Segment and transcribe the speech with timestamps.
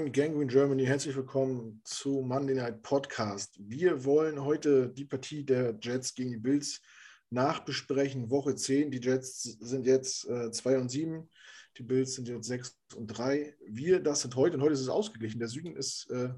[0.00, 0.86] Morgen, Gangrene Germany.
[0.86, 3.54] Herzlich willkommen zu Monday Night Podcast.
[3.60, 6.80] Wir wollen heute die Partie der Jets gegen die Bills
[7.28, 8.30] nachbesprechen.
[8.30, 8.90] Woche 10.
[8.90, 11.28] Die Jets sind jetzt 2 äh, und 7.
[11.76, 13.54] Die Bills sind jetzt 6 und 3.
[13.66, 15.38] Wir, das sind heute und heute ist es ausgeglichen.
[15.38, 16.30] Der Süden ist äh,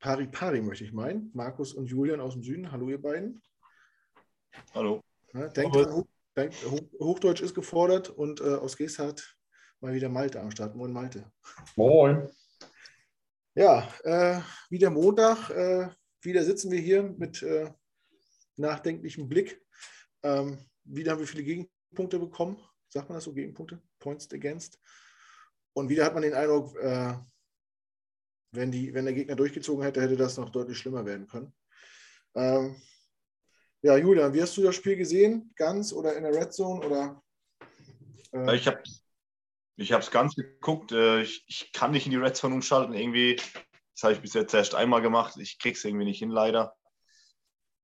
[0.00, 1.30] pari pari, möchte ich meinen.
[1.32, 2.72] Markus und Julian aus dem Süden.
[2.72, 3.40] Hallo, ihr beiden.
[4.74, 5.00] Hallo.
[5.32, 6.02] Ja, denkt dran,
[6.36, 6.56] denkt,
[6.98, 9.38] Hochdeutsch ist gefordert und äh, aus Geesthardt
[9.78, 10.74] mal wieder Malte am Start.
[10.74, 11.30] Moin, Malte.
[11.76, 12.28] Moin.
[13.56, 15.48] Ja, äh, wieder Montag.
[15.50, 15.88] Äh,
[16.22, 17.70] wieder sitzen wir hier mit äh,
[18.56, 19.64] nachdenklichem Blick.
[20.24, 22.60] Ähm, wieder haben wir viele Gegenpunkte bekommen.
[22.88, 23.32] Sagt man das so?
[23.32, 23.80] Gegenpunkte?
[24.00, 24.80] Points against.
[25.72, 27.14] Und wieder hat man den Eindruck, äh,
[28.50, 31.54] wenn, die, wenn der Gegner durchgezogen hätte, hätte das noch deutlich schlimmer werden können.
[32.34, 32.74] Ähm,
[33.82, 35.52] ja, Julian, wie hast du das Spiel gesehen?
[35.54, 36.84] Ganz oder in der Red Zone?
[36.84, 37.22] Oder,
[38.32, 38.56] äh?
[38.56, 38.82] Ich habe
[39.76, 40.92] ich habe es ganz geguckt.
[40.92, 42.94] Äh, ich, ich, kann nicht in die Red Zone umschalten.
[42.94, 45.36] Irgendwie, das habe ich bis jetzt erst einmal gemacht.
[45.38, 46.74] Ich kriege es irgendwie nicht hin, leider.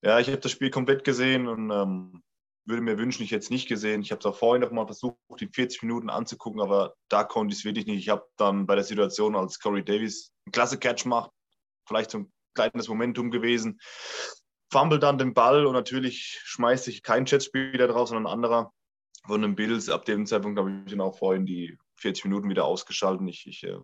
[0.02, 2.22] Ja, ich habe das Spiel komplett gesehen und ähm,
[2.64, 4.00] würde mir wünschen, ich hätte es nicht gesehen.
[4.00, 7.52] Ich habe es auch vorhin noch mal versucht, die 40 Minuten anzugucken, aber da konnte
[7.52, 7.98] ich es wirklich nicht.
[7.98, 11.30] Ich habe dann bei der Situation, als Corey Davis einen klasse Catch macht,
[11.86, 13.80] vielleicht so ein kleines Momentum gewesen,
[14.72, 18.72] fumble dann den Ball und natürlich schmeißt sich kein Jetspieler drauf, sondern ein anderer
[19.26, 19.88] von den Bills.
[19.88, 23.28] Ab dem Zeitpunkt habe ich dann auch vorhin die 40 Minuten wieder ausgeschaltet.
[23.28, 23.78] Ich, ich, äh,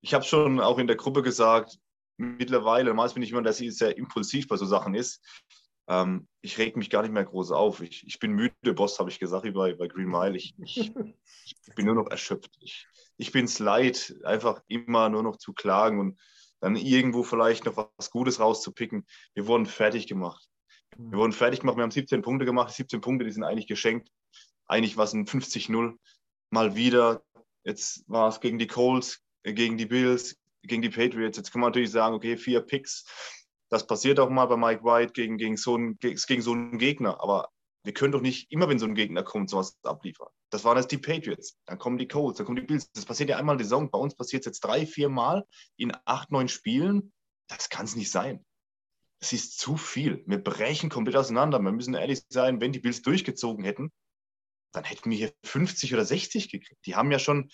[0.00, 1.78] ich habe schon auch in der Gruppe gesagt,
[2.16, 5.22] mittlerweile, meist bin ich immer, dass sie sehr impulsiv bei so Sachen ist.
[5.88, 7.80] Ähm, ich reg mich gar nicht mehr groß auf.
[7.80, 10.36] Ich, ich bin müde, Boss, habe ich gesagt, wie bei, bei Green Mile.
[10.36, 12.50] Ich, ich, ich bin nur noch erschöpft.
[12.60, 12.86] Ich,
[13.16, 16.20] ich bin es leid, einfach immer nur noch zu klagen und
[16.60, 19.06] dann irgendwo vielleicht noch was Gutes rauszupicken.
[19.34, 20.46] Wir wurden fertig gemacht.
[20.96, 22.70] Wir wurden fertig gemacht, wir haben 17 Punkte gemacht.
[22.70, 24.10] Die 17 Punkte, die sind eigentlich geschenkt.
[24.70, 25.96] Eigentlich war es ein 50-0
[26.50, 27.24] mal wieder.
[27.64, 31.36] Jetzt war es gegen die Colts, äh, gegen die Bills, gegen die Patriots.
[31.36, 33.04] Jetzt kann man natürlich sagen, okay, vier Picks.
[33.68, 37.20] Das passiert auch mal bei Mike White gegen, gegen, so, einen, gegen so einen Gegner.
[37.20, 37.48] Aber
[37.82, 40.28] wir können doch nicht immer, wenn so ein Gegner kommt, sowas abliefern.
[40.50, 42.90] Das waren jetzt die Patriots, dann kommen die Colts, dann kommen die Bills.
[42.92, 43.90] Das passiert ja einmal die Saison.
[43.90, 47.12] Bei uns passiert es jetzt drei, vier Mal in acht, neun Spielen.
[47.48, 48.44] Das kann es nicht sein
[49.20, 50.24] es ist zu viel.
[50.26, 51.60] Wir brechen komplett auseinander.
[51.60, 53.92] Wir müssen ehrlich sein, wenn die Bills durchgezogen hätten,
[54.72, 56.86] dann hätten wir hier 50 oder 60 gekriegt.
[56.86, 57.50] Die haben ja schon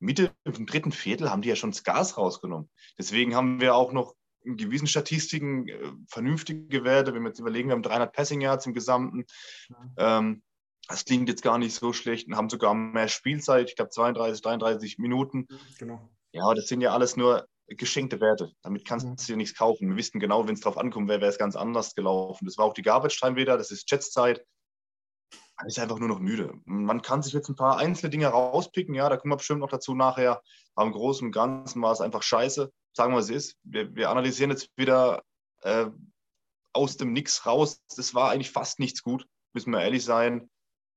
[0.00, 2.70] Mitte im dritten Viertel haben die ja schon das Gas rausgenommen.
[2.98, 7.14] Deswegen haben wir auch noch in gewissen Statistiken äh, vernünftige Werte.
[7.14, 9.26] Wenn wir jetzt überlegen, wir haben 300 Passing Yards im Gesamten.
[9.98, 10.42] Ähm,
[10.88, 13.68] das klingt jetzt gar nicht so schlecht und haben sogar mehr Spielzeit.
[13.68, 15.46] Ich glaube 32, 33 Minuten.
[15.78, 16.08] Genau.
[16.32, 18.52] Ja, das sind ja alles nur geschenkte Werte.
[18.62, 19.16] Damit kannst mhm.
[19.16, 19.90] du dir nichts kaufen.
[19.90, 22.46] Wir wissen genau, wenn es drauf ankommt, wäre es ganz anders gelaufen.
[22.46, 24.44] Das war auch die Garbage Time wieder, das ist Jetszeit.
[25.60, 26.54] Man ist einfach nur noch müde.
[26.64, 29.68] Man kann sich jetzt ein paar einzelne Dinge rauspicken, ja, da kommen wir bestimmt noch
[29.68, 30.42] dazu nachher.
[30.74, 32.72] Aber im Großen und Ganzen war es einfach scheiße.
[32.94, 33.56] Sagen wir, es ist.
[33.62, 35.22] Wir, wir analysieren jetzt wieder
[35.62, 35.86] äh,
[36.72, 37.82] aus dem Nix raus.
[37.94, 40.48] Das war eigentlich fast nichts gut, müssen wir ehrlich sein.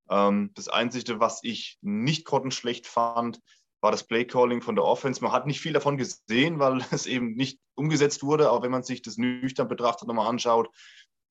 [0.09, 3.39] Ähm, das Einzige, was ich nicht grottenschlecht fand,
[3.81, 5.21] war das Playcalling von der Offense.
[5.21, 8.49] Man hat nicht viel davon gesehen, weil es eben nicht umgesetzt wurde.
[8.49, 10.69] Aber wenn man sich das nüchtern betrachtet nochmal anschaut,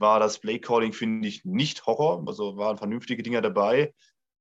[0.03, 2.23] war das Playcalling, finde ich, nicht Horror.
[2.27, 3.95] Also waren vernünftige Dinge dabei,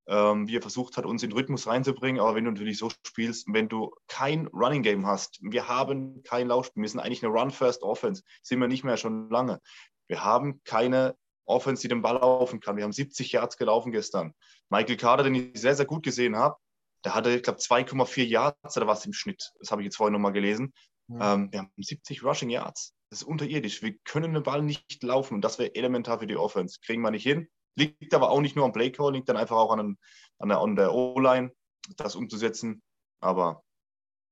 [0.06, 2.20] ähm, wie er versucht hat, uns in den Rhythmus reinzubringen.
[2.20, 6.48] Aber wenn du natürlich so spielst, wenn du kein Running Game hast, wir haben kein
[6.48, 9.60] Laufspiel, wir sind eigentlich eine Run-First-Offense, sind wir nicht mehr schon lange.
[10.08, 11.16] Wir haben keine
[11.46, 12.76] Offense, die den Ball laufen kann.
[12.76, 14.34] Wir haben 70 Yards gelaufen gestern.
[14.68, 16.56] Michael Carter, den ich sehr, sehr gut gesehen habe,
[17.04, 19.52] der hatte, ich glaube, 2,4 Yards oder was im Schnitt.
[19.58, 20.72] Das habe ich jetzt vorhin nochmal gelesen.
[21.08, 21.34] Ja.
[21.34, 22.94] Ähm, wir haben 70 Rushing Yards.
[23.12, 23.82] Das ist unterirdisch.
[23.82, 26.80] Wir können den Ball nicht laufen und das wäre elementar für die Offense.
[26.82, 27.46] Kriegen wir nicht hin.
[27.74, 29.98] Liegt aber auch nicht nur am Playcall, liegt dann einfach auch an,
[30.38, 31.52] an der, an der O-Line,
[31.98, 32.82] das umzusetzen.
[33.20, 33.64] Aber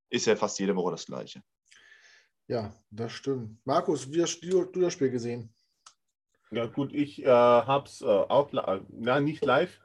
[0.09, 1.43] ist ja fast jede Woche das Gleiche.
[2.49, 3.59] Ja, das stimmt.
[3.67, 5.53] Markus, wie hast du, du das Spiel gesehen?
[6.50, 8.49] Ja, gut, ich äh, habe es äh, auch,
[8.88, 9.79] na, nicht live,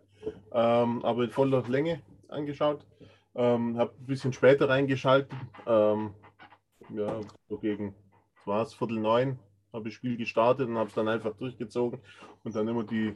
[0.54, 2.88] ähm, aber in voller Länge angeschaut.
[3.36, 5.38] Ähm, habe ein bisschen später reingeschaltet.
[5.68, 6.16] Ähm,
[6.92, 7.20] ja,
[7.50, 7.94] so gegen,
[8.48, 9.40] war es, Viertel neun,
[9.74, 12.00] habe ich Spiel gestartet und habe es dann einfach durchgezogen
[12.44, 13.16] und dann immer die,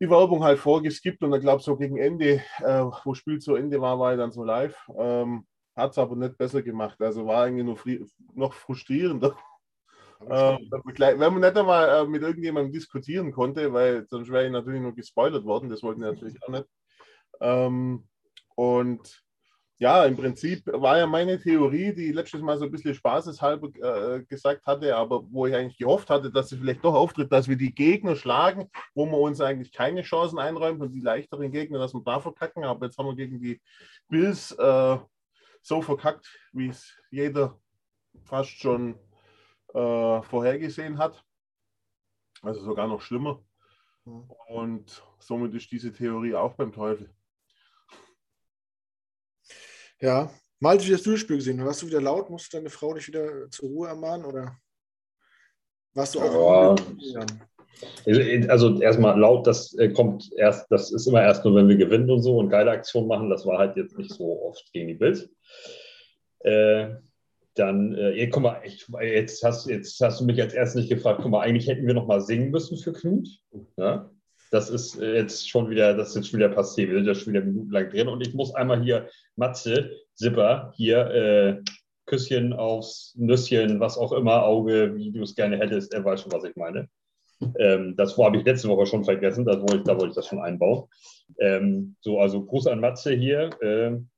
[0.00, 3.54] die Werbung halt vorgeskippt und dann glaube ich so gegen Ende, äh, wo Spiel zu
[3.54, 4.76] Ende war, war ich dann so live.
[4.96, 5.46] Ähm,
[5.76, 7.00] Hat es aber nicht besser gemacht.
[7.00, 9.36] Also war eigentlich nur noch frustrierender.
[10.20, 14.80] Äh, wenn man nicht einmal äh, mit irgendjemandem diskutieren konnte, weil sonst wäre ich natürlich
[14.80, 16.66] nur gespoilert worden, das wollten wir natürlich auch nicht.
[17.40, 18.08] Ähm,
[18.56, 19.22] und
[19.80, 23.68] ja, im Prinzip war ja meine Theorie, die letztes Mal so ein bisschen spaßeshalber
[24.16, 27.46] äh, gesagt hatte, aber wo ich eigentlich gehofft hatte, dass sie vielleicht doch auftritt, dass
[27.46, 31.78] wir die Gegner schlagen, wo wir uns eigentlich keine Chancen einräumen und die leichteren Gegner,
[31.78, 32.64] dass wir da verkacken.
[32.64, 33.60] Aber jetzt haben wir gegen die
[34.08, 34.98] Bills äh,
[35.62, 37.56] so verkackt, wie es jeder
[38.24, 38.96] fast schon
[39.74, 41.24] äh, vorhergesehen hat.
[42.42, 43.40] Also sogar noch schlimmer.
[44.04, 44.28] Mhm.
[44.48, 47.14] Und somit ist diese Theorie auch beim Teufel.
[50.00, 50.30] Ja,
[50.60, 51.64] mal du das Durchspiel gesehen?
[51.64, 52.30] Warst du wieder laut?
[52.30, 54.24] Musste deine Frau dich wieder zur Ruhe ermahnen?
[54.24, 54.56] Oder
[55.94, 56.78] warst du auch?
[56.98, 57.26] Ja.
[58.48, 62.10] Also erstmal laut, das äh, kommt erst, das ist immer erst nur, wenn wir gewinnen
[62.10, 63.30] und so und geile Aktionen machen.
[63.30, 65.28] Das war halt jetzt nicht so oft gegen die Bills.
[66.40, 66.96] Äh,
[67.54, 71.20] dann, äh, guck mal, ich, jetzt, hast, jetzt hast du mich als erstes nicht gefragt,
[71.22, 73.28] guck mal, eigentlich hätten wir noch mal singen müssen für Knut.
[73.76, 74.10] Ja?
[74.50, 76.90] Das ist äh, jetzt schon wieder, das ist jetzt schon wieder passiert.
[76.90, 81.06] Wir sind ja schon wieder minutenlang drin und ich muss einmal hier Matze, Zipper, hier
[81.10, 81.62] äh,
[82.06, 86.32] Küsschen aufs Nüsschen, was auch immer, Auge, wie du es gerne hättest, er weiß schon,
[86.32, 86.88] was ich meine.
[87.58, 90.40] Ähm, das habe ich letzte Woche schon vergessen, das wollte, da wollte ich das schon
[90.40, 90.88] einbauen.
[91.38, 93.50] Ähm, so, also Gruß an Matze hier.
[93.62, 94.08] Ähm,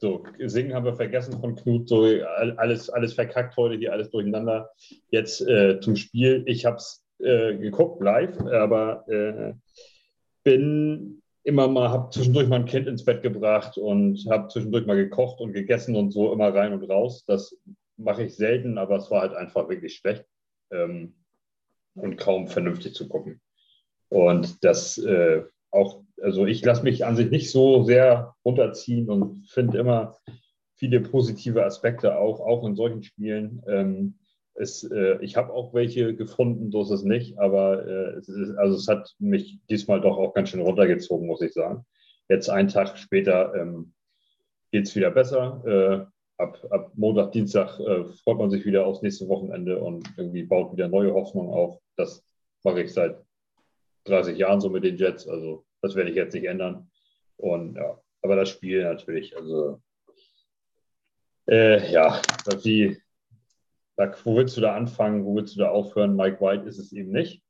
[0.00, 4.70] so, singen haben wir vergessen von Knut, so alles, alles verkackt heute, hier alles durcheinander.
[5.10, 6.44] Jetzt äh, zum Spiel.
[6.46, 9.54] Ich habe es äh, geguckt live, aber äh,
[10.44, 15.40] bin immer mal, habe zwischendurch mein Kind ins Bett gebracht und habe zwischendurch mal gekocht
[15.40, 17.24] und gegessen und so immer rein und raus.
[17.26, 17.56] Das
[17.96, 20.24] mache ich selten, aber es war halt einfach wirklich schlecht
[20.70, 21.14] ähm,
[21.94, 23.40] und kaum vernünftig zu gucken.
[24.08, 29.46] Und das äh, auch, also ich lasse mich an sich nicht so sehr runterziehen und
[29.48, 30.16] finde immer
[30.76, 33.62] viele positive Aspekte auch, auch in solchen Spielen.
[33.66, 34.18] Ähm,
[34.58, 38.56] es, äh, ich habe auch welche gefunden, so ist es nicht, aber äh, es ist,
[38.56, 41.84] also es hat mich diesmal doch auch ganz schön runtergezogen, muss ich sagen.
[42.28, 43.92] Jetzt einen Tag später ähm,
[44.70, 45.62] geht es wieder besser.
[45.66, 50.44] Äh, ab, ab Montag, Dienstag äh, freut man sich wieder aufs nächste Wochenende und irgendwie
[50.44, 51.78] baut wieder neue Hoffnung auf.
[51.96, 52.24] Das
[52.64, 53.18] mache ich seit
[54.04, 55.26] 30 Jahren so mit den Jets.
[55.26, 56.90] Also das werde ich jetzt nicht ändern.
[57.36, 59.80] Und ja, aber das Spiel natürlich, also
[61.48, 62.20] äh, ja,
[62.62, 62.98] wie,
[63.98, 66.14] da, wo willst du da anfangen, wo willst du da aufhören?
[66.14, 67.42] Mike White ist es eben nicht.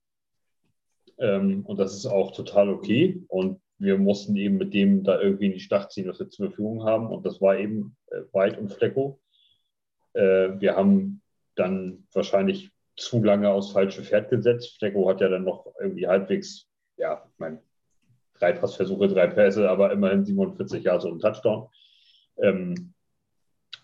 [1.19, 3.23] Ähm, und das ist auch total okay.
[3.29, 6.47] Und wir mussten eben mit dem da irgendwie in die Stadt ziehen, was wir zur
[6.47, 7.09] Verfügung haben.
[7.09, 9.21] Und das war eben äh, White und Flecko.
[10.15, 11.21] Äh, wir haben
[11.55, 14.79] dann wahrscheinlich zu lange aufs falsche Pferd gesetzt.
[14.79, 16.67] Flecko hat ja dann noch irgendwie halbwegs,
[16.97, 17.61] ja, ich meine,
[18.39, 21.69] drei Passversuche, drei Pässe, aber immerhin 47 Jahre so ein Touchdown.
[22.39, 22.95] Ähm,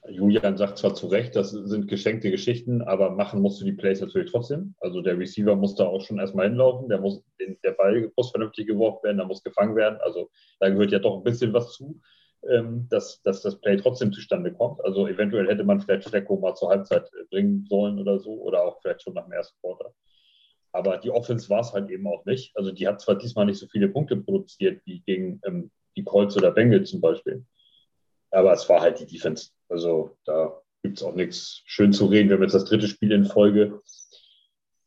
[0.09, 4.01] Julian sagt zwar zu Recht, das sind geschenkte Geschichten, aber machen musst du die Plays
[4.01, 4.75] natürlich trotzdem.
[4.81, 8.67] Also der Receiver muss da auch schon erstmal hinlaufen, der, muss, der Ball muss vernünftig
[8.67, 9.99] geworfen werden, da muss gefangen werden.
[10.03, 10.31] Also
[10.61, 12.01] da gehört ja doch ein bisschen was zu,
[12.51, 14.85] ähm, dass, dass das Play trotzdem zustande kommt.
[14.85, 18.81] Also eventuell hätte man vielleicht Flecko mal zur Halbzeit bringen sollen oder so oder auch
[18.83, 19.95] vielleicht schon nach dem ersten Quarter.
[20.73, 22.55] Aber die Offense war es halt eben auch nicht.
[22.57, 26.37] Also die hat zwar diesmal nicht so viele Punkte produziert wie gegen ähm, die Colts
[26.37, 27.47] oder Bengals zum Beispiel.
[28.35, 29.51] Aber es war halt die Defense.
[29.69, 32.29] Also da gibt es auch nichts schön zu reden.
[32.29, 33.81] Wir haben jetzt das dritte Spiel in Folge.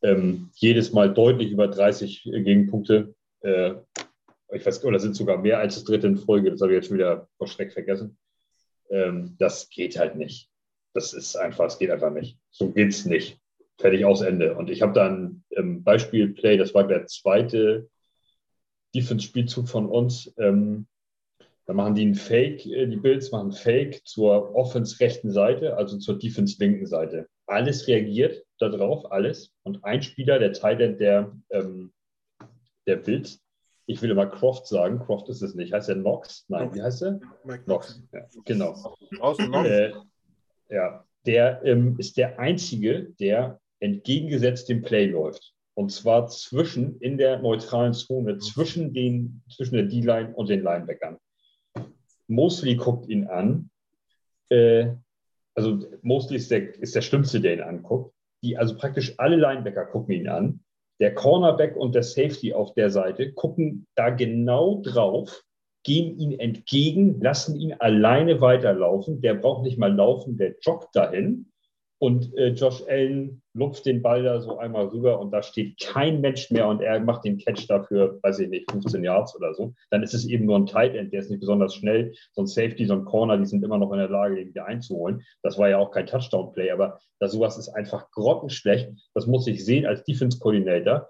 [0.02, 3.14] Ähm, jedes Mal deutlich über 30 Gegenpunkte.
[3.40, 3.74] Äh,
[4.52, 6.50] ich weiß, oder sind sogar mehr als das dritte in Folge.
[6.50, 8.18] Das habe ich jetzt schon wieder vor Schreck vergessen.
[8.90, 10.50] Ähm, das geht halt nicht.
[10.94, 12.38] Das ist einfach, es geht einfach nicht.
[12.50, 13.38] So geht es nicht
[13.78, 14.56] fertig aus Ende.
[14.56, 17.88] Und ich habe dann im Beispiel-Play, das war der zweite
[18.94, 20.86] Defense-Spielzug von uns, ähm,
[21.68, 26.18] da machen die einen Fake, äh, die Bills machen Fake zur Offense-rechten Seite, also zur
[26.18, 27.28] Defense-linken Seite.
[27.46, 29.52] Alles reagiert darauf, alles.
[29.64, 31.92] Und ein Spieler, der Teil der, ähm,
[32.86, 33.44] der Bills,
[33.84, 35.74] ich will immer Croft sagen, Croft ist es nicht.
[35.74, 36.46] Heißt er Knox?
[36.48, 37.20] Nein, wie heißt er?
[37.44, 38.02] Mike Knox.
[38.12, 38.74] Ja, genau.
[39.20, 39.92] Außen Äh,
[40.70, 45.54] ja, der ähm, ist der Einzige, der entgegengesetzt dem Play läuft.
[45.74, 51.18] Und zwar zwischen, in der neutralen Zone, zwischen, den, zwischen der D-Line und den Linebackern.
[52.28, 53.70] Mosley guckt ihn an.
[54.50, 54.92] Äh,
[55.54, 58.14] also Mosley ist der, ist der Schlimmste, der ihn anguckt.
[58.42, 60.60] Die, also praktisch alle Linebacker gucken ihn an.
[61.00, 65.42] Der Cornerback und der Safety auf der Seite gucken da genau drauf,
[65.84, 69.20] gehen ihm entgegen, lassen ihn alleine weiterlaufen.
[69.20, 71.50] Der braucht nicht mal laufen, der joggt dahin.
[72.00, 76.20] Und äh, Josh Allen lupft den Ball da so einmal rüber und da steht kein
[76.20, 79.74] Mensch mehr und er macht den Catch dafür, weiß ich nicht, 15 Yards oder so.
[79.90, 82.14] Dann ist es eben nur ein Tight End, der ist nicht besonders schnell.
[82.32, 84.66] So ein Safety, so ein Corner, die sind immer noch in der Lage, den wieder
[84.66, 85.22] einzuholen.
[85.42, 88.90] Das war ja auch kein Touchdown-Play, aber das, sowas ist einfach grottenschlecht.
[89.14, 91.08] Das muss ich sehen als Defense-Coordinator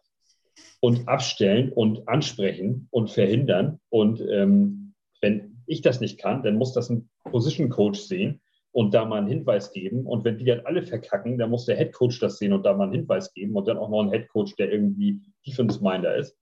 [0.80, 3.78] und abstellen und ansprechen und verhindern.
[3.90, 8.40] Und ähm, wenn ich das nicht kann, dann muss das ein Position Coach sehen
[8.78, 10.06] und da mal einen Hinweis geben.
[10.06, 12.75] Und wenn die dann alle verkacken, dann muss der Head Coach das sehen und da
[12.75, 16.38] mal einen Hinweis geben und dann auch noch ein Head Coach, der irgendwie Defense-Minder ist.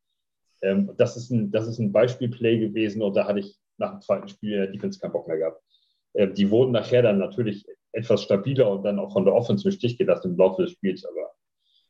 [0.60, 4.02] Ähm, das, ist ein, das ist ein Beispielplay gewesen und da hatte ich nach dem
[4.02, 5.62] zweiten Spiel in der Defense keinen Bock mehr gehabt.
[6.12, 9.72] Äh, die wurden nachher dann natürlich etwas stabiler und dann auch von der Offense im
[9.72, 11.06] Stich gelassen im Laufe des Spiels.
[11.06, 11.30] Aber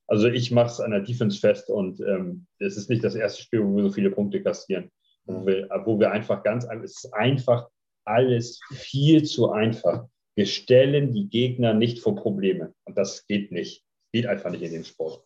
[0.06, 3.42] also ich mache es an der Defense fest und ähm, es ist nicht das erste
[3.42, 4.92] Spiel, wo wir so viele Punkte kassieren.
[5.24, 7.66] Wo wir, wo wir einfach ganz, es ist einfach
[8.04, 10.06] alles viel zu einfach.
[10.36, 12.74] Wir stellen die Gegner nicht vor Probleme.
[12.84, 13.84] Und das geht nicht.
[14.12, 15.24] Geht einfach nicht in den Sport.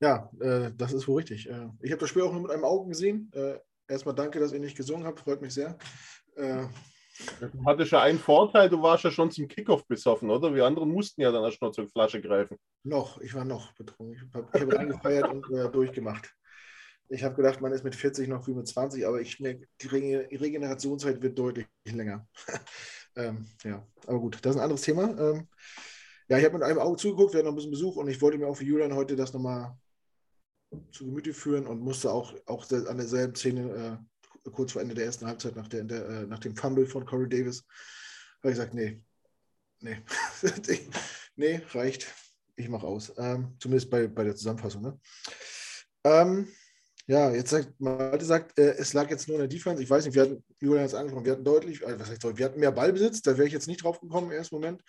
[0.00, 1.48] Ja, äh, das ist wohl richtig.
[1.48, 3.30] Äh, ich habe das Spiel auch nur mit einem Auge gesehen.
[3.34, 3.58] Äh,
[3.88, 5.20] erstmal danke, dass ihr nicht gesungen habt.
[5.20, 5.76] Freut mich sehr.
[6.36, 6.66] Äh,
[7.40, 10.54] Du hattest ja einen Vorteil, du warst ja schon zum Kickoff besoffen, oder?
[10.54, 12.56] Wir anderen mussten ja dann erst noch zur Flasche greifen.
[12.84, 14.14] noch, ich war noch betrunken.
[14.14, 16.32] Ich habe hab reingefeiert und äh, durchgemacht.
[17.08, 19.86] Ich habe gedacht, man ist mit 40 noch wie mit 20, aber ich merke, die
[19.86, 22.26] Rege- Regenerationszeit wird deutlich länger.
[23.16, 25.18] ähm, ja, aber gut, das ist ein anderes Thema.
[25.18, 25.48] Ähm,
[26.28, 28.20] ja, ich habe mit einem Auge zugeguckt, wir hatten noch ein bisschen Besuch und ich
[28.20, 29.74] wollte mir auch für Julian heute das nochmal
[30.92, 34.04] zu Gemüte führen und musste auch, auch an derselben Szene
[34.44, 37.06] äh, kurz vor Ende der ersten Halbzeit nach, der, der, äh, nach dem Fumble von
[37.06, 37.64] Corey Davis,
[38.42, 39.02] habe ich gesagt, nee,
[39.80, 39.98] nee,
[41.36, 42.14] nee, reicht,
[42.56, 43.12] ich mache aus.
[43.16, 44.82] Ähm, zumindest bei, bei der Zusammenfassung.
[44.82, 45.00] Ne?
[46.04, 46.48] Ähm,
[47.08, 49.82] ja, jetzt sagt Malte sagt, äh, es lag jetzt nur in der Defense.
[49.82, 52.44] Ich weiß nicht, wir hatten, Julian es angesprochen, wir hatten deutlich, äh, was heißt wir
[52.44, 54.82] hatten mehr Ballbesitz, da wäre ich jetzt nicht drauf gekommen im ersten Moment.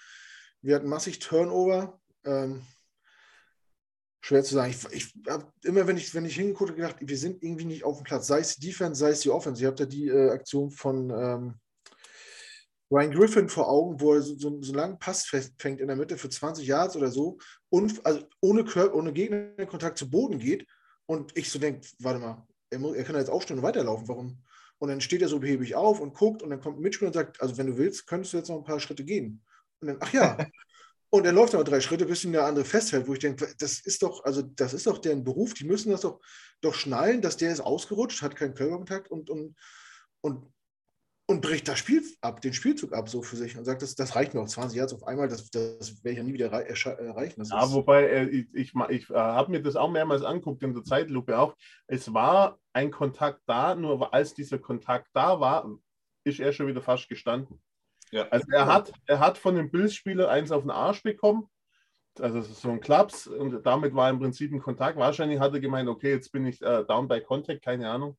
[0.61, 1.97] Wir hatten massig Turnover.
[2.25, 2.61] Ähm,
[4.19, 4.71] schwer zu sagen.
[4.71, 7.85] Ich, ich habe immer, wenn ich, wenn ich hingeguckt habe, gedacht, wir sind irgendwie nicht
[7.85, 8.27] auf dem Platz.
[8.27, 9.61] Sei es die Defense, sei es die Offense.
[9.61, 11.55] Ihr habt ja die äh, Aktion von ähm,
[12.91, 15.95] Ryan Griffin vor Augen, wo er so, so, so einen langen Pass fängt in der
[15.95, 17.37] Mitte für 20 Yards oder so
[17.69, 20.67] und also ohne, ohne Gegnerkontakt zu Boden geht.
[21.09, 24.07] Und ich so denke, warte mal, er, muss, er kann jetzt aufstehen und weiterlaufen.
[24.07, 24.43] Warum?
[24.77, 27.15] Und dann steht er so behäbig auf und guckt und dann kommt ein Mitspieler und
[27.15, 29.43] sagt, also wenn du willst, könntest du jetzt noch ein paar Schritte gehen.
[29.81, 30.37] Und dann, ach ja.
[31.11, 33.79] Und er läuft aber drei Schritte, bis ihn der andere festhält, wo ich denke, das
[33.79, 36.19] ist doch, also das ist doch deren Beruf, die müssen das doch,
[36.61, 39.55] doch schnallen, dass der ist ausgerutscht, hat keinen Körperkontakt und, und,
[40.21, 40.45] und,
[41.29, 44.15] und bricht das Spiel ab, den Spielzug ab so für sich und sagt, das, das
[44.15, 47.41] reicht mir auch 20 Jahre auf einmal, das, das werde ich ja nie wieder erreichen.
[47.41, 50.63] Das Ja, ist, wobei äh, ich, ich, ich äh, habe mir das auch mehrmals anguckt
[50.63, 51.55] in der Zeitlupe auch.
[51.85, 55.69] Es war ein Kontakt da, nur als dieser Kontakt da war,
[56.23, 57.61] ist er schon wieder fast gestanden.
[58.09, 58.27] Ja.
[58.29, 61.47] Also er hat, er hat von dem Bills-Spieler eins auf den Arsch bekommen.
[62.19, 64.97] Also so ein Klaps und damit war im Prinzip ein Kontakt.
[64.97, 68.17] Wahrscheinlich hat er gemeint, okay, jetzt bin ich äh, down by contact, keine Ahnung.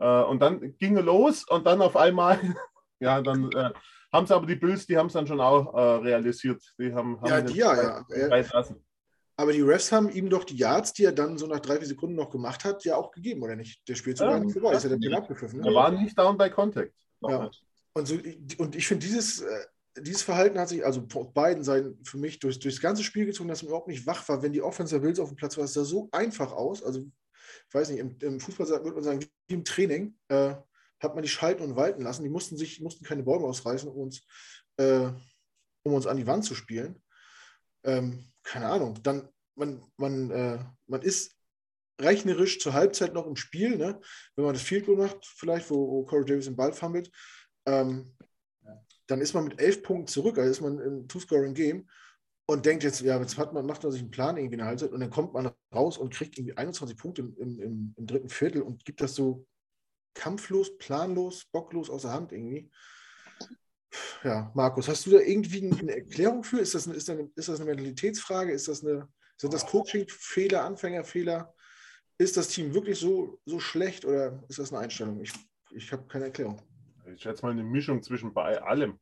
[0.00, 2.38] Äh, und dann ging er los und dann auf einmal,
[3.00, 3.70] ja, dann äh,
[4.12, 6.62] haben es aber die Bills, die haben es dann schon auch äh, realisiert.
[6.78, 8.06] Die haben, haben Ja, die ja, ja.
[8.08, 8.82] Er- lassen.
[9.36, 11.86] aber die Refs haben ihm doch die Yards, die er dann so nach drei, vier
[11.86, 13.86] Sekunden noch gemacht hat, ja auch gegeben, oder nicht?
[13.88, 15.60] Der Spielzug Ja, war nicht vorbei, ist ja der abgepfiffen.
[15.60, 15.74] Er Ne?
[15.76, 16.94] war nicht down by contact.
[17.20, 17.44] Ja.
[17.44, 17.62] nicht.
[17.92, 18.14] Und, so,
[18.58, 19.64] und ich finde, dieses, äh,
[19.98, 23.48] dieses Verhalten hat sich, also auf beiden Seiten für mich durch, durchs ganze Spiel gezogen,
[23.48, 24.40] dass man überhaupt nicht wach war.
[24.42, 26.82] Wenn die Offense der Bills auf dem Platz war, es sah so einfach aus.
[26.82, 27.04] Also,
[27.70, 30.56] ich weiß nicht, im, im Fußball würde man sagen, im Training äh,
[30.98, 32.24] hat man die schalten und walten lassen.
[32.24, 34.26] Die mussten sich, mussten keine Bäume ausreißen, um uns,
[34.76, 35.08] äh,
[35.84, 37.00] um uns an die Wand zu spielen.
[37.84, 39.00] Ähm, keine Ahnung.
[39.04, 40.58] Dann, man, man, äh,
[40.88, 41.36] man ist
[42.00, 44.00] rechnerisch zur Halbzeit noch im Spiel, ne?
[44.34, 47.08] wenn man das Field Goal macht, vielleicht, wo, wo Corey Davis den Ball fummelt,
[47.66, 48.16] ähm,
[49.06, 51.88] dann ist man mit elf Punkten zurück, also ist man im Two-Scoring-Game
[52.50, 54.66] und denkt jetzt, ja, jetzt hat man, macht man sich einen Plan irgendwie in der
[54.66, 58.28] Halbzeit und dann kommt man raus und kriegt irgendwie 21 Punkte im, im, im, dritten
[58.28, 59.46] Viertel und gibt das so
[60.14, 62.68] kampflos, planlos, bocklos aus der Hand irgendwie.
[64.24, 66.58] Ja, Markus, hast du da irgendwie eine Erklärung für?
[66.58, 68.52] Ist das eine, ist das eine, ist das eine Mentalitätsfrage?
[68.52, 71.54] Ist das eine, sind das Coaching-Fehler, Anfängerfehler?
[72.18, 75.20] Ist das Team wirklich so, so schlecht oder ist das eine Einstellung?
[75.20, 75.32] Ich,
[75.70, 76.60] ich habe keine Erklärung.
[77.14, 78.98] Ich schätze mal eine Mischung zwischen bei allem.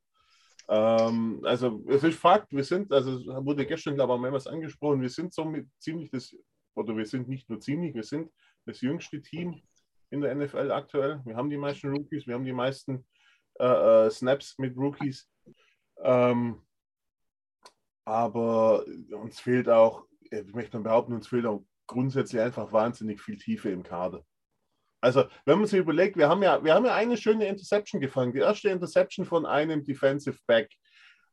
[0.68, 5.08] Ähm, also es ist Fakt, wir sind, also wurde gestern, glaube ich, mehrmals angesprochen, wir
[5.08, 6.36] sind somit ziemlich das,
[6.74, 8.30] oder wir sind nicht nur ziemlich, wir sind
[8.66, 9.62] das jüngste Team
[10.10, 11.20] in der NFL aktuell.
[11.24, 13.06] Wir haben die meisten Rookies, wir haben die meisten
[13.58, 15.28] äh, äh, Snaps mit Rookies.
[16.02, 16.62] Ähm,
[18.04, 23.70] aber uns fehlt auch, ich möchte behaupten, uns fehlt auch grundsätzlich einfach wahnsinnig viel Tiefe
[23.70, 24.24] im Kader.
[25.00, 28.32] Also, wenn man sich überlegt, wir haben ja, wir haben ja eine schöne Interception gefangen.
[28.32, 30.70] Die erste Interception von einem Defensive Back.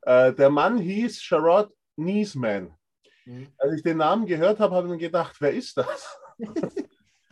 [0.02, 2.74] Äh, der Mann hieß Sherrod Niesman.
[3.26, 3.48] Mhm.
[3.58, 6.20] Als ich den Namen gehört habe, habe ich mir gedacht, wer ist das?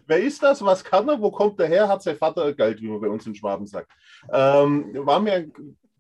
[0.08, 0.64] wer ist das?
[0.64, 1.22] Was kann er?
[1.22, 1.88] Wo kommt er her?
[1.88, 3.92] Hat sein Vater Geld, wie man bei uns in Schwaben sagt.
[4.32, 5.52] Ähm, war mir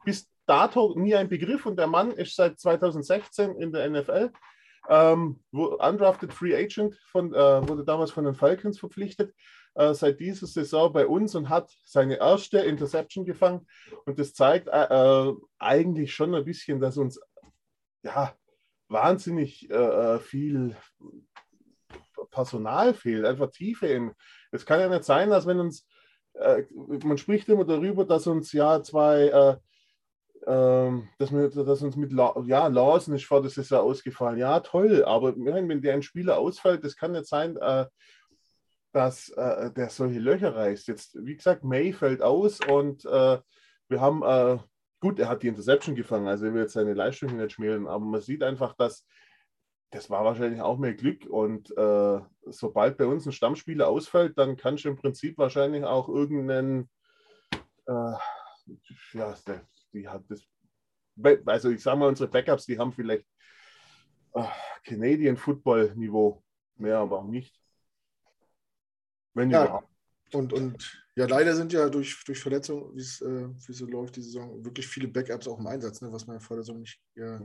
[0.03, 4.31] bis dato nie ein Begriff und der Mann ist seit 2016 in der NFL.
[4.89, 9.33] Ähm, undrafted Free Agent von, äh, wurde damals von den Falcons verpflichtet,
[9.75, 13.68] äh, seit dieser Saison bei uns und hat seine erste Interception gefangen.
[14.06, 17.20] Und das zeigt äh, äh, eigentlich schon ein bisschen, dass uns
[18.03, 18.36] ja
[18.88, 20.75] wahnsinnig äh, viel
[22.32, 24.12] Personal fehlt, einfach Tiefe in.
[24.51, 25.88] Es kann ja nicht sein, dass wenn uns
[26.34, 26.63] äh,
[27.03, 32.12] man spricht immer darüber, dass uns ja zwei, äh, äh, dass, wir, dass uns mit
[32.12, 34.39] La ja, Larsen ist vor der Saison ausgefallen.
[34.39, 37.86] Ja, toll, aber wenn der ein Spieler ausfällt, das kann nicht sein, äh,
[38.93, 40.88] dass äh, der solche Löcher reißt.
[40.88, 43.39] Jetzt, wie gesagt, May fällt aus und äh,
[43.89, 44.62] wir haben,
[45.01, 48.03] gut, er hat die Interception gefangen, also er will jetzt seine Leistung nicht schmälern, aber
[48.03, 49.05] man sieht einfach, dass
[49.93, 51.25] das war wahrscheinlich auch mehr Glück.
[51.27, 56.09] Und äh, sobald bei uns ein Stammspieler ausfällt, dann kannst du im Prinzip wahrscheinlich auch
[56.09, 56.89] irgendeinen,
[57.85, 58.13] äh,
[59.13, 59.35] ja,
[59.93, 60.41] die hat das,
[61.45, 63.25] also ich sage mal, unsere Backups, die haben vielleicht
[64.33, 64.43] äh,
[64.83, 66.43] Canadian Football Niveau
[66.75, 67.55] mehr, aber auch nicht.
[69.33, 69.87] Wenn ja, überhaupt.
[70.33, 74.21] Und, und ja, leider sind ja durch, durch Verletzungen, wie es äh, so läuft, die
[74.21, 77.39] Saison, wirklich viele Backups auch im Einsatz, ne, was man vor der Saison nicht äh,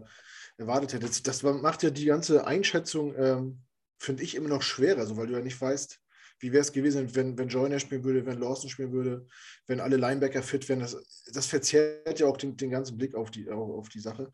[0.56, 1.06] erwartet hätte.
[1.06, 3.60] Das, das, macht ja die ganze Einschätzung, ähm,
[3.98, 6.00] finde ich, immer noch schwerer, also, weil du ja nicht weißt,
[6.40, 9.26] wie wäre es gewesen, wenn, wenn Joyner spielen würde, wenn Lawson spielen würde,
[9.66, 10.80] wenn alle Linebacker fit wären.
[10.80, 10.96] Das,
[11.32, 14.30] das verzerrt ja auch den, den ganzen Blick auf die, auf die Sache.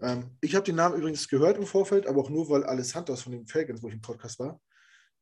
[0.00, 3.22] Ähm, ich habe den Namen übrigens gehört im Vorfeld, aber auch nur, weil alles Hunters
[3.22, 4.60] von den Falcons, wo ich im Podcast war,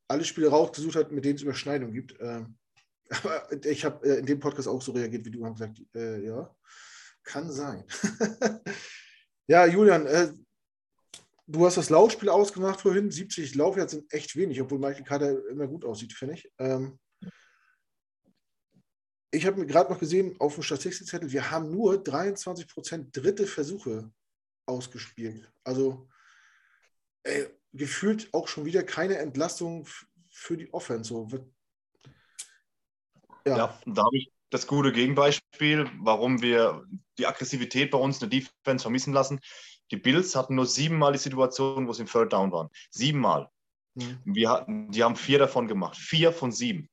[0.09, 2.17] alle Spiele rausgesucht hat, mit denen es Überschneidungen gibt.
[2.21, 2.57] Ähm,
[3.11, 6.25] aber ich habe äh, in dem Podcast auch so reagiert wie du und gesagt, äh,
[6.25, 6.55] ja,
[7.23, 7.85] kann sein.
[9.47, 10.33] ja, Julian, äh,
[11.47, 13.11] du hast das Laufspiel ausgemacht vorhin.
[13.11, 16.51] 70 Laufjahre sind echt wenig, obwohl Michael Carter immer gut aussieht, finde ich.
[16.59, 16.99] Ähm,
[19.33, 24.11] ich habe mir gerade noch gesehen auf dem Statistikzettel, wir haben nur 23% dritte Versuche
[24.67, 25.51] ausgespielt.
[25.63, 26.09] Also
[27.25, 29.87] ey, gefühlt auch schon wieder keine Entlastung
[30.31, 31.09] für die Offense.
[31.09, 31.29] So,
[33.47, 33.57] ja.
[33.57, 36.85] ja, da habe ich das gute Gegenbeispiel, warum wir
[37.19, 39.41] die Aggressivität bei uns in der Defense vermissen lassen.
[39.91, 42.69] Die Bills hatten nur siebenmal die Situation, wo sie im Third Down waren.
[42.91, 43.49] Siebenmal.
[43.95, 44.21] Mhm.
[44.25, 45.97] Wir hatten, die haben vier davon gemacht.
[45.97, 46.89] Vier von sieben.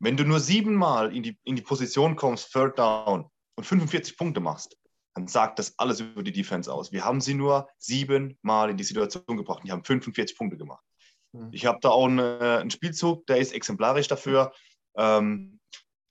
[0.00, 4.40] Wenn du nur siebenmal in die, in die Position kommst, Third Down, und 45 Punkte
[4.40, 4.76] machst,
[5.18, 6.92] dann sagt das alles über die Defense aus.
[6.92, 9.62] Wir haben sie nur siebenmal in die Situation gebracht.
[9.64, 10.84] Die haben 45 Punkte gemacht.
[11.32, 11.48] Mhm.
[11.52, 14.52] Ich habe da auch eine, einen Spielzug, der ist exemplarisch dafür.
[14.96, 15.58] Ähm,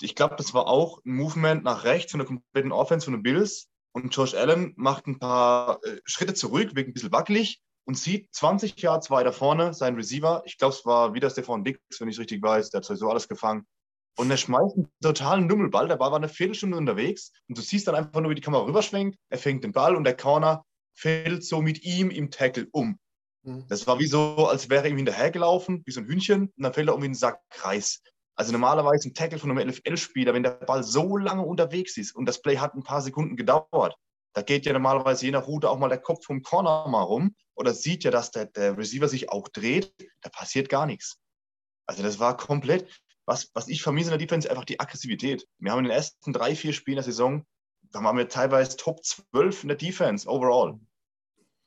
[0.01, 3.23] ich glaube, das war auch ein Movement nach rechts von der kompletten Offense von den
[3.23, 3.69] Bills.
[3.93, 8.27] Und Josh Allen macht ein paar äh, Schritte zurück, wirkt ein bisschen wackelig und sieht
[8.35, 10.43] 20 Yards weiter vorne seinen Receiver.
[10.45, 12.69] Ich glaube, es war wieder Stefan Dix, wenn ich es richtig weiß.
[12.71, 13.65] Der hat sowieso alles gefangen.
[14.17, 15.87] Und er schmeißt einen totalen Nummelball.
[15.87, 17.31] Der Ball war eine Viertelstunde unterwegs.
[17.47, 19.17] Und du siehst dann einfach nur, wie die Kamera rüberschwenkt.
[19.29, 22.97] Er fängt den Ball und der Corner fällt so mit ihm im Tackle um.
[23.43, 23.65] Mhm.
[23.69, 26.51] Das war wie so, als wäre er ihm hinterhergelaufen, wie so ein Hühnchen.
[26.57, 28.01] Und dann fällt er um wie ein Sack Kreis.
[28.35, 32.27] Also normalerweise ein Tackle von einem LFL-Spieler, wenn der Ball so lange unterwegs ist und
[32.27, 33.95] das Play hat ein paar Sekunden gedauert,
[34.33, 37.35] da geht ja normalerweise je nach Route auch mal der Kopf vom Corner mal rum
[37.55, 41.17] oder sieht ja, dass der, der Receiver sich auch dreht, da passiert gar nichts.
[41.87, 42.87] Also das war komplett,
[43.27, 45.47] was, was ich vermisse in der Defense, einfach die Aggressivität.
[45.59, 47.45] Wir haben in den ersten drei, vier Spielen der Saison,
[47.91, 50.79] da waren wir teilweise Top 12 in der Defense overall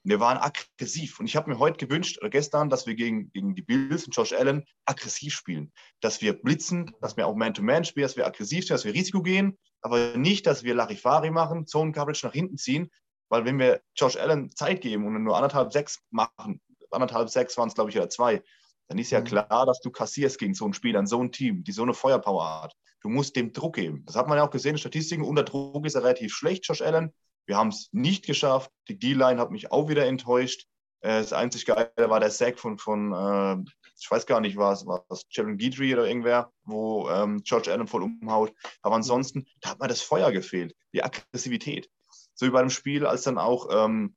[0.03, 1.21] wir waren aggressiv.
[1.21, 4.17] Und ich habe mir heute gewünscht, oder gestern, dass wir gegen, gegen die Bills und
[4.17, 5.73] Josh Allen aggressiv spielen.
[6.01, 9.23] Dass wir blitzen, dass wir auch Man-to-Man spielen, dass wir aggressiv sind, dass wir Risiko
[9.23, 12.91] gehen, aber nicht, dass wir Larifari machen, Zone-Coverage nach hinten ziehen.
[13.29, 17.69] Weil wenn wir Josh Allen Zeit geben und nur anderthalb, sechs machen, anderthalb, sechs waren
[17.69, 18.43] es, glaube ich, oder zwei,
[18.91, 19.25] dann ist ja mhm.
[19.25, 21.95] klar, dass du kassierst gegen so ein Spiel, an so ein Team, die so eine
[21.95, 22.75] Feuerpower hat.
[23.03, 24.03] Du musst dem Druck geben.
[24.05, 25.23] Das hat man ja auch gesehen in Statistiken.
[25.23, 27.15] Unter Druck ist er relativ schlecht, Josh Allen.
[27.47, 28.73] Wir haben es nicht geschafft.
[28.89, 30.67] Die D-Line hat mich auch wieder enttäuscht.
[31.03, 34.85] Äh, das einzig Geile war der Sack von, von äh, ich weiß gar nicht, was,
[34.85, 38.53] was Jaron Guidry oder irgendwer, wo ähm, George Allen voll umhaut.
[38.83, 41.89] Aber ansonsten, da hat mir das Feuer gefehlt, die Aggressivität.
[42.35, 44.17] So wie bei dem Spiel, als dann auch ähm,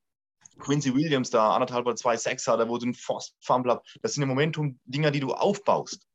[0.59, 2.95] Quincy Williams da anderthalb oder zwei Sacks hatte, wo du einen
[3.41, 3.99] Fumble hast.
[4.01, 6.07] Das sind im Momentum Dinger, die du aufbaust.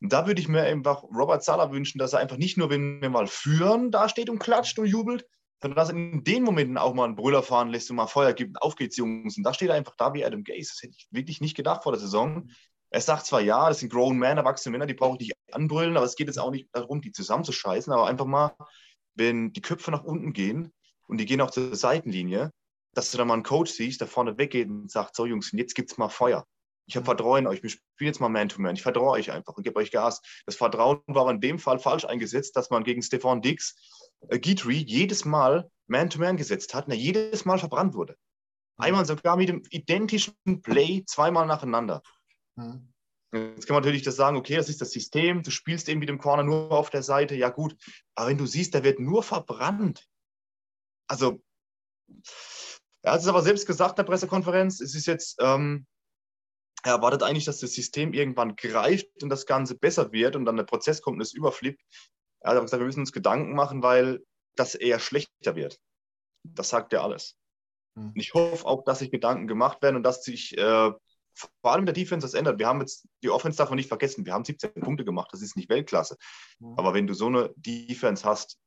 [0.00, 3.02] Und da würde ich mir einfach Robert Sala wünschen, dass er einfach nicht nur, wenn
[3.02, 5.26] wir mal führen, da steht und klatscht und jubelt,
[5.60, 8.32] sondern dass er in den Momenten auch mal einen Brüller fahren lässt und mal Feuer
[8.32, 9.36] gibt, auf geht's Jungs.
[9.36, 10.70] Und da steht er einfach da wie Adam Gaze.
[10.72, 12.48] Das hätte ich wirklich nicht gedacht vor der Saison.
[12.90, 15.96] Er sagt zwar, ja, das sind grown men, erwachsene Männer, die brauche ich nicht anbrüllen,
[15.96, 18.52] aber es geht jetzt auch nicht darum, die zusammenzuscheißen, aber einfach mal,
[19.14, 20.72] wenn die Köpfe nach unten gehen
[21.06, 22.50] und die gehen auch zur Seitenlinie,
[22.94, 25.74] dass du da mal einen Coach siehst, der vorne weggeht und sagt, so Jungs, jetzt
[25.74, 26.46] gibt's mal Feuer.
[26.86, 27.62] Ich habe Vertrauen in euch.
[27.62, 28.70] Wir spielen jetzt mal Man-to-Man.
[28.70, 28.76] -Man.
[28.76, 30.22] Ich vertraue euch einfach und gebe euch Gas.
[30.46, 33.76] Das Vertrauen war in dem Fall falsch eingesetzt, dass man gegen Stefan Dix
[34.28, 38.16] äh, Guitry jedes Mal Man-to-Man gesetzt hat und er jedes Mal verbrannt wurde.
[38.78, 42.02] Einmal sogar mit dem identischen Play zweimal nacheinander.
[42.56, 42.92] Mhm.
[43.32, 46.08] Jetzt kann man natürlich das sagen, okay, das ist das System, du spielst eben mit
[46.08, 47.76] dem Corner nur auf der Seite, ja gut,
[48.14, 50.08] aber wenn du siehst, der wird nur verbrannt.
[51.08, 51.42] Also,
[53.08, 55.86] er hat es aber selbst gesagt in der Pressekonferenz, es ist jetzt, ähm,
[56.82, 60.56] er erwartet eigentlich, dass das System irgendwann greift und das Ganze besser wird und dann
[60.56, 61.82] der Prozess kommt und es überflippt.
[62.40, 64.20] Er hat aber gesagt, wir müssen uns Gedanken machen, weil
[64.56, 65.78] das eher schlechter wird.
[66.44, 67.36] Das sagt ja alles.
[67.94, 68.12] Mhm.
[68.14, 70.92] Ich hoffe auch, dass sich Gedanken gemacht werden und dass sich äh,
[71.32, 72.58] vor allem der Defense das ändert.
[72.58, 74.26] Wir haben jetzt die Offense davon nicht vergessen.
[74.26, 75.30] Wir haben 17 Punkte gemacht.
[75.32, 76.18] Das ist nicht Weltklasse.
[76.58, 76.74] Mhm.
[76.76, 78.58] Aber wenn du so eine Defense hast,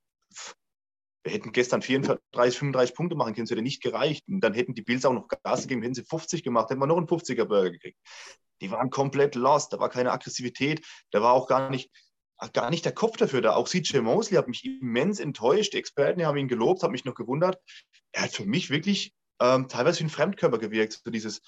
[1.23, 4.27] wir hätten gestern 34, 35 Punkte machen können, es hätte nicht gereicht.
[4.27, 6.88] Und dann hätten die Bills auch noch Gas gegeben, hätten sie 50 gemacht, hätten wir
[6.88, 7.99] noch einen 50er-Burger gekriegt.
[8.62, 11.91] Die waren komplett lost, da war keine Aggressivität, da war auch gar nicht,
[12.53, 13.55] gar nicht der Kopf dafür da.
[13.55, 15.73] Auch CJ Mosley hat mich immens enttäuscht.
[15.73, 17.57] Die Experten haben ihn gelobt, haben mich noch gewundert.
[18.12, 21.01] Er hat für mich wirklich ähm, teilweise wie ein Fremdkörper gewirkt.
[21.03, 21.41] So dieses,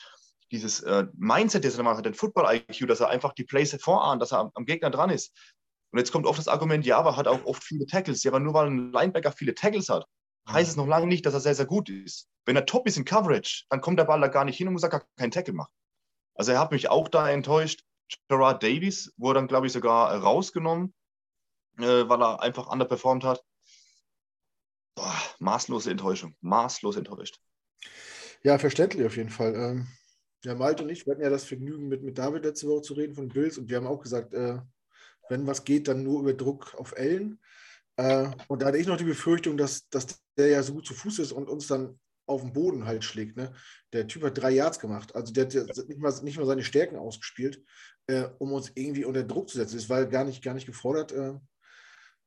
[0.51, 4.31] dieses äh, Mindset, das er macht, den Football-IQ, dass er einfach die Plays vorahnt, dass
[4.31, 5.33] er am, am, Gegner dran ist.
[5.93, 8.23] Und jetzt kommt oft das Argument, ja, aber hat auch oft viele Tackles.
[8.23, 10.07] Ja, aber nur weil ein Linebacker viele Tackles hat,
[10.49, 12.27] heißt es noch lange nicht, dass er sehr, sehr gut ist.
[12.45, 14.73] Wenn er top ist in Coverage, dann kommt der Ball da gar nicht hin und
[14.73, 15.71] muss er gar keinen Tackle machen.
[16.33, 17.83] Also er hat mich auch da enttäuscht.
[18.27, 20.95] Gerard Davies wurde dann, glaube ich, sogar rausgenommen,
[21.77, 23.43] äh, weil er einfach underperformed hat.
[24.95, 27.39] Boah, maßlose Enttäuschung, maßlos enttäuscht.
[28.41, 29.53] Ja, verständlich auf jeden Fall.
[29.53, 29.87] Ähm,
[30.43, 32.95] ja, Malte und ich, wir hatten ja das Vergnügen, mit, mit David letzte Woche zu
[32.95, 34.59] reden von Bills und wir haben auch gesagt, äh,
[35.33, 37.39] wenn was geht, dann nur über Druck auf Ellen.
[37.97, 40.93] Äh, und da hatte ich noch die Befürchtung, dass, dass der ja so gut zu
[40.93, 43.35] Fuß ist und uns dann auf den Boden halt schlägt.
[43.35, 43.51] Ne?
[43.91, 45.15] Der Typ hat drei Yards gemacht.
[45.15, 47.63] Also der hat nicht mal, nicht mal seine Stärken ausgespielt,
[48.07, 49.75] äh, um uns irgendwie unter Druck zu setzen.
[49.75, 51.11] Das war gar nicht, gar nicht gefordert.
[51.11, 51.33] Äh,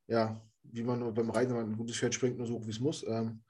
[0.08, 3.04] ja, wie man beim Reisen ein gutes Pferd springt, nur so wie es muss.
[3.06, 3.42] Ähm,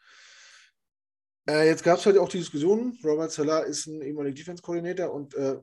[1.48, 5.34] äh, jetzt gab es halt auch die Diskussion, Robert Salah ist ein ehemaliger Defense-Koordinator und
[5.34, 5.56] äh,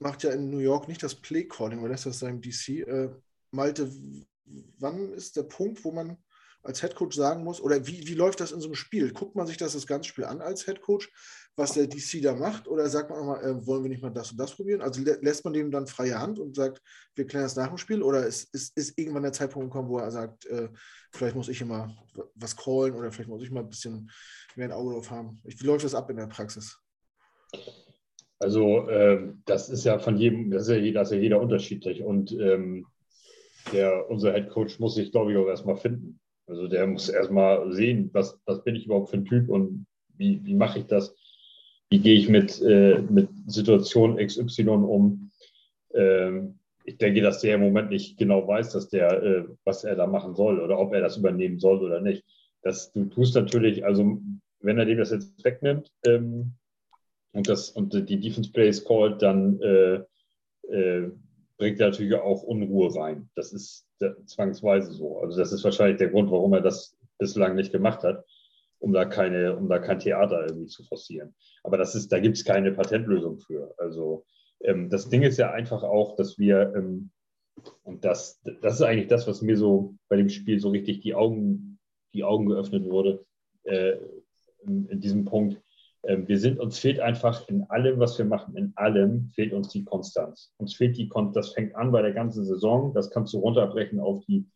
[0.00, 2.68] macht ja in New York nicht das Play-Calling, weil das ist seinem DC.
[2.86, 3.10] Äh,
[3.52, 3.90] Malte,
[4.78, 6.16] wann ist der Punkt, wo man
[6.62, 9.12] als Headcoach sagen muss, oder wie, wie läuft das in so einem Spiel?
[9.12, 11.08] Guckt man sich das das ganze Spiel an als Headcoach,
[11.56, 14.10] was der DC da macht, oder sagt man auch mal, äh, wollen wir nicht mal
[14.10, 14.82] das und das probieren?
[14.82, 16.82] Also lä lässt man dem dann freie Hand und sagt,
[17.14, 19.98] wir klären das nach dem Spiel, oder ist, ist, ist irgendwann der Zeitpunkt gekommen, wo
[19.98, 20.68] er sagt, äh,
[21.12, 21.94] vielleicht muss ich immer
[22.34, 24.10] was callen oder vielleicht muss ich mal ein bisschen
[24.54, 25.40] mehr ein Auge drauf haben?
[25.44, 26.78] Wie läuft das ab in der Praxis?
[28.40, 32.02] Also äh, das ist ja von jedem, das ist ja, das ist ja jeder unterschiedlich
[32.02, 32.86] und ähm,
[33.72, 36.18] der, unser Head Coach muss sich, glaube ich, auch erstmal finden.
[36.46, 40.40] Also der muss erstmal sehen, was, was bin ich überhaupt für ein Typ und wie,
[40.44, 41.14] wie mache ich das?
[41.90, 45.30] Wie gehe ich mit, äh, mit Situation XY um?
[45.94, 49.96] Ähm, ich denke, dass der im Moment nicht genau weiß, dass der, äh, was er
[49.96, 52.24] da machen soll oder ob er das übernehmen soll oder nicht.
[52.62, 54.18] Das, du tust natürlich, also
[54.60, 56.54] wenn er dem das jetzt wegnimmt ähm,
[57.32, 60.02] und, das, und die Defense Plays callt, dann äh,
[60.68, 61.10] äh,
[61.56, 63.28] bringt natürlich auch Unruhe rein.
[63.34, 63.86] Das ist
[64.26, 65.18] zwangsweise so.
[65.18, 68.24] Also das ist wahrscheinlich der Grund, warum er das bislang nicht gemacht hat,
[68.78, 71.34] um da keine, um da kein Theater irgendwie zu forcieren.
[71.62, 73.74] Aber das ist, da gibt es keine Patentlösung für.
[73.78, 74.24] Also
[74.62, 77.10] ähm, das Ding ist ja einfach auch, dass wir, ähm,
[77.82, 81.14] und das, das ist eigentlich das, was mir so bei dem Spiel so richtig die
[81.14, 81.78] Augen,
[82.14, 83.26] die Augen geöffnet wurde,
[83.64, 83.96] äh,
[84.62, 85.60] in, in diesem Punkt
[86.02, 89.84] wir sind, uns fehlt einfach in allem, was wir machen, in allem fehlt uns die
[89.84, 90.52] Konstanz.
[90.56, 94.00] Uns fehlt die Konstanz, das fängt an bei der ganzen Saison, das kannst du runterbrechen
[94.00, 94.48] auf die,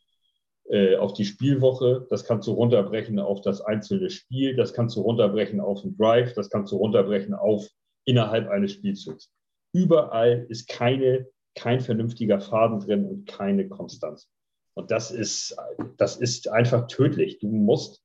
[0.70, 5.02] äh, auf die Spielwoche, das kannst du runterbrechen auf das einzelne Spiel, das kannst du
[5.02, 7.68] runterbrechen auf den Drive, das kannst du runterbrechen auf
[8.06, 9.30] innerhalb eines Spielzugs.
[9.72, 14.30] Überall ist keine, kein vernünftiger Faden drin und keine Konstanz.
[14.74, 15.56] Und das ist,
[15.96, 17.38] das ist einfach tödlich.
[17.38, 18.03] Du musst,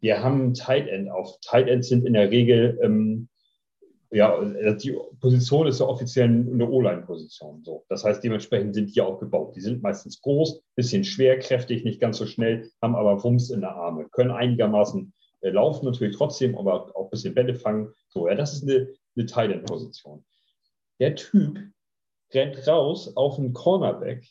[0.00, 1.38] wir haben Tight End auf.
[1.40, 3.28] Tight Ends sind in der Regel, ähm,
[4.10, 4.42] ja,
[4.74, 7.62] die Position ist ja offiziell eine O-Line-Position.
[7.62, 7.84] So.
[7.88, 9.54] Das heißt, dementsprechend sind die auch gebaut.
[9.54, 13.60] Die sind meistens groß, bisschen schwer, kräftig, nicht ganz so schnell, haben aber Wumms in
[13.60, 17.92] der Arme, können einigermaßen äh, laufen, natürlich trotzdem, aber auch ein bisschen Bälle fangen.
[18.08, 20.24] So, ja, das ist eine, eine Tight End-Position.
[21.00, 21.58] Der Typ
[22.32, 24.26] rennt raus auf einen Cornerback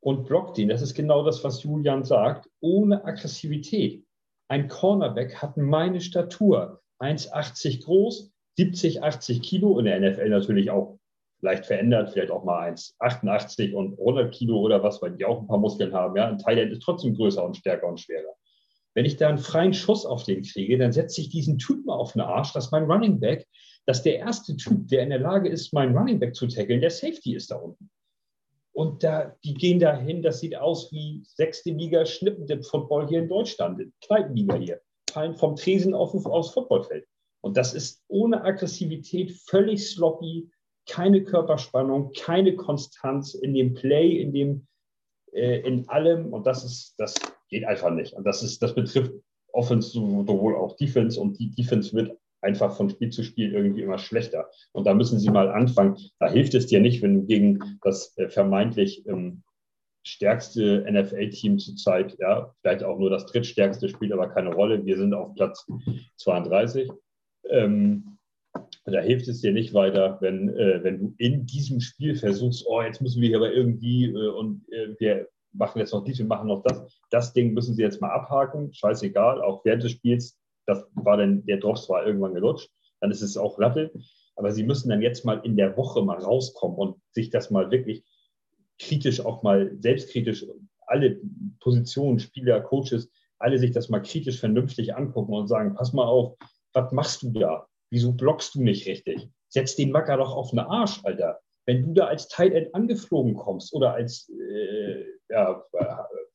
[0.00, 0.68] und blockt ihn.
[0.68, 4.04] Das ist genau das, was Julian sagt, ohne Aggressivität.
[4.50, 10.98] Ein Cornerback hat meine Statur, 1,80 groß, 70, 80 Kilo, in der NFL natürlich auch
[11.40, 15.46] leicht verändert, vielleicht auch mal 1,88 und 100 Kilo oder was, weil die auch ein
[15.46, 16.16] paar Muskeln haben.
[16.16, 18.34] Ja, ein Thailand ist trotzdem größer und stärker und schwerer.
[18.94, 22.14] Wenn ich da einen freien Schuss auf den kriege, dann setze ich diesen Typen auf
[22.14, 23.46] den Arsch, dass mein Running Back,
[23.86, 26.90] dass der erste Typ, der in der Lage ist, meinen Running Back zu tackeln, der
[26.90, 27.88] Safety ist da unten.
[28.72, 33.82] Und da, die gehen dahin, das sieht aus wie sechste Liga Schnippendip-Football hier in Deutschland,
[34.04, 34.80] Kneipenliga hier,
[35.10, 37.06] fallen vom Tresen auf, aufs Footballfeld.
[37.42, 40.50] Und das ist ohne Aggressivität, völlig sloppy,
[40.86, 44.66] keine Körperspannung, keine Konstanz in dem Play, in dem,
[45.32, 46.32] äh, in allem.
[46.32, 47.14] Und das ist, das
[47.48, 48.14] geht einfach nicht.
[48.14, 49.12] Und das ist, das betrifft
[49.52, 53.98] Offense sowohl auch Defense und die Defense wird einfach von Spiel zu Spiel irgendwie immer
[53.98, 54.50] schlechter.
[54.72, 55.96] Und da müssen sie mal anfangen.
[56.18, 59.42] Da hilft es dir nicht, wenn du gegen das äh, vermeintlich ähm,
[60.02, 64.84] stärkste NFL-Team zurzeit, ja, vielleicht auch nur das drittstärkste, spielt aber keine Rolle.
[64.84, 65.66] Wir sind auf Platz
[66.16, 66.90] 32.
[67.50, 68.18] Ähm,
[68.84, 72.82] da hilft es dir nicht weiter, wenn, äh, wenn du in diesem Spiel versuchst, oh,
[72.82, 76.26] jetzt müssen wir hier aber irgendwie äh, und äh, wir machen jetzt noch dies, wir
[76.26, 77.00] machen noch das.
[77.10, 80.39] Das Ding müssen sie jetzt mal abhaken, scheißegal, auch während des Spiels,
[80.70, 83.92] das war dann, der Drops war irgendwann gelutscht, dann ist es auch Latte.
[84.36, 87.70] Aber sie müssen dann jetzt mal in der Woche mal rauskommen und sich das mal
[87.70, 88.04] wirklich
[88.78, 90.46] kritisch auch mal selbstkritisch
[90.86, 91.20] alle
[91.60, 96.36] Positionen, Spieler, Coaches, alle sich das mal kritisch vernünftig angucken und sagen, pass mal auf,
[96.72, 97.66] was machst du da?
[97.90, 99.28] Wieso blockst du nicht richtig?
[99.48, 101.40] Setz den Macker doch auf den Arsch, Alter.
[101.66, 105.62] Wenn du da als Tight End angeflogen kommst oder als äh, ja,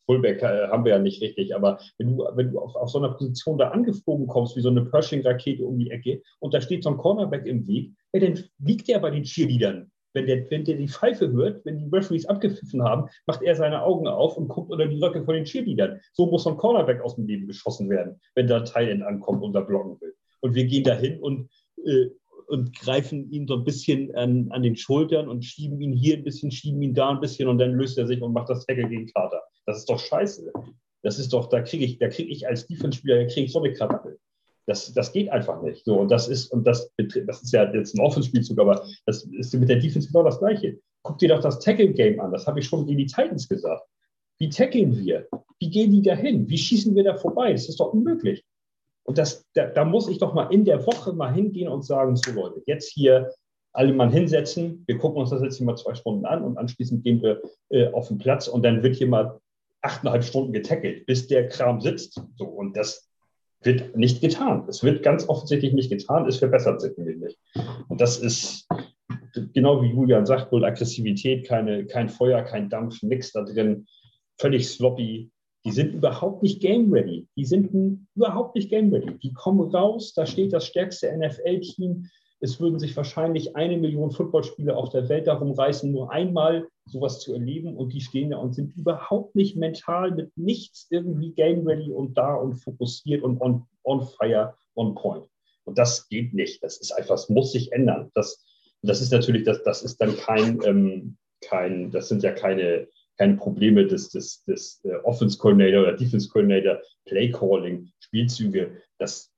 [0.05, 2.99] Fullback äh, haben wir ja nicht richtig, aber wenn du, wenn du auf, auf so
[2.99, 6.83] einer Position da angeflogen kommst, wie so eine Pershing-Rakete um die Ecke und da steht
[6.83, 10.63] so ein Cornerback im Weg, ja, dann liegt der bei den Cheerleadern wenn der, wenn
[10.63, 14.47] der die Pfeife hört, wenn die Referees abgepfiffen haben, macht er seine Augen auf und
[14.47, 15.99] guckt unter die Röcke von den Cheerleadern.
[16.13, 19.43] So muss so ein Cornerback aus dem Leben geschossen werden, wenn da ein Thailand ankommt
[19.43, 20.15] und da blocken will.
[20.39, 21.49] Und wir gehen da hin und,
[21.85, 22.07] äh,
[22.47, 26.23] und greifen ihn so ein bisschen an, an den Schultern und schieben ihn hier ein
[26.23, 28.87] bisschen, schieben ihn da ein bisschen und dann löst er sich und macht das Tackle
[28.87, 29.41] gegen Carter.
[29.65, 30.51] Das ist doch scheiße.
[31.03, 33.73] Das ist doch, da kriege ich, da kriege ich als Defense-Spieler, kriege ich so eine
[33.73, 34.17] Krawatte.
[34.65, 35.85] Das, das geht einfach nicht.
[35.85, 39.53] So, und das ist, und das, das ist ja jetzt ein Offenspielzug, aber das ist
[39.53, 40.79] mit der Defense genau das Gleiche.
[41.03, 42.31] Guck dir doch das Tackle-Game an.
[42.31, 43.83] Das habe ich schon gegen die Titans gesagt.
[44.39, 45.27] Wie tackeln wir?
[45.59, 46.49] Wie gehen die da hin?
[46.49, 47.51] Wie schießen wir da vorbei?
[47.51, 48.43] Das ist doch unmöglich.
[49.03, 52.15] Und das, da, da, muss ich doch mal in der Woche mal hingehen und sagen,
[52.15, 53.31] so Leute, jetzt hier
[53.71, 57.03] alle mal hinsetzen, wir gucken uns das jetzt hier mal zwei Stunden an und anschließend
[57.03, 59.39] gehen wir äh, auf den Platz und dann wird hier mal
[59.85, 62.21] achteinhalb Stunden getackelt, bis der Kram sitzt.
[62.35, 63.09] So, und das,
[63.65, 64.65] wird nicht getan.
[64.67, 67.39] Es wird ganz offensichtlich nicht getan, es verbessert sich nämlich nicht.
[67.87, 68.67] Und das ist
[69.53, 73.87] genau wie Julian sagt, wohl Aggressivität, keine, kein Feuer, kein Dampf, nichts da drin,
[74.39, 75.31] völlig sloppy.
[75.65, 77.27] Die sind überhaupt nicht game ready.
[77.35, 79.17] Die sind überhaupt nicht game ready.
[79.23, 82.07] Die kommen raus, da steht das stärkste NFL-Team
[82.39, 87.19] es würden sich wahrscheinlich eine Million Footballspieler auf der Welt darum reißen, nur einmal sowas
[87.19, 87.75] zu erleben.
[87.75, 92.17] Und die stehen da und sind überhaupt nicht mental mit nichts irgendwie game ready und
[92.17, 95.25] da und fokussiert und on, on fire, on point.
[95.63, 96.63] Und das geht nicht.
[96.63, 98.11] Das ist einfach, es muss sich ändern.
[98.13, 98.45] Das,
[98.81, 103.37] das ist natürlich, das, das ist dann kein, ähm, kein, das sind ja keine, keine
[103.37, 108.81] Probleme des, des, des äh, Offense Coordinator oder Defense Coordinator, Play Calling, Spielzüge.
[108.99, 109.31] Das,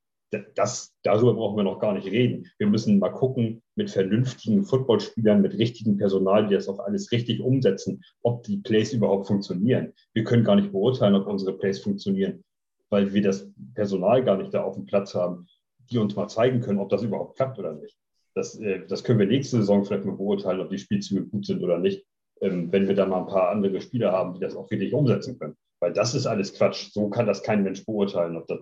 [0.56, 2.48] das, darüber brauchen wir noch gar nicht reden.
[2.58, 7.42] Wir müssen mal gucken mit vernünftigen Footballspielern, mit richtigem Personal, die das auch alles richtig
[7.42, 9.94] umsetzen, ob die Plays überhaupt funktionieren.
[10.14, 12.44] Wir können gar nicht beurteilen, ob unsere Plays funktionieren,
[12.90, 15.48] weil wir das Personal gar nicht da auf dem Platz haben,
[15.90, 17.98] die uns mal zeigen können, ob das überhaupt klappt oder nicht.
[18.36, 21.64] Das, äh, das können wir nächste Saison vielleicht mal beurteilen, ob die Spielzüge gut sind
[21.64, 22.06] oder nicht,
[22.42, 25.40] ähm, wenn wir dann mal ein paar andere Spieler haben, die das auch richtig umsetzen
[25.40, 25.56] können.
[25.80, 26.92] Weil das ist alles Quatsch.
[26.92, 28.60] So kann das kein Mensch beurteilen, ob das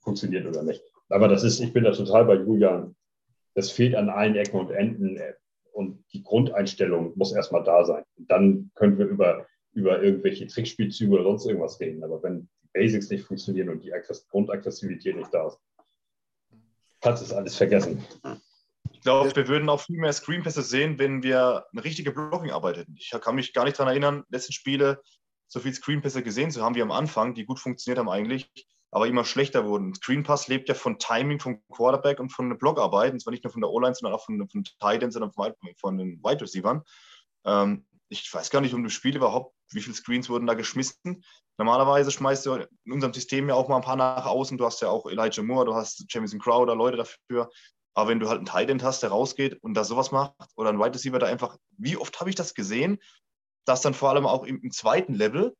[0.00, 0.82] funktioniert oder nicht.
[1.08, 2.96] Aber das ist, ich bin da total bei Julian.
[3.54, 5.18] Das fehlt an allen Ecken und Enden.
[5.72, 8.04] Und die Grundeinstellung muss erstmal da sein.
[8.16, 12.02] Und dann können wir über, über irgendwelche Trickspielzüge oder sonst irgendwas reden.
[12.04, 13.92] Aber wenn die Basics nicht funktionieren und die
[14.30, 15.58] Grundaggressivität nicht da ist,
[17.00, 18.04] kannst du es alles vergessen.
[18.92, 22.96] Ich glaube, wir würden auch viel mehr Screenpässe sehen, wenn wir eine richtige Blocking-Arbeit hätten.
[22.96, 25.02] Ich kann mich gar nicht daran erinnern, letzten Spiele
[25.46, 28.50] so viele Screenpässe gesehen zu haben wie am Anfang, die gut funktioniert haben eigentlich
[28.94, 29.92] aber immer schlechter wurden.
[29.92, 33.42] Screen Pass lebt ja von Timing vom Quarterback und von der Blockarbeit, und zwar nicht
[33.42, 36.80] nur von der O-Line, sondern auch von, von Titans und von den Wide Receivers.
[37.44, 41.24] Ähm, ich weiß gar nicht um das Spiel überhaupt, wie viele Screens wurden da geschmissen.
[41.58, 42.54] Normalerweise schmeißt du
[42.84, 44.58] in unserem System ja auch mal ein paar nach außen.
[44.58, 47.50] Du hast ja auch Elijah Moore, du hast Jamison Crowder, Leute dafür.
[47.94, 50.78] Aber wenn du halt einen Tight hast, der rausgeht und da sowas macht oder ein
[50.78, 52.98] Wide Receiver da einfach, wie oft habe ich das gesehen,
[53.64, 55.56] dass dann vor allem auch im, im zweiten Level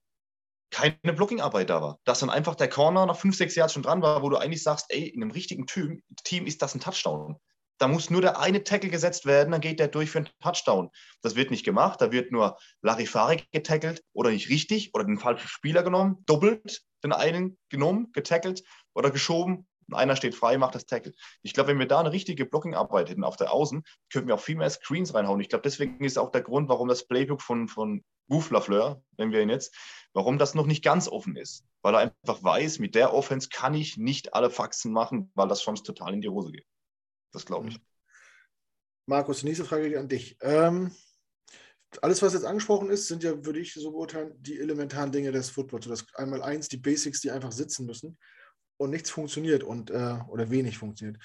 [0.75, 2.01] keine Blockingarbeit da war.
[2.05, 4.65] Dass dann einfach der Corner nach fünf, sechs Jahren schon dran war, wo du eigentlich
[4.65, 7.37] sagst, ey, in einem richtigen Team, Team ist das ein Touchdown.
[7.79, 10.91] Da muss nur der eine Tackle gesetzt werden, dann geht der durch für einen Touchdown.
[11.23, 15.49] Das wird nicht gemacht, da wird nur Larifari getackelt oder nicht richtig oder den falschen
[15.49, 21.13] Spieler genommen, doppelt den einen genommen, getackelt oder geschoben einer steht frei, macht das Tackle.
[21.43, 24.41] Ich glaube, wenn wir da eine richtige Blockingarbeit hätten auf der Außen, könnten wir auch
[24.41, 25.41] viel mehr Screens reinhauen.
[25.41, 29.33] Ich glaube, deswegen ist auch der Grund, warum das Playbook von, von Gouf Lafleur, nennen
[29.33, 29.75] wir ihn jetzt,
[30.15, 31.65] warum das noch nicht ganz offen ist.
[31.83, 35.61] Weil er einfach weiß, mit der Offense kann ich nicht alle Faxen machen, weil das
[35.61, 36.67] sonst total in die Hose geht.
[37.33, 37.81] Das glaube ich.
[39.07, 40.39] Markus, nächste Frage an dich.
[40.41, 40.95] Ähm,
[42.01, 45.51] alles, was jetzt angesprochen ist, sind ja, würde ich so beurteilen, die elementaren Dinge des
[45.51, 45.87] Footballs.
[45.87, 48.19] Das einmal eins, die Basics, die einfach sitzen müssen
[48.77, 51.19] und nichts funktioniert und äh, oder wenig funktioniert.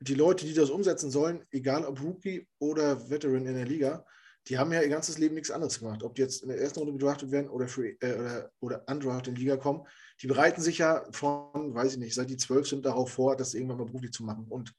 [0.00, 4.04] die Leute, die das umsetzen sollen, egal ob Rookie oder Veteran in der Liga,
[4.48, 6.02] die haben ja ihr ganzes Leben nichts anderes gemacht.
[6.02, 9.28] Ob die jetzt in der ersten Runde gedraftet werden oder, free, äh, oder, oder undrafted
[9.28, 9.86] in die Liga kommen,
[10.22, 13.54] die bereiten sich ja von, weiß ich nicht, seit die zwölf sind darauf vor, das
[13.54, 14.46] irgendwann mal beruflich zu machen.
[14.48, 14.74] Und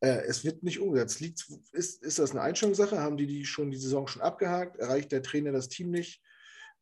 [0.00, 1.20] äh, es wird nicht umgesetzt.
[1.20, 2.98] Liegt, ist, ist das eine Einstellungssache?
[2.98, 4.76] Haben die die schon die Saison schon abgehakt?
[4.78, 6.22] Erreicht der Trainer das Team nicht?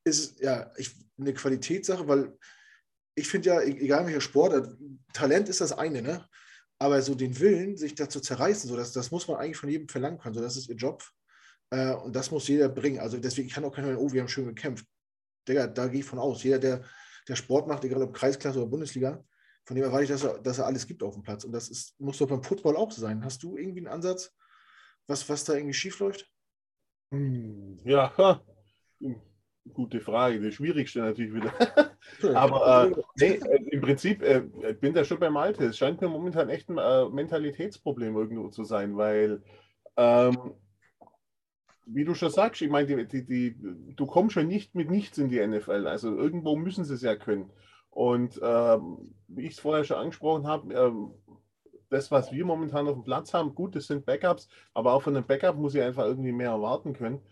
[0.05, 2.39] Ist ja ich, eine Qualitätssache, weil
[3.19, 4.77] ich finde ja, e-, egal welcher Sport,
[5.13, 6.27] Talent ist das eine, ne?
[6.79, 9.69] Aber so den Willen, sich da zu zerreißen, so das, das muss man eigentlich von
[9.69, 10.35] jedem verlangen können.
[10.35, 11.03] So, das ist ihr Job.
[11.71, 13.01] Äh, und das muss jeder bringen.
[13.01, 14.87] Also deswegen kann auch keiner sagen, oh, wir haben schön gekämpft.
[15.49, 16.43] Digga, da gehe ich von aus.
[16.45, 16.85] Jeder, der,
[17.27, 19.25] der Sport macht, egal ob Kreisklasse oder Bundesliga,
[19.65, 21.45] von dem erwarte ich, dass er, dass er alles gibt auf dem Platz.
[21.45, 23.25] Und das ist, muss doch beim Football auch so sein.
[23.25, 24.33] Hast du irgendwie einen Ansatz,
[25.09, 26.31] was, was da irgendwie schief läuft?
[27.13, 28.41] Hm, ja.
[29.75, 30.41] Gute Frage.
[30.41, 31.53] Die schwierigste natürlich wieder.
[32.35, 34.43] Aber äh, nee, äh, im Prinzip äh,
[34.81, 35.65] bin da schon beim Malte.
[35.65, 39.43] Es scheint mir momentan echt ein äh, Mentalitätsproblem irgendwo zu sein, weil
[39.97, 40.55] ähm,
[41.87, 45.19] wie du schon sagst, ich meine, die, die, die, du kommst schon nicht mit nichts
[45.19, 45.87] in die NFL.
[45.87, 47.51] Also irgendwo müssen sie es ja können.
[47.91, 51.13] Und ähm, wie ich es vorher schon angesprochen habe, ähm,
[51.91, 55.17] das, was wir momentan auf dem Platz haben, gut, das sind Backups, aber auch von
[55.17, 57.23] einem Backup muss ich einfach irgendwie mehr erwarten können.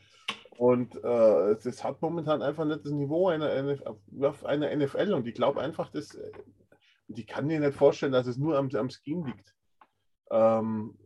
[0.59, 5.13] Und äh, das hat momentan einfach nicht das Niveau einer, einer NFL.
[5.13, 6.33] Und ich glaube einfach, dass, äh,
[7.09, 9.55] ich kann mir nicht vorstellen, dass es nur am, am Scheme liegt.
[10.31, 10.99] Ähm,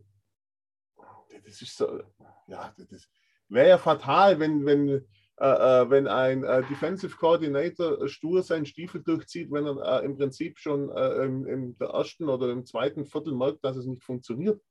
[1.45, 2.01] das ist so,
[2.47, 3.09] ja, das
[3.49, 5.05] wäre ja fatal, wenn, wenn
[5.41, 10.59] äh, äh, wenn ein äh, Defensive Coordinator stur seinen Stiefel durchzieht, wenn er im Prinzip
[10.59, 14.61] schon im, im der ersten oder im zweiten Viertel merkt, dass es nicht funktioniert.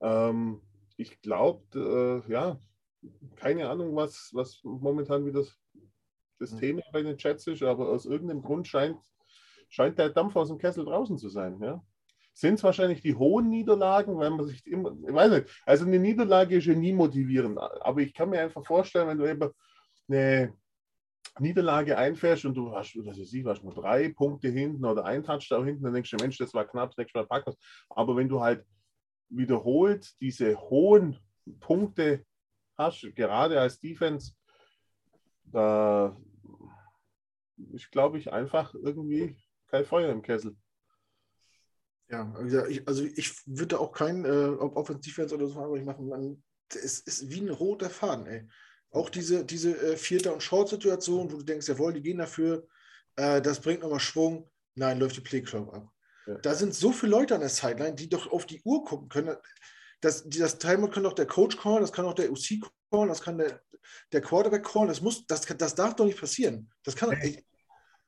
[0.00, 0.62] Ähm,
[0.96, 2.60] ich glaube, ja,
[3.36, 5.58] keine Ahnung, was, was momentan wieder das,
[6.38, 6.58] das mhm.
[6.58, 8.98] Thema bei den Chats ist, aber aus irgendeinem Grund scheint,
[9.68, 11.60] scheint der Dampf aus dem Kessel draußen zu sein.
[11.60, 11.82] Ja?
[12.34, 15.98] Sind es wahrscheinlich die hohen Niederlagen, weil man sich immer, ich weiß nicht, also eine
[15.98, 19.50] Niederlage ist ja nie motivierend, aber ich kann mir einfach vorstellen, wenn du eben
[20.08, 20.52] eine
[21.38, 25.22] Niederlage einfährst und du hast, was weiß ich, hast nur drei Punkte hinten oder ein
[25.22, 27.54] Touchdown hinten, dann denkst du, Mensch, das war knapp, das nächste Mal packen
[27.90, 28.64] Aber wenn du halt
[29.28, 31.18] wiederholt diese hohen
[31.60, 32.24] Punkte
[32.76, 34.32] hast, gerade als Defense,
[35.44, 36.16] da
[37.72, 39.36] ist, glaube ich, einfach irgendwie
[39.68, 40.56] kein Feuer im Kessel.
[42.08, 42.32] Ja,
[42.86, 46.08] also ich würde auch kein äh, Offensive Defense oder so aber ich machen.
[46.08, 48.48] Man, es ist wie ein roter Faden, ey.
[48.90, 52.66] Auch diese, diese äh, Vierter- und Short-Situation, wo du denkst, jawohl, die gehen dafür,
[53.16, 54.48] äh, das bringt nochmal Schwung.
[54.74, 55.90] Nein, läuft die Playclock ab.
[56.26, 56.34] Ja.
[56.38, 59.36] Da sind so viele Leute an der Sideline, die doch auf die Uhr gucken können.
[60.00, 63.22] Das, das Timer kann doch der Coach callen, das kann auch der UC callen, das
[63.22, 63.60] kann der,
[64.12, 64.88] der Quarterback callen.
[64.88, 66.70] Das, muss, das, das darf doch nicht passieren.
[66.84, 67.44] Das kann doch, ey,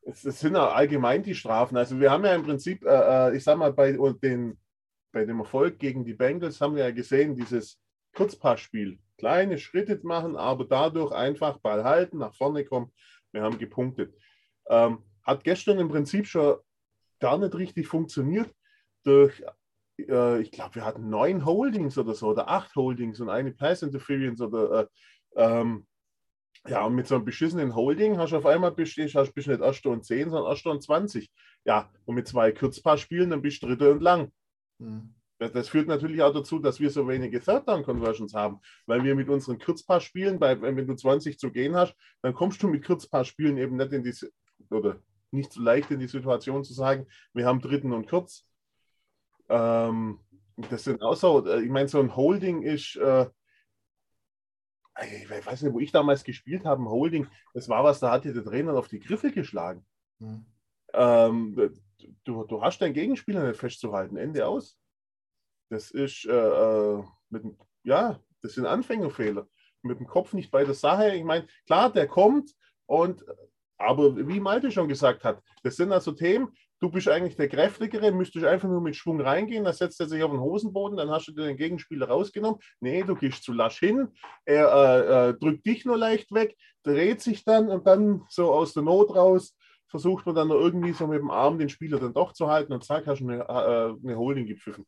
[0.03, 1.77] es, sind ja allgemein die Strafen.
[1.77, 4.59] Also wir haben ja im Prinzip, äh, äh ich sag mal, bei, den,
[5.13, 7.79] bei dem Erfolg gegen die Bengals haben wir ja gesehen, dieses
[8.15, 8.99] Kurzpassspiel.
[9.17, 12.93] Kleine Schritte machen, aber dadurch einfach Ball halten, nach vorne kommen.
[13.33, 14.15] Wir haben gepunktet.
[14.69, 16.57] Ähm, hat gestern im Prinzip schon
[17.21, 18.51] gar nicht richtig funktioniert.
[19.05, 19.43] Durch,
[19.99, 23.83] äh, ich glaube, wir hatten neun Holdings oder so, oder acht Holdings und eine Pass
[23.83, 24.87] Interference oder äh,
[25.37, 25.87] ähm,
[26.67, 29.63] ja, und mit so einem beschissenen Holding hast du auf einmal bist, hast, bist nicht
[29.63, 31.31] 1 Stunde 10, sondern 1 Stunde 20.
[31.65, 34.33] Ja, und mit zwei Kurzpassspielen, dann bist du dritte und lang.
[34.79, 35.15] Mhm.
[35.39, 39.29] Das, das, führt natürlich auch dazu, dass wir so wenige Third-Down-Conversions haben, weil wir mit
[39.29, 43.77] unseren Kurzpassspielen, bei, wenn du 20 zu gehen hast, dann kommst du mit Kurzpassspielen eben
[43.77, 44.13] nicht in die,
[44.71, 48.48] oder nicht so leicht in die Situation zu sagen, wir haben dritten und kurz.
[49.49, 50.21] Ähm,
[50.71, 53.27] das sind auch so, äh, ich meine, so ein Holding ist, äh,
[55.01, 58.25] ich weiß nicht, wo ich damals gespielt habe, ein Holding, das war was, da hat
[58.25, 59.87] dir der Trainer auf die Griffe geschlagen.
[60.19, 60.45] Mhm.
[60.93, 61.73] Ähm,
[62.25, 64.77] du, du hast deinen Gegenspieler nicht festzuhalten, Ende aus.
[65.71, 67.45] Das ist, äh, äh, mit,
[67.85, 69.47] ja, das sind Anfängerfehler.
[69.83, 71.15] Mit dem Kopf nicht bei der Sache.
[71.15, 72.53] Ich meine, klar, der kommt
[72.87, 73.25] und,
[73.77, 78.13] aber wie Malte schon gesagt hat, das sind also Themen, du bist eigentlich der Kräftigere,
[78.13, 81.29] müsstest einfach nur mit Schwung reingehen, dann setzt er sich auf den Hosenboden, dann hast
[81.29, 82.61] du den Gegenspieler rausgenommen.
[82.81, 84.09] Nee, du gehst zu lasch hin,
[84.45, 88.75] er äh, äh, drückt dich nur leicht weg, dreht sich dann und dann so aus
[88.75, 89.57] der Not raus
[89.89, 92.85] versucht man dann irgendwie so mit dem Arm den Spieler dann doch zu halten und
[92.85, 94.87] zack, hast du eine, äh, eine Holding gepfiffen.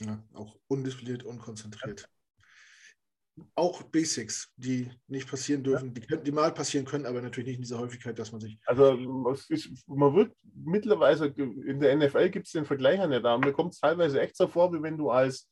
[0.00, 2.08] Ja, auch undiszipliniert, unkonzentriert
[3.54, 7.62] auch Basics, die nicht passieren dürfen, die, die, mal passieren können, aber natürlich nicht in
[7.62, 8.58] dieser Häufigkeit, dass man sich.
[8.66, 13.38] Also ist, man wird mittlerweile, in der NFL gibt es den Vergleich nicht da.
[13.38, 15.50] Mir kommt es teilweise echt so vor, wie wenn du als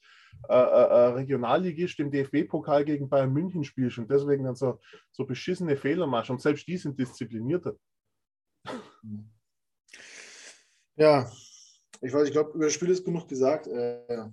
[0.48, 4.80] äh, äh, äh Regionalligist im DFB-Pokal gegen Bayern München spielst und deswegen dann so,
[5.12, 6.30] so beschissene Fehler machst.
[6.30, 7.76] Und selbst die sind disziplinierter.
[10.96, 11.30] Ja,
[12.00, 13.66] ich weiß, ich glaube, über das Spiel ist genug gesagt.
[13.66, 14.28] Äh,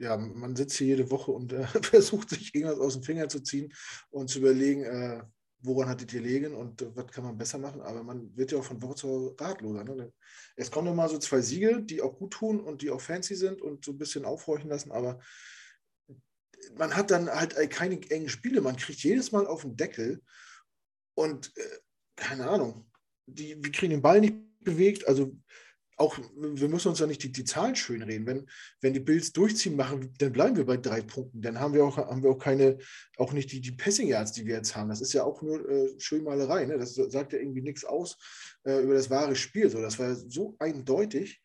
[0.00, 3.40] ja, man sitzt hier jede Woche und äh, versucht sich irgendwas aus dem Finger zu
[3.40, 3.72] ziehen
[4.10, 5.22] und zu überlegen, äh,
[5.62, 7.82] woran hat die liegen und äh, was kann man besser machen.
[7.82, 9.84] Aber man wird ja auch von Woche zu Woche ratloser.
[9.84, 10.12] Ne?
[10.56, 13.60] Es kommen immer so zwei Siege, die auch gut tun und die auch fancy sind
[13.60, 15.20] und so ein bisschen aufhorchen lassen, aber
[16.76, 18.60] man hat dann halt keine engen Spiele.
[18.60, 20.22] Man kriegt jedes Mal auf den Deckel
[21.14, 21.78] und äh,
[22.16, 22.90] keine Ahnung,
[23.26, 25.06] die, wir kriegen den Ball nicht bewegt.
[25.06, 25.36] Also
[26.00, 28.26] auch, wir müssen uns ja nicht die, die Zahlen schönreden.
[28.26, 31.42] Wenn, wenn die Bills durchziehen machen, dann bleiben wir bei drei Punkten.
[31.42, 32.78] Dann haben wir auch, haben wir auch keine,
[33.18, 34.88] auch nicht die, die Passing Yards, die wir jetzt haben.
[34.88, 36.64] Das ist ja auch nur äh, Schönmalerei.
[36.64, 36.78] Ne?
[36.78, 38.16] Das sagt ja irgendwie nichts aus
[38.64, 39.68] äh, über das wahre Spiel.
[39.68, 41.42] So, das war so eindeutig.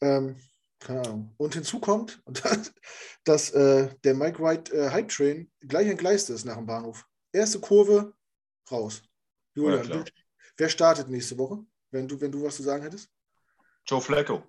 [0.00, 0.36] Ähm,
[0.78, 1.34] keine Ahnung.
[1.36, 2.72] Und hinzu kommt, dass,
[3.24, 7.04] dass äh, der Mike White äh, Hype Train gleich entgleist ist nach dem Bahnhof.
[7.30, 8.14] Erste Kurve,
[8.70, 9.02] raus.
[9.54, 10.04] Julian, ja,
[10.56, 13.10] wer startet nächste Woche, wenn du, wenn du was zu sagen hättest?
[13.86, 14.42] Joe Flacco.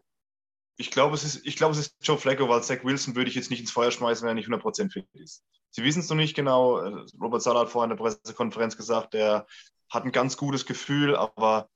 [0.79, 3.35] Ich glaube, es ist, ich glaube, es ist Joe Flacco, weil Zach Wilson würde ich
[3.35, 5.43] jetzt nicht ins Feuer schmeißen, wenn er nicht 100% fit ist.
[5.71, 6.77] Sie wissen es noch nicht genau.
[7.19, 9.47] Robert Sala hat vorhin in der Pressekonferenz gesagt, er
[9.89, 11.69] hat ein ganz gutes Gefühl, aber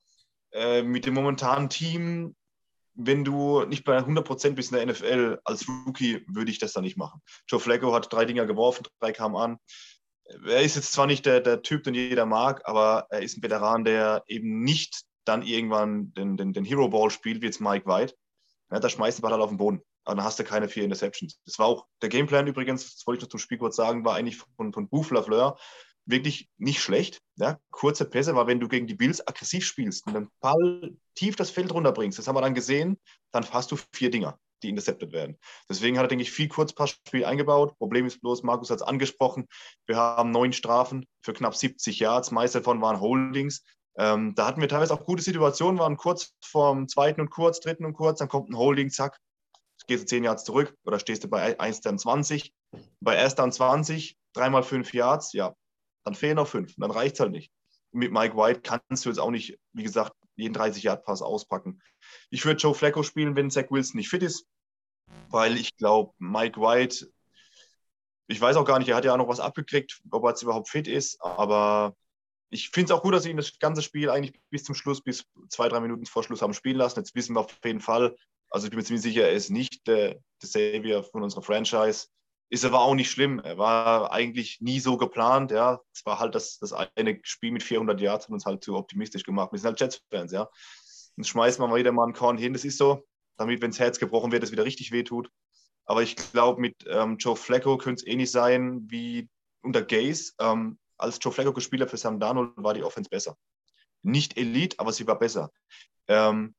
[0.51, 2.35] äh, mit dem momentanen Team,
[2.93, 6.83] wenn du nicht bei 100% bist in der NFL als Rookie, würde ich das dann
[6.83, 7.21] nicht machen.
[7.47, 9.57] Joe Flacco hat drei Dinger geworfen, drei kamen an.
[10.45, 13.43] Er ist jetzt zwar nicht der, der Typ, den jeder mag, aber er ist ein
[13.43, 17.85] Veteran, der eben nicht dann irgendwann den, den, den Hero Ball spielt, wie jetzt Mike
[17.85, 18.15] White,
[18.71, 19.81] ja, da schmeißt du Ball halt auf den Boden.
[20.03, 21.39] Aber dann hast du keine vier Interceptions.
[21.45, 24.15] Das war auch der Gameplan übrigens, das wollte ich noch zum Spiel kurz sagen, war
[24.15, 25.57] eigentlich von, von Buffalo Fleur
[26.05, 27.21] wirklich nicht schlecht.
[27.35, 27.59] Ja?
[27.69, 31.51] Kurze Pässe, weil wenn du gegen die Bills aggressiv spielst und den Ball tief das
[31.51, 32.99] Feld runterbringst, das haben wir dann gesehen,
[33.31, 35.37] dann hast du vier Dinger, die intercepted werden.
[35.69, 37.77] Deswegen hat er, denke ich, viel Kurzpassspiel eingebaut.
[37.77, 39.47] Problem ist bloß, Markus hat es angesprochen,
[39.85, 42.31] wir haben neun Strafen für knapp 70 Yards.
[42.31, 43.63] Meist davon waren Holdings.
[43.97, 47.85] Ähm, da hatten wir teilweise auch gute Situationen, waren kurz vorm zweiten und kurz, dritten
[47.85, 49.19] und kurz, dann kommt ein Holding, zack,
[49.87, 52.53] gehst du 10 Yards zurück oder stehst du bei 1 dann 20.
[53.01, 55.53] Bei 1 dann 20, dreimal 5 Yards, ja,
[56.03, 57.51] dann fehlen noch 5, dann reicht es halt nicht.
[57.91, 61.81] Mit Mike White kannst du jetzt auch nicht, wie gesagt, jeden 30-Yard-Pass auspacken.
[62.29, 64.47] Ich würde Joe Flacco spielen, wenn Zach Wilson nicht fit ist,
[65.29, 67.11] weil ich glaube, Mike White,
[68.27, 70.41] ich weiß auch gar nicht, er hat ja auch noch was abgekriegt, ob er jetzt
[70.41, 71.95] überhaupt fit ist, aber
[72.51, 75.01] ich finde es auch gut, dass sie ihn das ganze Spiel eigentlich bis zum Schluss,
[75.01, 76.99] bis zwei, drei Minuten vor Schluss haben spielen lassen.
[76.99, 78.15] Jetzt wissen wir auf jeden Fall,
[78.49, 82.07] also ich bin mir ziemlich sicher, er ist nicht der, der Savior von unserer Franchise.
[82.49, 83.39] Ist aber auch nicht schlimm.
[83.39, 85.51] Er war eigentlich nie so geplant.
[85.51, 88.75] Ja, es war halt das, das eine Spiel mit 400 Yards hat uns halt zu
[88.75, 89.53] optimistisch gemacht.
[89.53, 90.49] Wir sind halt Jets-Fans, ja.
[91.15, 92.51] Und schmeißen wir mal wieder mal einen Korn hin.
[92.51, 95.29] Das ist so, damit, wenn das Herz gebrochen wird, es wieder richtig wehtut.
[95.85, 99.29] Aber ich glaube, mit ähm, Joe Flacco könnte es ähnlich sein wie
[99.61, 100.33] unter Gaze.
[100.39, 103.37] Ähm, als Joe Flacco gespielt hat für Sam Darnold, war die Offense besser.
[104.03, 105.51] Nicht Elite, aber sie war besser.
[106.07, 106.55] Ähm,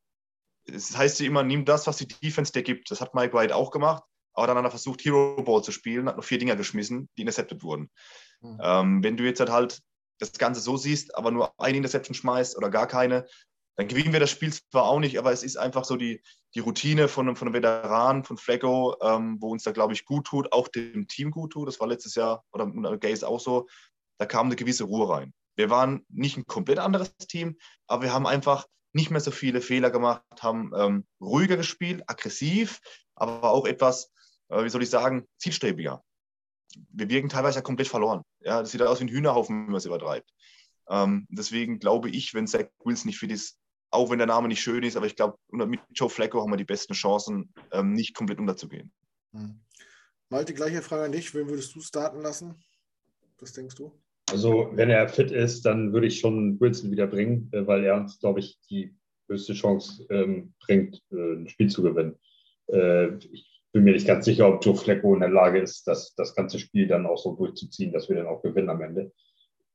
[0.67, 2.91] das heißt sie immer, nimm das, was die Defense dir gibt.
[2.91, 6.09] Das hat Mike White auch gemacht, aber dann hat er versucht, Hero Ball zu spielen,
[6.09, 7.91] hat noch vier Dinger geschmissen, die intercepted wurden.
[8.41, 8.59] Mhm.
[8.63, 9.81] Ähm, wenn du jetzt halt
[10.19, 13.27] das Ganze so siehst, aber nur eine Interception schmeißt oder gar keine,
[13.77, 16.23] dann gewinnen wir das Spiel zwar auch nicht, aber es ist einfach so die,
[16.55, 20.27] die Routine von, von einem Veteran, von Flacco, ähm, wo uns da, glaube ich, gut
[20.27, 21.69] tut, auch dem Team gut tut.
[21.69, 23.67] Das war letztes Jahr oder unter Gaze auch so
[24.23, 25.35] da kam eine gewisse Ruhe rein.
[25.57, 27.59] Wir waren nicht ein komplett anderes Team,
[27.89, 32.79] aber wir haben einfach nicht mehr so viele Fehler gemacht, haben ähm, ruhiger gespielt, aggressiv,
[33.17, 34.13] aber auch etwas,
[34.49, 36.05] äh, wie soll ich sagen, zielstrebiger.
[36.91, 38.23] Wir wirken teilweise ja komplett verloren.
[38.43, 40.31] Ja, das sieht aus wie ein Hühnerhaufen, wenn man es übertreibt.
[40.89, 43.59] Ähm, deswegen glaube ich, wenn Zach Wilson nicht fit ist,
[43.91, 46.57] auch wenn der Name nicht schön ist, aber ich glaube, mit Joe Flacco haben wir
[46.59, 48.93] die besten Chancen, ähm, nicht komplett unterzugehen.
[49.33, 49.61] Hm.
[50.29, 51.35] Malte, gleiche Frage an dich.
[51.35, 52.63] Wen würdest du starten lassen?
[53.41, 53.93] Was denkst du?
[54.33, 57.97] Also, wenn er fit ist, dann würde ich schon Wilson wieder bringen, äh, weil er
[57.97, 58.95] uns, glaube ich, die
[59.29, 62.17] höchste Chance ähm, bringt, äh, ein Spiel zu gewinnen.
[62.69, 66.15] Äh, ich bin mir nicht ganz sicher, ob Joe Flecko in der Lage ist, das,
[66.15, 69.13] das ganze Spiel dann auch so durchzuziehen, dass wir dann auch gewinnen am Ende.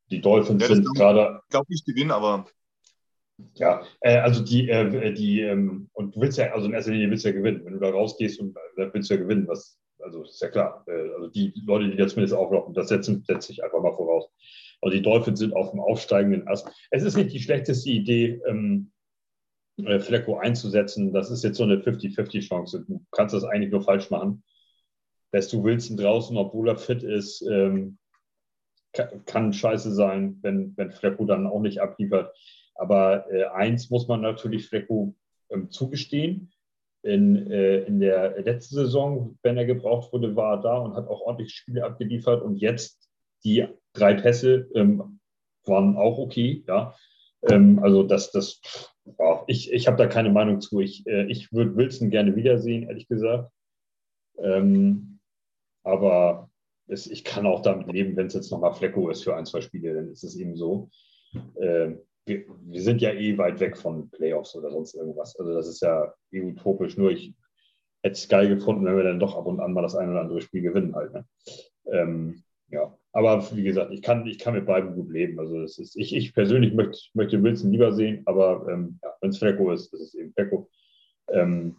[0.09, 1.41] Die Dolphins ja, sind gerade.
[1.43, 2.45] Ich glaube nicht gewinnen, aber.
[3.53, 7.11] Ja, äh, also die, äh, die ähm, und du willst ja, also in erster Linie
[7.11, 7.63] willst du ja gewinnen.
[7.63, 9.77] Wenn du da rausgehst und dann willst du ja gewinnen, was
[10.07, 10.83] also ist ja klar.
[10.87, 14.29] Äh, also die Leute, die da zumindest auflaufen, das setzen, setze ich einfach mal voraus.
[14.81, 16.67] Aber die Dolphins sind auf dem aufsteigenden Ast.
[16.91, 18.91] Es ist nicht die schlechteste Idee, ähm,
[19.77, 21.13] äh, Flecko einzusetzen.
[21.13, 22.85] Das ist jetzt so eine 50-50-Chance.
[22.87, 24.43] Du kannst das eigentlich nur falsch machen.
[25.31, 27.97] Lässt du Wilson draußen, obwohl er fit ist, ähm,
[28.93, 32.33] kann, kann, scheiße sein, wenn, wenn Flecko dann auch nicht abliefert.
[32.75, 35.15] Aber äh, eins muss man natürlich Flecko
[35.49, 36.51] ähm, zugestehen
[37.07, 41.07] in, äh, in der letzten Saison, wenn er gebraucht wurde, war er da und hat
[41.07, 42.43] auch ordentlich Spiele abgeliefert.
[42.43, 43.09] Und jetzt
[43.43, 45.19] die drei Pässe ähm,
[45.65, 46.63] waren auch okay.
[46.67, 46.95] Ja.
[47.49, 48.59] Ähm, also das, das
[49.17, 50.81] ja, ich, ich habe da keine Meinung zu.
[50.81, 53.51] Ich, äh, ich würde Wilson gerne wiedersehen, ehrlich gesagt.
[54.39, 55.19] Ähm,
[55.83, 56.49] aber
[56.87, 59.61] es, ich kann auch damit leben, wenn es jetzt nochmal Flecko ist für ein, zwei
[59.61, 60.89] Spiele, dann ist es eben so.
[61.61, 65.35] Ähm, wir, wir, sind ja eh weit weg von Playoffs oder sonst irgendwas.
[65.39, 66.97] Also das ist ja eh utopisch.
[66.97, 67.33] Nur ich
[68.03, 70.21] hätte es geil gefunden, wenn wir dann doch ab und an mal das ein oder
[70.21, 71.13] andere Spiel gewinnen halt.
[71.13, 71.25] Ne?
[71.91, 75.39] Ähm, ja, aber wie gesagt, ich kann, ich kann mit beiden gut leben.
[75.39, 79.37] Also ist, ich, ich persönlich möchte, möchte Wilson lieber sehen, aber ähm, ja, wenn es
[79.37, 80.69] Flecko ist, ist es eben Flecko.
[81.29, 81.77] Ähm,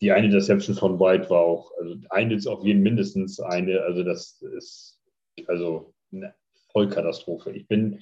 [0.00, 4.02] die eine Deception von White war auch, also eine ist auf jeden mindestens eine, also
[4.02, 4.98] das ist
[5.46, 6.34] also eine
[6.72, 7.52] Vollkatastrophe.
[7.52, 8.00] Ich bin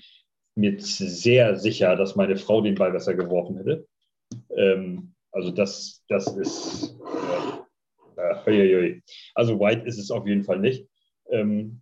[0.59, 3.87] mir sehr sicher, dass meine Frau den Ball besser geworfen hätte.
[4.57, 6.97] Ähm, also das, das ist,
[8.17, 9.01] äh, äh,
[9.35, 10.89] also White ist es auf jeden Fall nicht.
[11.31, 11.81] Ähm,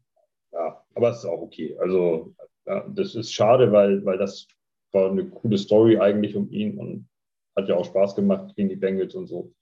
[0.53, 1.77] ja, aber es ist auch okay.
[1.79, 2.35] Also
[2.67, 4.47] ja, das ist schade, weil, weil das
[4.93, 7.09] war eine coole Story eigentlich um ihn und
[7.57, 9.53] hat ja auch Spaß gemacht gegen die Bengals und so.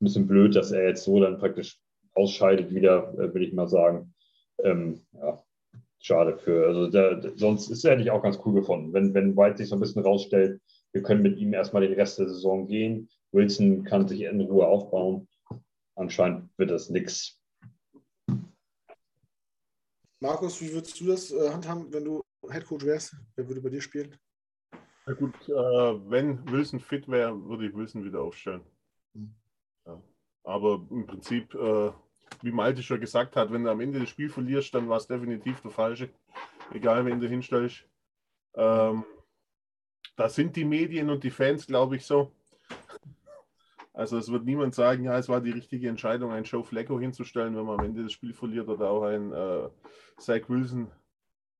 [0.00, 1.78] Ein bisschen blöd, dass er jetzt so dann praktisch
[2.14, 4.14] ausscheidet wieder, äh, will ich mal sagen.
[4.62, 5.42] Ähm, ja,
[6.00, 9.36] schade für, also der, sonst ist er hätte ich auch ganz cool gefunden, wenn, wenn
[9.36, 10.60] White sich so ein bisschen rausstellt,
[10.92, 13.08] wir können mit ihm erstmal den Rest der Saison gehen.
[13.32, 15.28] Wilson kann sich in Ruhe aufbauen.
[15.94, 17.40] Anscheinend wird das nichts
[20.22, 23.16] Markus, wie würdest du das äh, handhaben, wenn du Headcoach wärst?
[23.36, 24.14] Wer würde bei dir spielen?
[25.06, 25.52] Na gut, äh,
[26.10, 28.60] wenn Wilson fit wäre, würde ich Wilson wieder aufstellen.
[29.14, 29.34] Hm.
[29.86, 30.02] Ja.
[30.44, 31.90] Aber im Prinzip, äh,
[32.42, 35.06] wie Malte schon gesagt hat, wenn du am Ende das Spiel verlierst, dann war es
[35.06, 36.08] definitiv der falsche.
[36.72, 37.84] Egal, wen du hinstellst.
[38.54, 39.04] Ähm,
[40.16, 42.32] da sind die Medien und die Fans, glaube ich, so.
[43.92, 47.56] Also es wird niemand sagen, ja, es war die richtige Entscheidung, einen Joe Flacco hinzustellen,
[47.56, 49.68] wenn man am Ende das Spiel verliert oder auch einen äh,
[50.18, 50.90] Zach Wilson.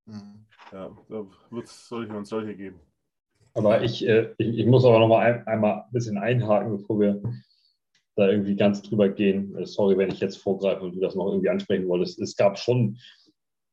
[0.06, 0.46] Mhm.
[0.72, 2.80] Ja, da wird es solche und solche geben.
[3.54, 7.00] Aber ich, äh, ich, ich, muss aber noch mal ein, einmal ein bisschen einhaken, bevor
[7.00, 7.20] wir
[8.20, 9.56] da irgendwie ganz drüber gehen.
[9.56, 12.20] Äh, sorry, wenn ich jetzt vorgreife und du das noch irgendwie ansprechen wolltest.
[12.20, 12.98] Es gab schon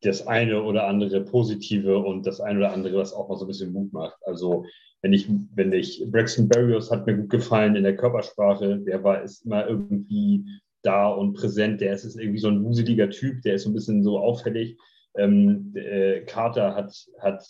[0.01, 3.47] das eine oder andere Positive und das eine oder andere, was auch mal so ein
[3.47, 4.17] bisschen Mut macht.
[4.25, 4.65] Also
[5.01, 9.21] wenn ich, wenn ich, Braxton Barrios hat mir gut gefallen in der Körpersprache, der war,
[9.23, 10.45] ist immer irgendwie
[10.83, 13.73] da und präsent, der ist, ist irgendwie so ein wuseliger Typ, der ist so ein
[13.73, 14.77] bisschen so auffällig.
[15.15, 17.45] Ähm, äh, Carter hat, hat,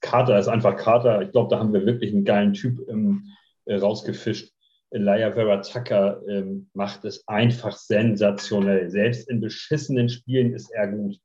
[0.00, 1.22] Carter ist einfach Carter.
[1.22, 3.24] Ich glaube, da haben wir wirklich einen geilen Typ ähm,
[3.64, 4.51] äh, rausgefischt.
[4.92, 8.90] Elia Vera Tucker ähm, macht es einfach sensationell.
[8.90, 11.18] Selbst in beschissenen Spielen ist er gut.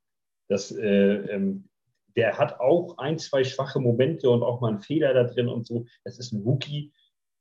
[0.48, 1.68] Das, äh, ähm,
[2.16, 5.68] der hat auch ein, zwei schwache Momente und auch mal einen Fehler da drin und
[5.68, 5.86] so.
[6.04, 6.92] Das ist ein Rookie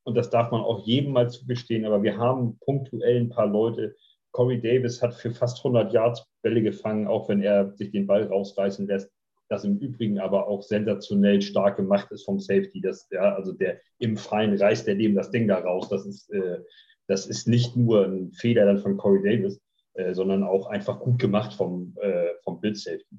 [0.04, 1.84] und das darf man auch jedem mal zugestehen.
[1.84, 3.96] Aber wir haben punktuell ein paar Leute.
[4.32, 8.24] Corey Davis hat für fast 100 Yards Bälle gefangen, auch wenn er sich den Ball
[8.24, 9.10] rausreißen lässt.
[9.48, 12.80] Das im Übrigen aber auch sensationell stark gemacht ist vom Safety.
[12.80, 15.88] Das, ja, also der im Freien reißt der dem das Ding da raus.
[15.88, 16.58] Das ist, äh,
[17.06, 19.60] das ist nicht nur ein Fehler dann von Corey Davis,
[19.94, 23.18] äh, sondern auch einfach gut gemacht vom, äh, vom Bild Safety.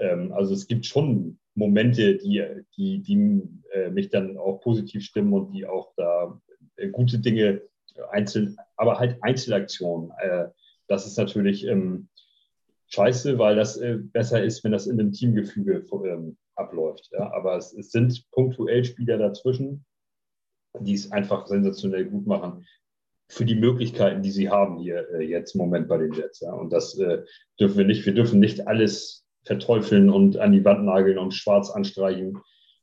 [0.00, 2.44] Ähm, also es gibt schon Momente, die,
[2.76, 3.42] die, die
[3.72, 6.40] äh, mich dann auch positiv stimmen und die auch da
[6.76, 7.62] äh, gute Dinge
[8.10, 10.10] einzeln, aber halt Einzelaktionen.
[10.18, 10.46] Äh,
[10.88, 12.08] das ist natürlich ähm,
[12.90, 17.08] scheiße, weil das äh, besser ist, wenn das in einem Teamgefüge ähm, abläuft.
[17.12, 17.32] Ja?
[17.32, 19.84] Aber es, es, sind punktuell Spieler dazwischen,
[20.78, 22.66] die es einfach sensationell gut machen
[23.28, 26.40] für die Möglichkeiten, die sie haben hier äh, jetzt im Moment bei den Jets.
[26.40, 26.52] Ja?
[26.52, 27.22] Und das äh,
[27.58, 28.04] dürfen wir nicht.
[28.04, 32.38] Wir dürfen nicht alles verteufeln und an die Wand nageln und schwarz anstreichen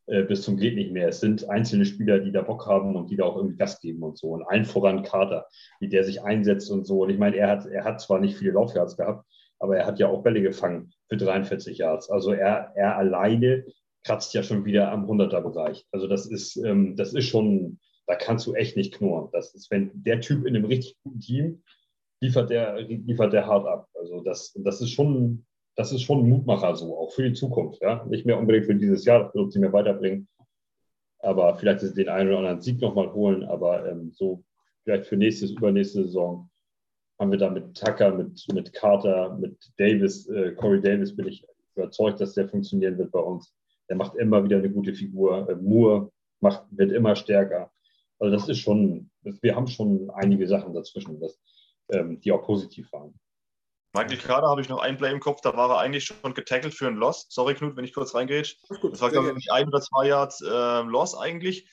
[0.08, 1.10] äh, bis zum geht nicht mehr.
[1.10, 4.04] Es sind einzelne Spieler, die da Bock haben und die da auch irgendwie Gas geben
[4.04, 4.30] und so.
[4.30, 5.48] Und allen voran Carter,
[5.80, 7.04] wie der sich einsetzt und so.
[7.04, 9.26] Und ich meine, er hat, er hat zwar nicht viele Laufjahrs gehabt,
[9.60, 12.10] aber er hat ja auch Bälle gefangen für 43 Yards.
[12.10, 13.66] Also er, er alleine
[14.04, 15.86] kratzt ja schon wieder am 100er-Bereich.
[15.92, 19.30] Also das ist, ähm, das ist schon, da kannst du echt nicht knurren.
[19.34, 21.64] Das ist, wenn der Typ in einem richtig guten Team
[22.22, 23.90] liefert der, liefert der hart ab.
[23.96, 25.46] Also das, das ist schon,
[25.76, 27.82] das ist schon ein Mutmacher so, auch für die Zukunft.
[27.82, 28.06] Ja?
[28.06, 30.28] Nicht mehr unbedingt für dieses Jahr, das wird sie mir weiterbringen.
[31.20, 33.44] Aber vielleicht den einen oder anderen Sieg nochmal holen.
[33.44, 34.44] Aber ähm, so
[34.84, 36.50] vielleicht für nächstes, übernächste Saison
[37.20, 41.46] haben wir da mit Tucker, mit, mit Carter, mit Davis, äh, Corey Davis bin ich
[41.76, 43.54] überzeugt, dass der funktionieren wird bei uns.
[43.90, 45.50] Der macht immer wieder eine gute Figur.
[45.50, 46.12] Äh, Moore
[46.42, 47.72] macht, wird immer stärker.
[48.20, 51.40] Also das ist schon, das, wir haben schon einige Sachen dazwischen, das,
[51.92, 53.20] ähm, die auch positiv waren.
[53.94, 56.74] Michael Carter habe ich noch ein Play im Kopf, da war er eigentlich schon getackelt
[56.74, 57.28] für ein Loss.
[57.30, 58.44] Sorry, Knut, wenn ich kurz reingehe.
[58.44, 61.68] Das war, glaube ich, ein oder zwei Yards äh, Loss eigentlich.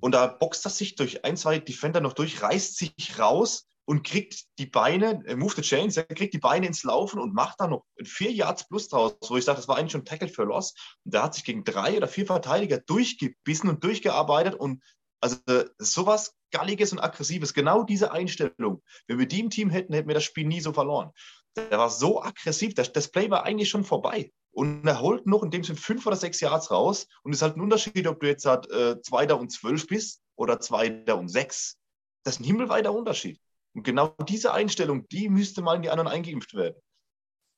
[0.00, 4.04] Und da boxt er sich durch ein, zwei Defender noch durch, reißt sich raus und
[4.04, 7.60] kriegt die Beine, äh, move the chains, er kriegt die Beine ins Laufen und macht
[7.60, 10.44] da noch vier Yards plus draus, wo ich sage, das war eigentlich schon Tackle für
[10.44, 10.74] Loss.
[11.04, 14.82] Und der hat sich gegen drei oder vier Verteidiger durchgebissen und durchgearbeitet und
[15.20, 15.38] Also
[15.78, 18.82] sowas Galliges und Aggressives, genau diese Einstellung.
[19.08, 21.10] Wenn wir die im Team hätten, hätten wir das Spiel nie so verloren.
[21.56, 24.30] Der war so aggressiv, das, das Play war eigentlich schon vorbei.
[24.52, 27.06] Und er holt noch in dem Sinne fünf oder sechs Yards raus.
[27.22, 30.22] Und es ist halt ein Unterschied, ob du jetzt halt, äh, Zweiter und zwölf bist
[30.36, 31.78] oder Zweiter und sechs.
[32.24, 33.40] Das ist ein himmelweiter Unterschied.
[33.76, 36.80] Und genau diese Einstellung, die müsste mal in die anderen eingeimpft werden.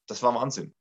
[0.08, 0.74] Das war Wahnsinn.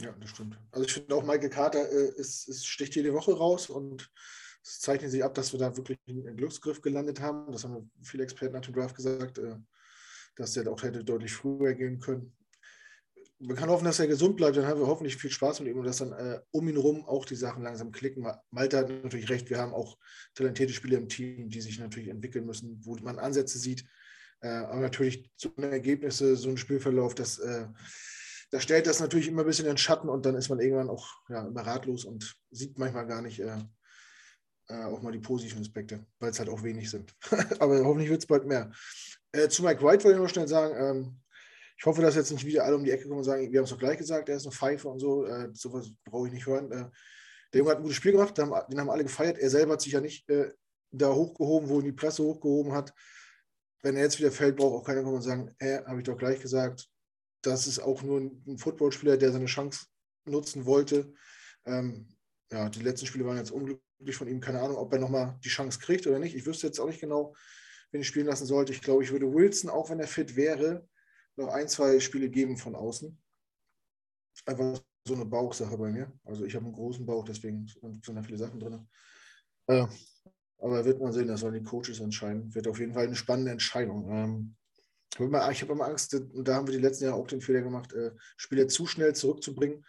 [0.00, 0.58] Ja, das stimmt.
[0.70, 4.10] Also ich finde auch Michael Carter äh, ist, ist, sticht jede Woche raus und
[4.62, 7.52] es zeichnet sich ab, dass wir da wirklich einen Glücksgriff gelandet haben.
[7.52, 9.56] Das haben viele Experten nach dem Draft gesagt, äh,
[10.36, 12.34] dass der auch hätte deutlich früher gehen können.
[13.40, 15.78] Man kann hoffen, dass er gesund bleibt, dann haben wir hoffentlich viel Spaß mit ihm
[15.78, 18.26] und dass dann äh, um ihn herum auch die Sachen langsam klicken.
[18.50, 19.98] Malte hat natürlich recht, wir haben auch
[20.34, 23.84] talentierte Spieler im Team, die sich natürlich entwickeln müssen, wo man Ansätze sieht.
[24.40, 27.66] Äh, aber natürlich so eine Ergebnisse, so ein Spielverlauf, das, äh,
[28.50, 30.90] das stellt das natürlich immer ein bisschen in den Schatten und dann ist man irgendwann
[30.90, 33.58] auch ja, immer ratlos und sieht manchmal gar nicht äh,
[34.68, 37.14] äh, auch mal die positiven Aspekte, weil es halt auch wenig sind.
[37.58, 38.70] Aber hoffentlich wird es bald mehr.
[39.32, 41.20] Äh, zu Mike White wollte ich noch schnell sagen, ähm,
[41.76, 43.64] ich hoffe, dass jetzt nicht wieder alle um die Ecke kommen und sagen, wir haben
[43.64, 46.46] es doch gleich gesagt, er ist eine Pfeife und so, äh, sowas brauche ich nicht
[46.46, 46.68] hören.
[46.70, 46.90] Der
[47.60, 49.38] Junge hat ein gutes Spiel gemacht, den haben, alle gefeiert.
[49.38, 50.26] Er selber hat sich ja nicht
[50.90, 52.92] da hochgehoben, wo ihn die Presse hochgehoben hat.
[53.82, 56.16] Wenn er jetzt wieder fällt, braucht auch keiner kommen und sagen, hä, habe ich doch
[56.16, 56.88] gleich gesagt.
[57.42, 59.86] Das ist auch nur ein, Footballspieler, der seine Chance
[60.24, 61.12] nutzen wollte.
[61.64, 62.08] Ähm,
[62.50, 64.40] ja, die letzten Spiele waren jetzt unglücklich von ihm.
[64.40, 66.34] Keine Ahnung, ob er nochmal die Chance kriegt oder nicht.
[66.34, 67.34] Ich wüsste jetzt auch nicht genau,
[67.92, 68.72] wen ich spielen lassen sollte.
[68.72, 70.88] Ich glaube, ich würde Wilson, auch wenn er fit wäre,
[71.36, 73.16] noch ein, zwei Spiele geben von außen.
[74.46, 76.12] Einfach so eine Bauchsache bei mir.
[76.24, 78.88] Also ich habe einen großen Bauch, deswegen sind da viele Sachen drin.
[79.66, 79.86] Äh,
[80.58, 82.54] aber wird man sehen, das sollen die Coaches entscheiden.
[82.54, 84.10] Wird auf jeden Fall eine spannende Entscheidung.
[84.10, 84.54] Ähm,
[85.50, 87.92] ich habe immer Angst, und da haben wir die letzten Jahre auch den Fehler gemacht,
[87.92, 89.84] äh, Spieler zu schnell zurückzubringen,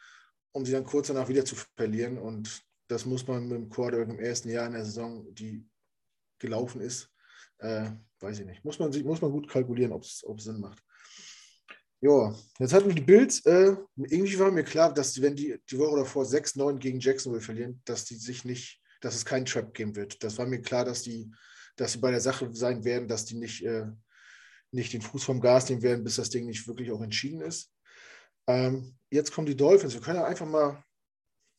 [0.54, 2.18] um sie dann kurz danach wieder zu verlieren.
[2.18, 5.68] Und das muss man mit dem Quarterback im ersten Jahr in der Saison, die
[6.40, 7.12] gelaufen ist,
[7.60, 8.64] äh, weiß ich nicht.
[8.64, 10.82] Muss man, muss man gut kalkulieren, ob es Sinn macht.
[12.02, 13.46] Ja, jetzt hatten wir die Bills.
[13.46, 17.82] Äh, irgendwie war mir klar, dass wenn die die Woche davor 6-9 gegen Jacksonville verlieren,
[17.84, 20.24] dass die sich nicht, dass es kein Trap geben wird.
[20.24, 21.32] Das war mir klar, dass die,
[21.76, 23.88] dass sie bei der Sache sein werden, dass die nicht, äh,
[24.72, 27.74] nicht den Fuß vom Gas nehmen werden, bis das Ding nicht wirklich auch entschieden ist.
[28.48, 29.94] Ähm, jetzt kommen die Dolphins.
[29.94, 30.84] Wir können ja einfach mal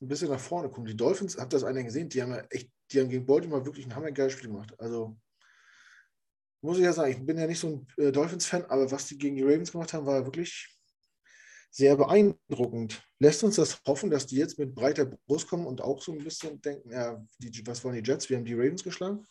[0.00, 0.86] ein bisschen nach vorne gucken.
[0.86, 2.08] Die Dolphins, habt ihr das einer gesehen?
[2.08, 4.74] Die haben ja echt, die haben gegen Baltimore wirklich ein hammergeiles Spiel gemacht.
[4.78, 5.16] Also
[6.62, 9.18] muss ich ja sagen, ich bin ja nicht so ein äh, Dolphins-Fan, aber was die
[9.18, 10.79] gegen die Ravens gemacht haben, war wirklich
[11.70, 13.02] sehr beeindruckend.
[13.18, 16.24] Lässt uns das hoffen, dass die jetzt mit breiter Brust kommen und auch so ein
[16.24, 18.28] bisschen denken, ja, die, was waren die Jets?
[18.28, 19.24] Wir haben die Ravens geschlagen.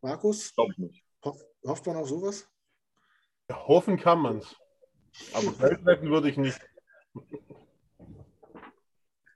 [0.00, 0.54] Markus?
[0.54, 1.04] Glaube ich nicht.
[1.24, 2.46] Hoff, hofft man auf sowas?
[3.48, 4.56] Ja, hoffen kann man es.
[5.32, 6.60] Aber festhalten würde ich nicht.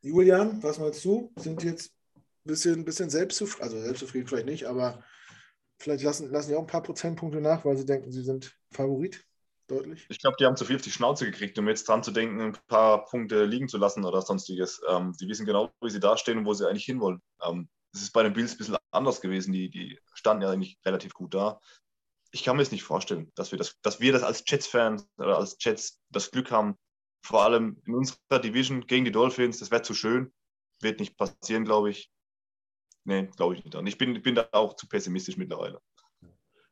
[0.01, 1.33] Julian, was meinst du?
[1.37, 5.03] Sind jetzt ein bisschen, bisschen selbstzufrieden, also selbstzufrieden vielleicht nicht, aber
[5.79, 9.25] vielleicht lassen, lassen die auch ein paar Prozentpunkte nach, weil sie denken, sie sind Favorit.
[9.69, 10.07] Deutlich.
[10.09, 12.41] Ich glaube, die haben zu viel auf die Schnauze gekriegt, um jetzt dran zu denken,
[12.41, 14.81] ein paar Punkte liegen zu lassen oder sonstiges.
[14.89, 17.21] Ähm, die wissen genau, wie sie dastehen und wo sie eigentlich hinwollen.
[17.43, 19.53] Ähm, ist bei den Bills ein bisschen anders gewesen.
[19.53, 21.61] Die, die standen ja eigentlich relativ gut da.
[22.31, 25.37] Ich kann mir es nicht vorstellen, dass wir das, dass wir das als Jets-Fans oder
[25.37, 26.77] als Jets das Glück haben,
[27.23, 29.59] vor allem in unserer Division gegen die Dolphins.
[29.59, 30.33] Das wäre zu schön.
[30.81, 32.11] Wird nicht passieren, glaube ich.
[33.05, 33.75] Nee, glaube ich nicht.
[33.75, 35.81] Und ich bin, bin da auch zu pessimistisch mittlerweile.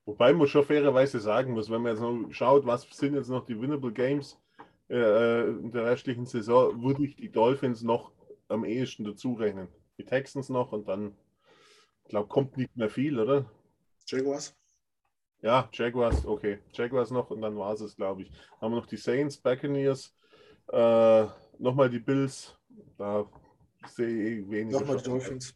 [0.06, 3.44] Wobei man schon fairerweise sagen muss, wenn man jetzt noch schaut, was sind jetzt noch
[3.44, 4.38] die Winnable Games
[4.88, 8.12] äh, in der restlichen Saison, würde ich die Dolphins noch
[8.48, 9.66] am ehesten dazu rechnen.
[9.98, 11.16] Die Texans noch und dann,
[12.04, 13.50] ich glaube, kommt nicht mehr viel, oder?
[14.06, 14.56] Jaguars?
[15.42, 16.60] Ja, Jaguars, okay.
[16.72, 18.30] Jaguars noch und dann war es es, glaube ich.
[18.60, 20.14] Haben wir noch die Saints, Buccaneers,
[20.68, 21.26] äh,
[21.58, 22.56] nochmal die Bills,
[22.96, 23.28] da
[23.88, 24.78] sehe ich weniger.
[24.78, 25.52] Nochmal die Dolphins.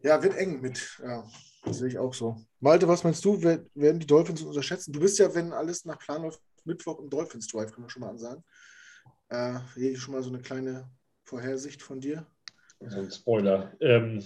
[0.00, 0.10] Ja.
[0.10, 0.22] ja.
[0.22, 1.00] wird eng mit.
[1.02, 1.24] Ja,
[1.68, 2.36] das sehe ich auch so.
[2.60, 3.40] Malte, was meinst du?
[3.42, 4.92] Werden die Dolphins unterschätzen?
[4.92, 8.00] Du bist ja, wenn alles nach Plan läuft, Mittwoch im Dolphins Drive, kann man schon
[8.00, 8.42] mal ansagen.
[9.28, 10.88] Äh, hier schon mal so eine kleine
[11.24, 12.26] Vorhersicht von dir.
[12.80, 13.72] So ein Spoiler.
[13.80, 14.22] Ähm,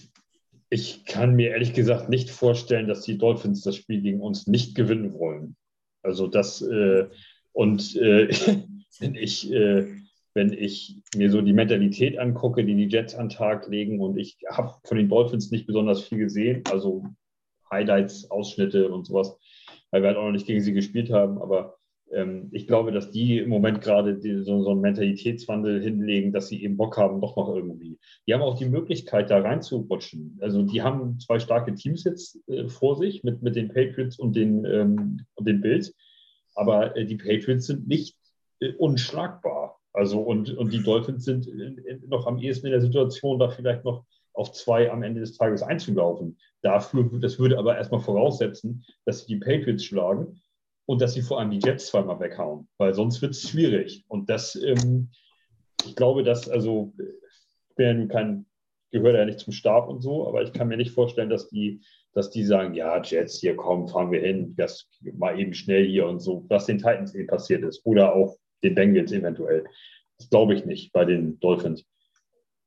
[0.70, 4.74] ich kann mir ehrlich gesagt nicht vorstellen, dass die Dolphins das Spiel gegen uns nicht
[4.74, 5.56] gewinnen wollen.
[6.02, 7.08] Also das äh,
[7.52, 8.28] und äh,
[8.98, 9.86] wenn ich, äh,
[10.34, 14.16] wenn ich mir so die Mentalität angucke, die die Jets an den Tag legen und
[14.16, 17.04] ich habe von den Dolphins nicht besonders viel gesehen, also
[17.72, 19.36] Highlights, Ausschnitte und sowas,
[19.90, 21.78] weil wir halt auch noch nicht gegen sie gespielt haben, aber
[22.12, 26.62] ähm, ich glaube, dass die im Moment gerade so, so, einen Mentalitätswandel hinlegen, dass sie
[26.62, 27.98] eben Bock haben, doch noch irgendwie.
[28.26, 30.38] Die haben auch die Möglichkeit, da reinzurutschen.
[30.40, 34.36] Also die haben zwei starke Teams jetzt äh, vor sich mit, mit den Patriots und
[34.36, 35.94] den, ähm, und den Bills.
[36.54, 38.16] Aber äh, die Patriots sind nicht
[38.60, 39.78] äh, unschlagbar.
[39.94, 43.48] Also und, und die Dolphins sind in, in, noch am ehesten in der Situation, da
[43.48, 44.04] vielleicht noch
[44.34, 46.38] auf zwei am Ende des Tages einzulaufen.
[46.62, 50.40] Dafür, das würde aber erstmal voraussetzen, dass sie die Patriots schlagen
[50.86, 54.04] und dass sie vor allem die Jets zweimal weghauen, weil sonst wird es schwierig.
[54.08, 55.10] Und das, ähm,
[55.84, 58.46] ich glaube, dass, also, ich bin kein,
[58.90, 61.80] gehöre ja nicht zum Stab und so, aber ich kann mir nicht vorstellen, dass die,
[62.12, 66.06] dass die sagen, ja, Jets, hier kommen, fahren wir hin, das mal eben schnell hier
[66.06, 67.80] und so, was den Titans eben passiert ist.
[67.84, 69.64] Oder auch den Bengals eventuell.
[70.18, 71.84] Das glaube ich nicht bei den Dolphins.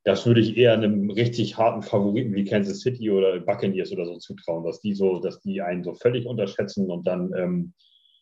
[0.05, 4.17] Das würde ich eher einem richtig harten Favoriten wie Kansas City oder Buccaneers oder so
[4.17, 7.73] zutrauen, dass die so, dass die einen so völlig unterschätzen und dann ähm,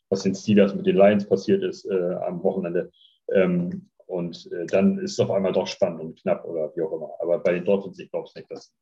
[0.09, 2.91] was den Steelers mit den Lions passiert ist äh, am Wochenende.
[3.31, 6.93] Ähm, und äh, dann ist es auf einmal doch spannend und knapp oder wie auch
[6.93, 7.09] immer.
[7.19, 8.49] Aber bei den Dolphins, ich glaube es nicht.
[8.49, 8.73] Dass,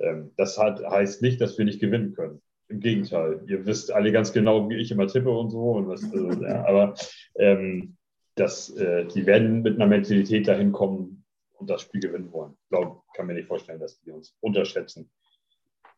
[0.00, 2.40] ähm, das hat, heißt nicht, dass wir nicht gewinnen können.
[2.68, 3.42] Im Gegenteil.
[3.48, 5.72] Ihr wisst alle ganz genau, wie ich immer tippe und so.
[5.72, 6.94] Und was, ja, aber
[7.36, 7.96] ähm,
[8.36, 11.19] das, äh, die werden mit einer Mentalität dahin kommen
[11.60, 12.56] und das Spiel gewinnen wollen.
[12.62, 15.12] Ich glaube, kann mir nicht vorstellen, dass die uns unterschätzen.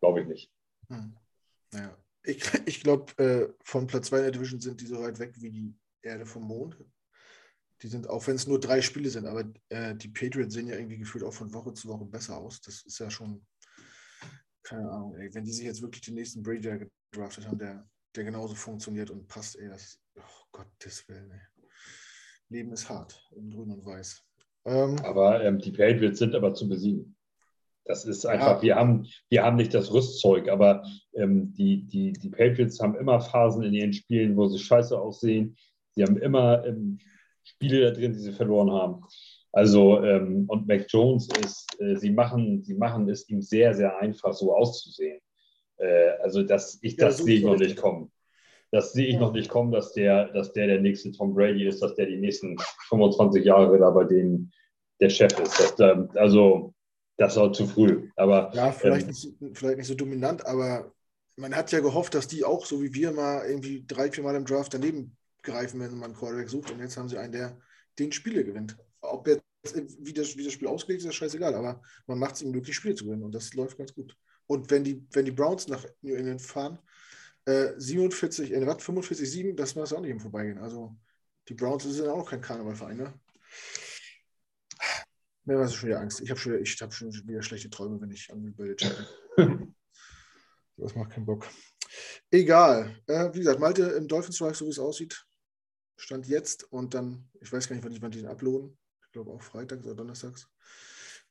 [0.01, 0.53] Glaube ich nicht.
[0.89, 1.17] Hm.
[1.73, 1.97] Ja.
[2.25, 5.35] Ich, ich glaube, äh, von Platz 2 in der Division sind die so weit weg
[5.37, 6.77] wie die Erde vom Mond.
[7.81, 10.77] Die sind, auch wenn es nur drei Spiele sind, aber äh, die Patriots sehen ja
[10.77, 12.61] irgendwie gefühlt auch von Woche zu Woche besser aus.
[12.61, 13.45] Das ist ja schon,
[14.63, 15.33] keine Ahnung, ey.
[15.35, 19.27] Wenn die sich jetzt wirklich den nächsten Brady gedraftet haben, der, der genauso funktioniert und
[19.27, 21.41] passt, ey, das, oh Gottes Willen, ey.
[22.49, 24.23] Leben ist hart, in grün und weiß.
[24.65, 27.17] Ähm, aber ähm, die Patriots sind aber zu besiegen.
[27.85, 28.63] Das ist einfach, ja.
[28.63, 30.85] wir, haben, wir haben nicht das Rüstzeug, aber
[31.15, 35.57] ähm, die, die, die Patriots haben immer Phasen in ihren Spielen, wo sie scheiße aussehen.
[35.95, 36.99] Sie haben immer ähm,
[37.43, 39.03] Spiele da drin, die sie verloren haben.
[39.53, 43.99] Also, ähm, und Mac Jones ist, äh, sie, machen, sie machen es ihm sehr, sehr
[43.99, 45.21] einfach, so auszusehen.
[45.77, 48.11] Äh, also, das, ich, ja, das sehe ich noch nicht kommen.
[48.73, 49.21] Das sehe ich ja.
[49.21, 52.17] noch nicht kommen, dass der, dass der der nächste Tom Brady ist, dass der die
[52.17, 52.57] nächsten
[52.89, 54.51] 25 Jahre da bei denen
[54.99, 55.61] der Chef ist.
[55.61, 56.75] Das, ähm, also,
[57.19, 58.09] das war zu früh.
[58.17, 59.09] Aber, ja, vielleicht, ähm,
[59.41, 60.91] nicht, vielleicht nicht so dominant, aber
[61.37, 64.37] man hat ja gehofft, dass die auch, so wie wir, mal irgendwie drei, vier Mal
[64.37, 66.71] im Draft daneben greifen, wenn man einen Quarterback sucht.
[66.71, 67.59] Und jetzt haben sie einen, der
[67.99, 68.79] den Spiele gewinnt.
[69.03, 69.43] Ob jetzt,
[69.99, 72.75] wie, das, wie das Spiel ausgelegt ist, ist scheißegal, aber man macht es ihm möglich,
[72.75, 73.25] Spiele zu gewinnen.
[73.25, 74.17] Und das läuft ganz gut.
[74.47, 76.79] Und wenn die, wenn die Browns nach New England fahren,
[77.45, 80.59] äh, 47, äh, 45, 7, das war es auch nicht im Vorbeigehen.
[80.59, 80.97] Also
[81.49, 83.21] die Browns sind auch kein Karnevalverein, ne?
[85.45, 86.21] Mir war es schon wieder Angst.
[86.21, 88.77] Ich habe schon, hab schon wieder schlechte Träume, wenn ich an bin.
[90.77, 91.49] das macht keinen Bock.
[92.31, 92.97] Egal.
[93.07, 95.27] Äh, wie gesagt, Malte im Dolphins Strike, so wie es aussieht,
[95.97, 98.79] stand jetzt und dann, ich weiß gar nicht, wann die, wann die den uploaden.
[99.05, 100.49] Ich glaube auch freitags oder donnerstags.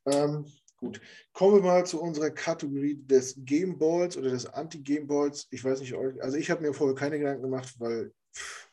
[0.05, 0.45] Ähm,
[0.81, 0.99] gut.
[1.31, 5.47] Kommen wir mal zu unserer Kategorie des Gameballs oder des Anti-Gameballs.
[5.51, 8.69] Ich weiß nicht, also ich habe mir vorher keine Gedanken gemacht, weil, pff,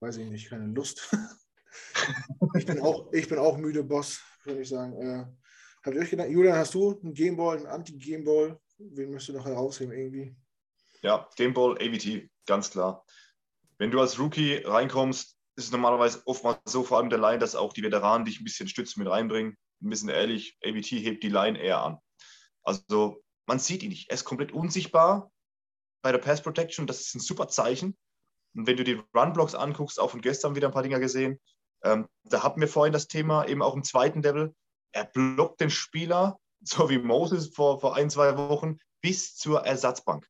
[0.00, 1.10] weiß ich nicht, keine Lust.
[2.54, 5.00] ich, bin auch, ich bin auch müde, Boss würde ich sagen.
[5.00, 5.24] Äh,
[5.84, 8.60] habt ihr euch gedacht, Julian, hast du einen Gameball, einen Anti-Gameball?
[8.78, 10.36] Wen möchtest du noch herausheben irgendwie?
[11.02, 13.06] Ja, Gameball, AVT, ganz klar.
[13.78, 17.54] Wenn du als Rookie reinkommst, ist es normalerweise oftmals so, vor allem der Line, dass
[17.54, 19.56] auch die Veteranen dich ein bisschen Stütze mit reinbringen.
[19.82, 21.98] Ein bisschen ehrlich, AVT hebt die Line eher an.
[22.62, 24.10] Also man sieht ihn nicht.
[24.10, 25.32] Er ist komplett unsichtbar
[26.02, 26.86] bei der Pass Protection.
[26.86, 27.96] Das ist ein super Zeichen.
[28.54, 31.40] Und wenn du die Run-Blocks anguckst, auch von gestern wieder ein paar Dinger gesehen,
[31.84, 34.54] ähm, da hatten wir vorhin das Thema, eben auch im zweiten Level.
[34.92, 40.28] Er blockt den Spieler, so wie Moses vor, vor ein, zwei Wochen, bis zur Ersatzbank.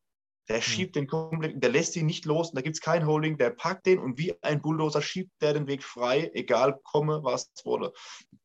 [0.48, 0.62] Der mhm.
[0.62, 3.86] schiebt den komplett, der lässt ihn nicht los, da gibt es kein Holding, der packt
[3.86, 7.92] den und wie ein Bulldozer schiebt der den Weg frei, egal komme, was wurde.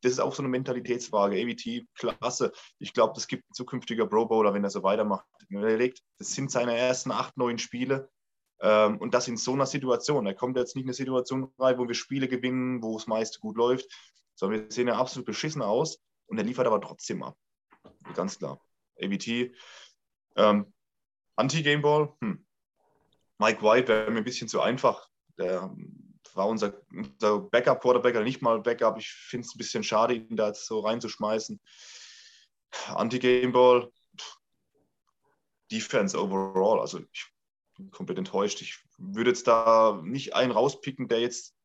[0.01, 1.37] Das ist auch so eine Mentalitätsfrage.
[1.37, 2.51] AVT, klasse.
[2.79, 5.25] Ich glaube, das gibt ein zukünftiger Pro Bowler, wenn er so weitermacht.
[5.49, 8.09] Das sind seine ersten acht, neun Spiele.
[8.59, 10.25] Ähm, und das in so einer Situation.
[10.25, 13.55] Da kommt jetzt nicht eine Situation rein, wo wir Spiele gewinnen, wo es meist gut
[13.55, 13.85] läuft,
[14.35, 17.35] sondern wir sehen ja absolut beschissen aus und er liefert aber trotzdem ab.
[18.13, 18.59] Ganz klar.
[19.01, 19.51] ABT.
[20.35, 20.73] Ähm,
[21.38, 22.45] Anti-Gameball, hm.
[23.39, 25.07] Mike White wäre mir ein bisschen zu einfach.
[25.38, 25.73] Der
[26.33, 28.97] war unser, unser Backup-Quarterback, nicht mal Backup.
[28.97, 31.59] Ich finde es ein bisschen schade, ihn da jetzt so reinzuschmeißen.
[32.88, 33.91] Anti-Gameball,
[35.71, 36.79] Defense overall.
[36.79, 37.27] Also ich
[37.91, 38.61] komplett enttäuscht.
[38.61, 41.55] Ich würde jetzt da nicht einen rauspicken, der jetzt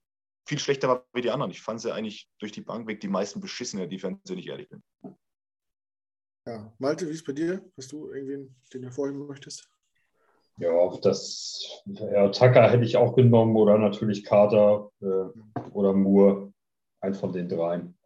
[0.46, 1.50] viel schlechter war wie die anderen.
[1.50, 4.68] Ich fand sie eigentlich durch die Bank weg die meisten beschissen Defense, wenn ich ehrlich
[4.68, 4.82] bin.
[6.45, 7.62] Ja, Malte, wie ist es bei dir?
[7.76, 9.68] Hast du irgendwen, den du hervorheben möchtest?
[10.59, 16.53] Ja, das ja, Tucker hätte ich auch genommen oder natürlich Carter äh, oder Moore,
[17.01, 17.97] ein von den dreien.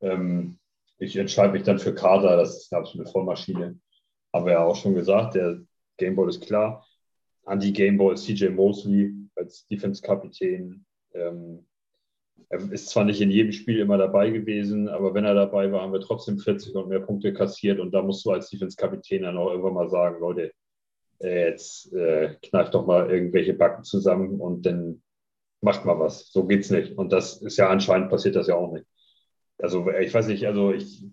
[0.00, 0.58] Ähm,
[0.98, 3.78] ich entscheide mich dann für Carter, das ist eine absolute Vollmaschine.
[4.32, 5.60] Aber ja auch schon gesagt, der
[5.98, 6.86] Gameball ist klar.
[7.46, 10.84] Andy Gameball, CJ Mosley als Defense-Kapitän.
[11.14, 11.66] Ähm,
[12.48, 15.82] Er ist zwar nicht in jedem Spiel immer dabei gewesen, aber wenn er dabei war,
[15.82, 17.80] haben wir trotzdem 40 und mehr Punkte kassiert.
[17.80, 20.52] Und da musst du als Defense-Kapitän dann auch irgendwann mal sagen, Leute,
[21.20, 25.02] äh, jetzt äh, kneift doch mal irgendwelche Backen zusammen und dann
[25.60, 26.30] macht mal was.
[26.30, 26.96] So geht's nicht.
[26.96, 28.86] Und das ist ja anscheinend passiert das ja auch nicht.
[29.58, 31.04] Also ich weiß nicht, also ich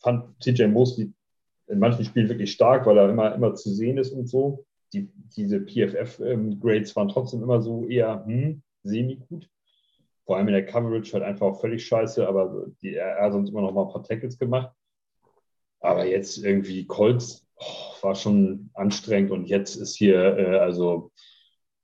[0.00, 1.12] fand CJ Mosley
[1.68, 4.66] in manchen Spielen wirklich stark, weil er immer, immer zu sehen ist und so.
[4.92, 9.48] Die, diese PFF-Grades ähm, waren trotzdem immer so eher hm, semi-gut.
[10.24, 13.50] Vor allem in der Coverage halt einfach auch völlig scheiße, aber die, er hat sonst
[13.50, 14.74] immer noch mal ein paar Tackles gemacht.
[15.80, 21.10] Aber jetzt irgendwie Colts oh, war schon anstrengend und jetzt ist hier, äh, also,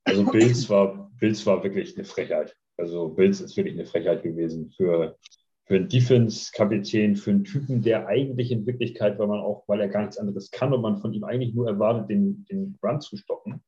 [0.05, 2.55] also Bills war, Bills war wirklich eine Frechheit.
[2.77, 5.17] Also Bills ist wirklich eine Frechheit gewesen für,
[5.65, 9.89] für einen Defense-Kapitän, für einen Typen, der eigentlich in Wirklichkeit, weil man auch, weil er
[9.89, 13.17] gar nichts anderes kann und man von ihm eigentlich nur erwartet, den, den Run zu
[13.17, 13.63] stoppen.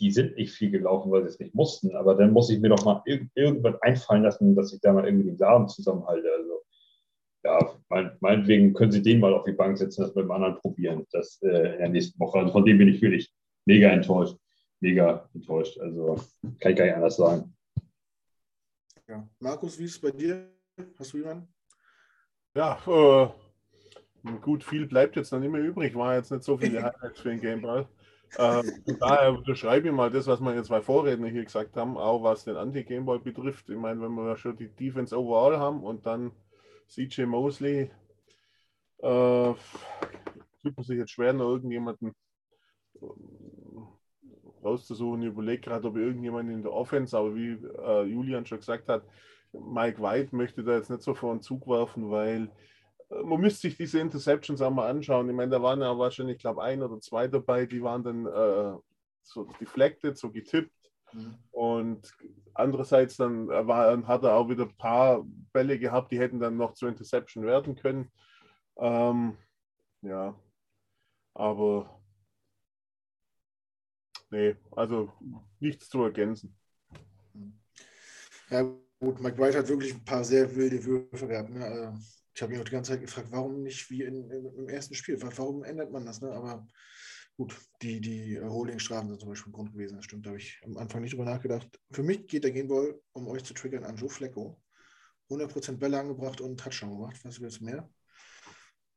[0.00, 2.68] Die sind nicht viel gelaufen, weil sie es nicht mussten, aber dann muss ich mir
[2.68, 6.28] doch mal irg irgendwas einfallen lassen, dass ich da mal irgendwie den Laden zusammenhalte.
[6.38, 6.62] Also,
[7.44, 10.56] ja, mein, meinetwegen können Sie den mal auf die Bank setzen, das mit dem anderen
[10.56, 12.38] probieren, das äh, in der nächsten Woche.
[12.38, 13.32] Also von dem bin ich wirklich
[13.64, 14.36] mega enttäuscht.
[14.80, 15.78] Mega enttäuscht.
[15.78, 16.16] Also
[16.60, 17.54] kann ich gar nicht anders sagen.
[19.08, 19.26] Ja.
[19.38, 20.50] Markus, wie ist es bei dir?
[20.98, 21.48] Hast du jemanden?
[22.54, 25.94] Ja, äh, gut, viel bleibt jetzt noch nicht mehr übrig.
[25.94, 27.86] War jetzt nicht so viele Highlights für den Gameball.
[28.36, 28.62] Äh,
[28.98, 32.56] daher unterschreibe ich mal das, was meine zwei Vorredner hier gesagt haben, auch was den
[32.56, 33.68] Anti-Gameball betrifft.
[33.68, 36.32] Ich meine, wenn wir schon die Defense overall haben und dann
[36.88, 37.90] CJ Mosley,
[38.98, 39.54] äh,
[40.62, 42.14] tut man sich jetzt schwer, noch irgendjemanden
[43.00, 43.06] äh,
[44.64, 45.22] rauszusuchen.
[45.22, 49.04] Ich überlege gerade, ob irgendjemand in der Offense, aber wie äh, Julian schon gesagt hat,
[49.52, 52.50] Mike White möchte da jetzt nicht so vor den Zug werfen, weil
[53.08, 55.28] man müsste sich diese Interceptions auch mal anschauen.
[55.28, 58.26] Ich meine, da waren ja wahrscheinlich, ich glaube, ein oder zwei dabei, die waren dann
[58.26, 58.78] äh,
[59.22, 60.72] so deflected, so getippt.
[61.12, 61.38] Mhm.
[61.50, 62.12] Und
[62.54, 66.74] andererseits dann war, hat er auch wieder ein paar Bälle gehabt, die hätten dann noch
[66.74, 68.10] zur Interception werden können.
[68.78, 69.36] Ähm,
[70.02, 70.34] ja,
[71.34, 72.00] aber
[74.30, 75.12] nee, also
[75.60, 76.56] nichts zu ergänzen.
[78.50, 78.64] Ja,
[78.98, 81.50] Gut, Mike White hat wirklich ein paar sehr wilde Würfe gehabt.
[81.50, 81.64] Ne?
[81.64, 81.98] Also,
[82.36, 84.94] ich habe mich auch die ganze Zeit gefragt, warum nicht wie in, in, im ersten
[84.94, 85.20] Spiel?
[85.20, 86.20] Warum ändert man das?
[86.20, 86.30] Ne?
[86.30, 86.68] Aber
[87.36, 89.96] gut, die, die Holding-Strafen sind zum Beispiel ein Grund gewesen.
[89.96, 91.68] Das stimmt, da habe ich am Anfang nicht drüber nachgedacht.
[91.90, 94.60] Für mich geht der Gameball, um euch zu triggern, an Joe Flecko.
[95.30, 97.18] 100% Bälle angebracht und Touchdown gemacht.
[97.24, 97.90] Was willst du mehr?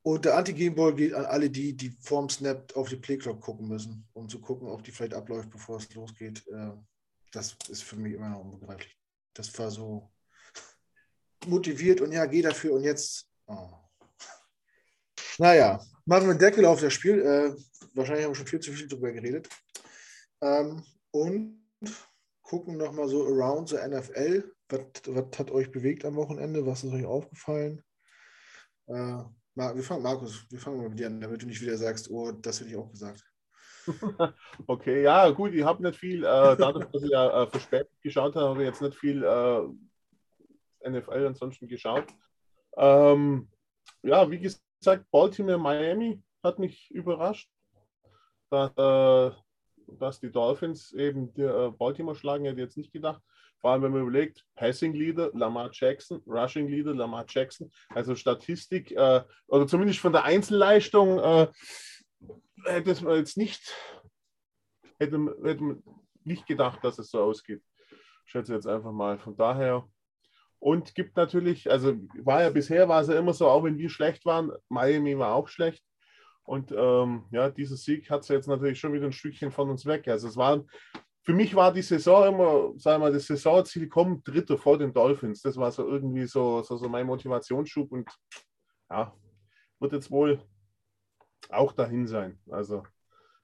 [0.04, 4.08] Und der Anti-Gameball geht an alle die, die vorm Snap auf die Playclock gucken müssen,
[4.14, 6.46] um zu gucken, ob die vielleicht abläuft, bevor es losgeht.
[6.48, 6.72] Äh,
[7.32, 9.00] das ist für mich immer noch unbegreiflich
[9.40, 10.12] das war so
[11.48, 13.29] motiviert und ja, geh dafür und jetzt.
[13.50, 13.70] Oh.
[15.40, 17.20] Naja, machen wir Deckel auf das Spiel.
[17.20, 17.56] Äh,
[17.96, 19.50] wahrscheinlich haben wir schon viel zu viel darüber geredet.
[20.42, 21.60] Ähm, und
[22.44, 24.54] gucken nochmal so around the NFL.
[24.70, 26.66] Was, was hat euch bewegt am Wochenende?
[26.66, 27.84] Was ist euch aufgefallen?
[28.88, 29.24] Äh,
[29.56, 32.32] wir fangen, Markus, wir fangen mal mit dir an, damit du nicht wieder sagst, oh,
[32.32, 33.24] das hätte ich auch gesagt.
[34.68, 38.36] Okay, ja, gut, ich habe nicht viel, äh, dadurch, dass ich ja äh, verspätet geschaut
[38.36, 42.06] habe, habe ich jetzt nicht viel äh, NFL ansonsten geschaut.
[42.78, 43.50] Ähm,
[44.04, 47.50] ja, wie gesagt, Baltimore, Miami hat mich überrascht,
[48.50, 49.36] dass, äh,
[50.00, 53.22] dass die Dolphins eben die, äh, Baltimore schlagen, hätte ich jetzt nicht gedacht.
[53.60, 58.92] Vor allem, wenn man überlegt, Passing Leader Lamar Jackson, Rushing Leader Lamar Jackson, also Statistik
[58.92, 61.48] äh, oder zumindest von der Einzelleistung äh,
[62.66, 63.76] hätte es jetzt nicht,
[64.98, 65.84] hätte, hätte man
[66.24, 67.62] nicht gedacht, dass es so ausgeht.
[68.26, 69.18] Ich schätze jetzt einfach mal.
[69.20, 69.88] Von daher.
[70.60, 73.90] Und gibt natürlich, also war ja bisher, war es ja immer so, auch wenn wir
[73.90, 75.84] schlecht waren, Miami war auch schlecht.
[76.44, 79.86] Und ähm, ja, dieser Sieg hat es jetzt natürlich schon wieder ein Stückchen von uns
[79.86, 80.08] weg.
[80.08, 80.66] Also es war,
[81.22, 84.92] für mich war die Saison immer, sagen wir mal, das Saisonziel kommt Dritter vor den
[84.92, 85.42] Dolphins.
[85.42, 88.10] Das war so irgendwie so, so, so mein Motivationsschub und
[88.90, 89.14] ja,
[89.80, 90.42] wird jetzt wohl
[91.50, 92.40] auch dahin sein.
[92.50, 92.84] Also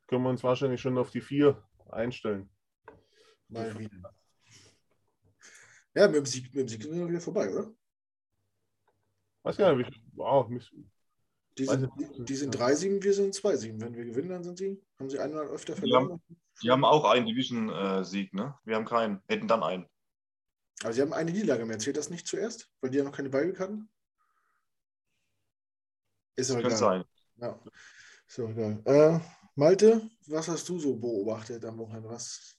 [0.07, 2.49] können wir uns wahrscheinlich schon auf die vier einstellen.
[3.47, 4.11] Mal wieder.
[5.95, 7.73] Ja, mit dem Sieg, mit dem Sieg sind wir wieder vorbei, oder?
[9.43, 10.49] Weiß gar nicht, wow,
[11.57, 13.79] die sind, die sind 3-7, wir sind 2-7.
[13.79, 16.07] Wenn wir gewinnen, dann sind sie, haben sie einmal öfter verloren.
[16.07, 18.57] Die haben, die haben auch einen Division-Sieg, ne?
[18.65, 19.85] Wir haben keinen, hätten dann einen.
[20.83, 21.79] Aber sie haben eine Niederlage mehr.
[21.79, 22.69] Zählt das nicht zuerst?
[22.81, 23.89] Weil die ja noch keine Beiweg hatten?
[26.35, 27.05] Ist aber Könnte sein.
[27.37, 27.57] Ja.
[28.27, 28.81] So, egal.
[28.83, 29.19] Äh,
[29.55, 32.09] Malte, was hast du so beobachtet am Wochenende?
[32.09, 32.57] Was?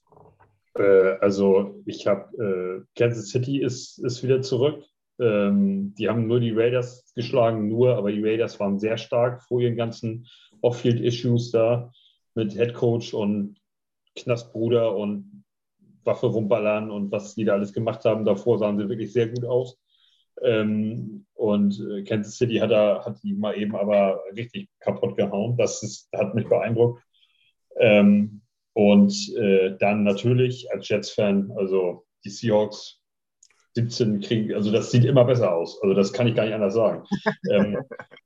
[0.79, 4.83] Äh, also, ich habe äh, Kansas City ist, ist wieder zurück.
[5.19, 9.61] Ähm, die haben nur die Raiders geschlagen, nur, aber die Raiders waren sehr stark vor
[9.61, 10.27] ihren ganzen
[10.61, 11.91] Off-Field-Issues da
[12.35, 13.57] mit Head Coach und
[14.15, 15.43] Knastbruder und
[16.03, 18.25] Waffe rumballern und was die da alles gemacht haben.
[18.25, 19.79] Davor sahen sie wirklich sehr gut aus.
[20.41, 25.57] Ähm, und äh, Kansas City hat, er, hat die mal eben aber richtig kaputt gehauen.
[25.57, 27.03] Das ist, hat mich beeindruckt.
[27.79, 28.41] Ähm,
[28.77, 33.01] und äh, dann natürlich als Jets-Fan, also die Seahawks
[33.73, 35.81] 17 kriegen, also das sieht immer besser aus.
[35.81, 37.03] Also das kann ich gar nicht anders sagen.
[37.51, 37.79] ähm,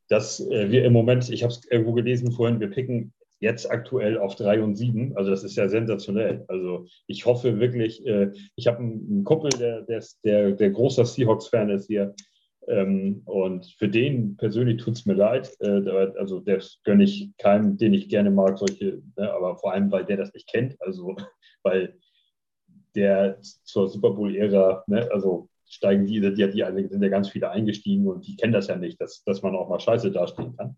[0.10, 4.18] dass äh, wir im Moment, ich habe es irgendwo gelesen vorhin, wir picken jetzt aktuell
[4.18, 5.16] auf 3 und 7.
[5.16, 6.44] Also das ist ja sensationell.
[6.50, 11.70] Also ich hoffe wirklich, äh, ich habe einen, Kumpel, der, der, der, der großer Seahawks-Fan
[11.70, 12.14] ist hier.
[12.72, 15.52] Ähm, und für den persönlich tut es mir leid.
[15.60, 19.92] Äh, also das gönne ich keinem, den ich gerne mag, solche, ne, aber vor allem,
[19.92, 20.82] weil der das nicht kennt.
[20.82, 21.16] Also
[21.64, 22.00] weil
[22.96, 28.08] der zur Super Bowl-Ära, ne, also steigen die, die, die, sind ja ganz viele eingestiegen
[28.08, 30.78] und die kennen das ja nicht, dass, dass man auch mal scheiße dastehen kann.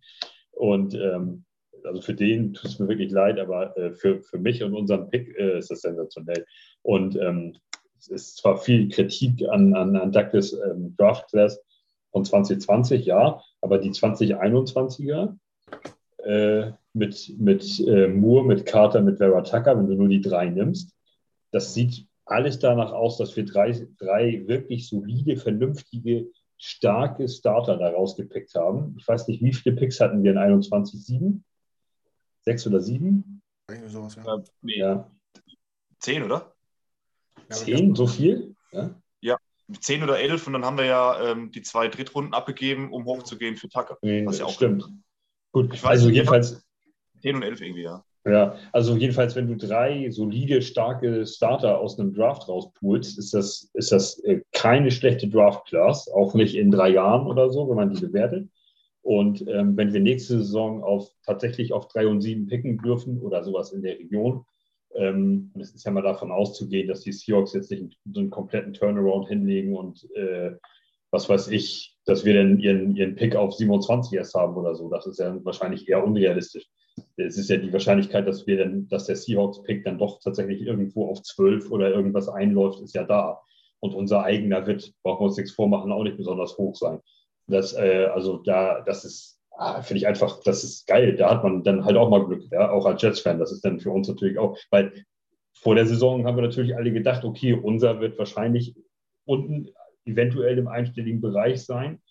[0.51, 1.45] Und ähm,
[1.83, 5.09] also für den tut es mir wirklich leid, aber äh, für, für mich und unseren
[5.09, 6.45] Pick äh, ist das sensationell.
[6.81, 7.55] Und ähm,
[7.99, 11.59] es ist zwar viel Kritik an, an, an Douglas ähm, Draft Class
[12.13, 15.35] von 2020, ja, aber die 2021er
[16.23, 20.49] äh, mit, mit äh, Moore, mit Carter, mit Vera Tucker, wenn du nur die drei
[20.49, 20.95] nimmst,
[21.51, 27.89] das sieht alles danach aus, dass wir drei, drei wirklich solide, vernünftige, starke Starter da
[27.89, 28.95] rausgepickt haben.
[28.97, 31.41] Ich weiß nicht, wie viele Picks hatten wir in 21,7?
[32.43, 33.41] Sechs oder sieben?
[33.69, 34.35] Irgendwie sowas, ja.
[34.35, 35.11] Äh, ja.
[35.99, 36.53] Zehn, oder?
[37.49, 38.55] Zehn, so viel?
[38.71, 38.95] Ja.
[39.67, 43.05] Ja, zehn oder elf und dann haben wir ja ähm, die zwei Drittrunden abgegeben, um
[43.05, 43.97] hochzugehen für Tucker.
[44.01, 44.89] Nee, was ja auch stimmt.
[45.51, 46.63] Gut, ich weiß, also jedenfalls.
[47.21, 48.03] Zehn und elf irgendwie, ja.
[48.25, 53.69] Ja, also jedenfalls, wenn du drei solide, starke Starter aus einem Draft rauspulst, ist das,
[53.73, 57.93] ist das äh, keine schlechte Draft-Class, auch nicht in drei Jahren oder so, wenn man
[57.93, 58.49] die bewertet.
[59.01, 63.43] Und ähm, wenn wir nächste Saison auf, tatsächlich auf drei und sieben picken dürfen oder
[63.43, 64.45] sowas in der Region,
[64.95, 68.29] ähm, und es ist ja mal davon auszugehen, dass die Seahawks jetzt nicht so einen
[68.29, 70.51] kompletten Turnaround hinlegen und äh,
[71.11, 74.89] was weiß ich, dass wir dann ihren, ihren Pick auf 27 erst haben oder so.
[74.89, 76.67] Das ist ja wahrscheinlich eher unrealistisch.
[77.17, 81.09] Es ist ja die Wahrscheinlichkeit, dass wir dann, dass der Seahawks-Pick dann doch tatsächlich irgendwo
[81.09, 83.39] auf 12 oder irgendwas einläuft, ist ja da.
[83.79, 86.99] Und unser eigener wird, brauchen wir uns nichts vormachen, auch nicht besonders hoch sein.
[87.47, 91.15] Das, äh, also da, das ist, ah, finde ich einfach, das ist geil.
[91.15, 93.39] Da hat man dann halt auch mal Glück, ja, auch als Jets-Fan.
[93.39, 95.05] Das ist dann für uns natürlich auch, weil
[95.53, 98.75] vor der Saison haben wir natürlich alle gedacht, okay, unser wird wahrscheinlich
[99.25, 99.69] unten
[100.05, 102.01] eventuell im einstelligen Bereich sein.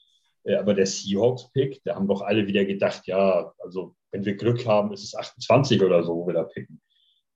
[0.45, 4.67] Äh, aber der Seahawks-Pick, da haben doch alle wieder gedacht, ja, also wenn wir Glück
[4.67, 6.81] haben, ist es 28 oder so, wo wir da picken.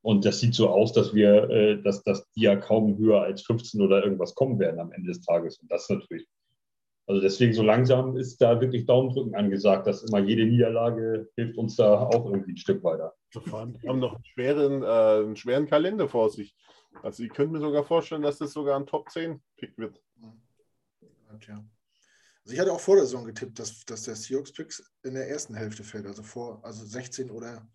[0.02, 3.42] Und das sieht so aus, dass wir, äh, dass, dass die ja kaum höher als
[3.42, 5.58] 15 oder irgendwas kommen werden am Ende des Tages.
[5.58, 6.26] Und das ist natürlich
[7.06, 11.76] also deswegen so langsam ist da wirklich Daumendrücken angesagt, dass immer jede Niederlage hilft uns
[11.76, 13.14] da auch irgendwie ein Stück weiter.
[13.32, 16.56] Die haben noch einen schweren, äh, einen schweren Kalender vor sich.
[17.02, 20.02] Also ich könnte mir sogar vorstellen, dass das sogar ein Top 10 Pick wird.
[21.46, 21.64] Ja.
[22.42, 25.28] Also ich hatte auch vor der Saison getippt, dass, dass der Seahawks Picks in der
[25.28, 27.68] ersten Hälfte fällt, also vor, also 16 oder,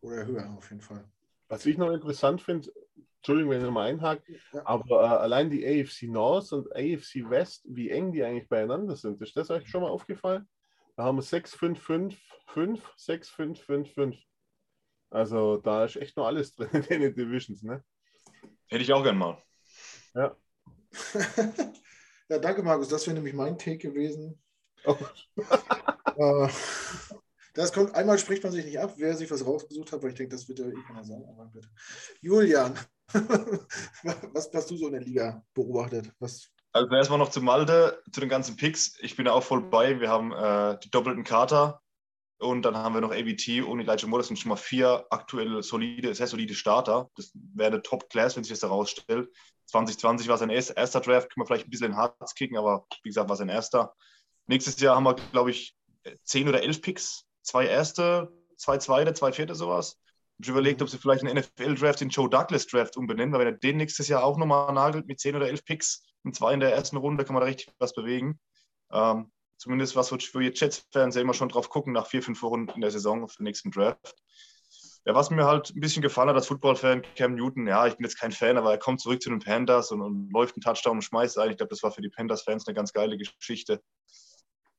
[0.00, 1.04] oder höher auf jeden Fall.
[1.48, 2.70] Was ich noch interessant finde,
[3.20, 4.62] Entschuldigung, wenn ich nochmal einhake, ja.
[4.64, 9.20] aber äh, allein die AFC North und AFC West, wie eng die eigentlich beieinander sind,
[9.20, 10.48] ist das euch schon mal aufgefallen?
[10.96, 14.16] Da haben wir 6, 5, 5, 5, 6, 5, 5, 5.
[15.10, 17.84] Also da ist echt noch alles drin in den Divisions, ne?
[18.68, 19.36] Hätte ich auch gern mal.
[20.14, 20.34] Ja.
[22.30, 22.88] ja, danke, Markus.
[22.88, 24.42] Das wäre nämlich mein Take gewesen.
[24.86, 24.96] Oh.
[26.16, 26.48] äh,
[27.54, 30.16] das kommt, einmal spricht man sich nicht ab, wer sich was rausgesucht hat, weil ich
[30.16, 31.24] denke, das wird ja eh keiner sagen.
[31.28, 31.68] Aber bitte.
[32.20, 32.78] Julian,
[34.32, 36.12] was hast du so in der Liga beobachtet?
[36.18, 38.96] Was also erstmal noch zu Malte, zu den ganzen Picks.
[39.00, 39.98] Ich bin da auch voll bei.
[39.98, 41.82] Wir haben äh, die doppelten Kater
[42.38, 44.20] und dann haben wir noch ABT und Elijah Moore.
[44.20, 47.10] Das sind schon mal vier aktuelle solide, sehr solide Starter.
[47.16, 49.28] Das wäre eine Top-Class, wenn sich das herausstellt.
[49.66, 53.08] 2020 war sein erster Draft, können wir vielleicht ein bisschen in Harz kicken, aber wie
[53.08, 53.94] gesagt, war sein erster.
[54.46, 55.76] Nächstes Jahr haben wir, glaube ich,
[56.24, 57.24] zehn oder elf Picks.
[57.42, 60.00] Zwei erste, zwei zweite, zwei vierte, sowas.
[60.42, 63.58] Ich habe überlegt, ob sie vielleicht einen NFL-Draft, den Joe Douglas-Draft umbenennen, weil wenn er
[63.58, 66.72] den nächstes Jahr auch nochmal nagelt mit 10 oder 11 Picks und zwei in der
[66.72, 68.40] ersten Runde, kann man da richtig was bewegen.
[68.90, 72.80] Ähm, zumindest was für Jets-Fans ja immer schon drauf gucken, nach vier, fünf Runden in
[72.80, 74.16] der Saison auf den nächsten Draft.
[75.04, 78.04] Ja, was mir halt ein bisschen gefallen hat als Football-Fan, Cam Newton, ja, ich bin
[78.04, 80.98] jetzt kein Fan, aber er kommt zurück zu den Panthers und, und läuft einen Touchdown
[80.98, 81.50] und schmeißt ein.
[81.50, 83.82] Ich glaube, das war für die Panthers-Fans eine ganz geile Geschichte.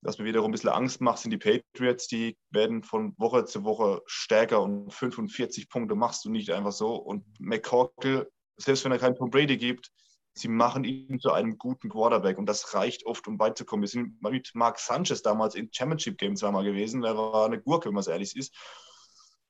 [0.04, 2.08] Was mir wiederum ein bisschen Angst macht, sind die Patriots.
[2.08, 6.96] Die werden von Woche zu Woche stärker und 45 Punkte machst du nicht einfach so.
[6.96, 9.92] Und McCorkle, selbst wenn er keinen Tom Brady gibt,
[10.34, 13.84] sie machen ihn zu einem guten Quarterback und das reicht oft, um beizukommen.
[13.84, 17.02] Wir sind mit Mark Sanchez damals in Championship Game zweimal gewesen.
[17.02, 18.56] Der war eine Gurke, wenn man es ehrlich ist.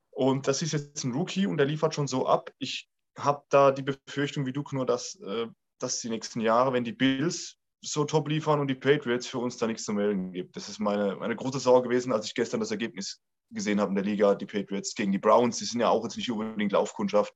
[0.10, 2.52] Und das ist jetzt ein Rookie und der liefert schon so ab.
[2.58, 5.48] Ich habe da die Befürchtung wie du nur, dass, äh,
[5.80, 9.58] dass die nächsten Jahre, wenn die Bills so top liefern und die Patriots für uns
[9.58, 10.56] da nichts zu melden gibt.
[10.56, 13.96] Das ist meine, meine große Sorge gewesen, als ich gestern das Ergebnis gesehen habe in
[13.96, 15.58] der Liga, die Patriots gegen die Browns.
[15.58, 17.34] Die sind ja auch jetzt nicht unbedingt Laufkundschaft.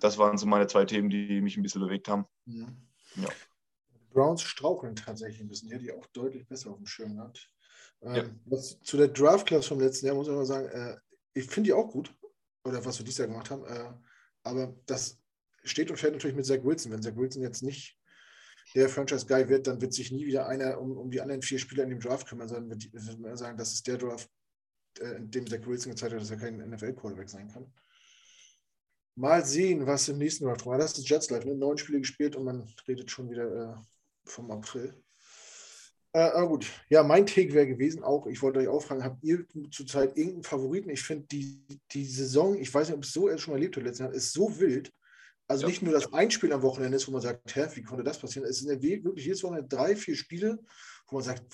[0.00, 2.24] Das waren so meine zwei Themen, die mich ein bisschen bewegt haben.
[2.46, 2.88] Mhm.
[3.16, 3.28] Ja.
[4.12, 5.68] Browns straucheln tatsächlich ein bisschen.
[5.68, 7.50] Die hätte ich auch deutlich besser auf dem Schirm gehabt.
[8.02, 8.24] Ähm, ja.
[8.46, 10.96] was, zu der Draft-Class vom letzten Jahr muss ich mal sagen, äh,
[11.34, 12.14] ich finde die auch gut.
[12.64, 13.64] Oder was wir dieses Jahr gemacht haben.
[13.64, 13.92] Äh,
[14.44, 15.18] aber das
[15.64, 16.92] steht und fällt natürlich mit Zach Wilson.
[16.92, 17.98] Wenn Zach Wilson jetzt nicht
[18.74, 21.84] der Franchise-Guy wird, dann wird sich nie wieder einer um, um die anderen vier Spieler
[21.84, 24.30] in dem Draft kümmern, sondern wird, wird sagen, das ist der Draft,
[25.00, 27.72] äh, in dem Zach Wilson gezeigt hat, dass er kein NFL-Quarterback sein kann.
[29.14, 30.78] Mal sehen, was im nächsten Draft war.
[30.78, 31.54] Das ist Jets Live, ne?
[31.54, 33.74] neun Spiele gespielt und man redet schon wieder äh,
[34.24, 34.94] vom April.
[36.14, 39.22] Äh, aber gut, ja, mein Take wäre gewesen auch, ich wollte euch auch fragen, habt
[39.24, 40.90] ihr zurzeit irgendeinen Favoriten?
[40.90, 44.00] Ich finde, die, die Saison, ich weiß nicht, ob es so schon erlebt hat letztes
[44.00, 44.92] Jahr, ist so wild.
[45.48, 45.68] Also ja.
[45.68, 48.48] nicht nur das Einspiel am Wochenende ist, wo man sagt, hä, wie konnte das passieren?
[48.48, 50.58] Es sind wirklich jedes Wochenende drei, vier Spiele,
[51.08, 51.44] wo man sagt,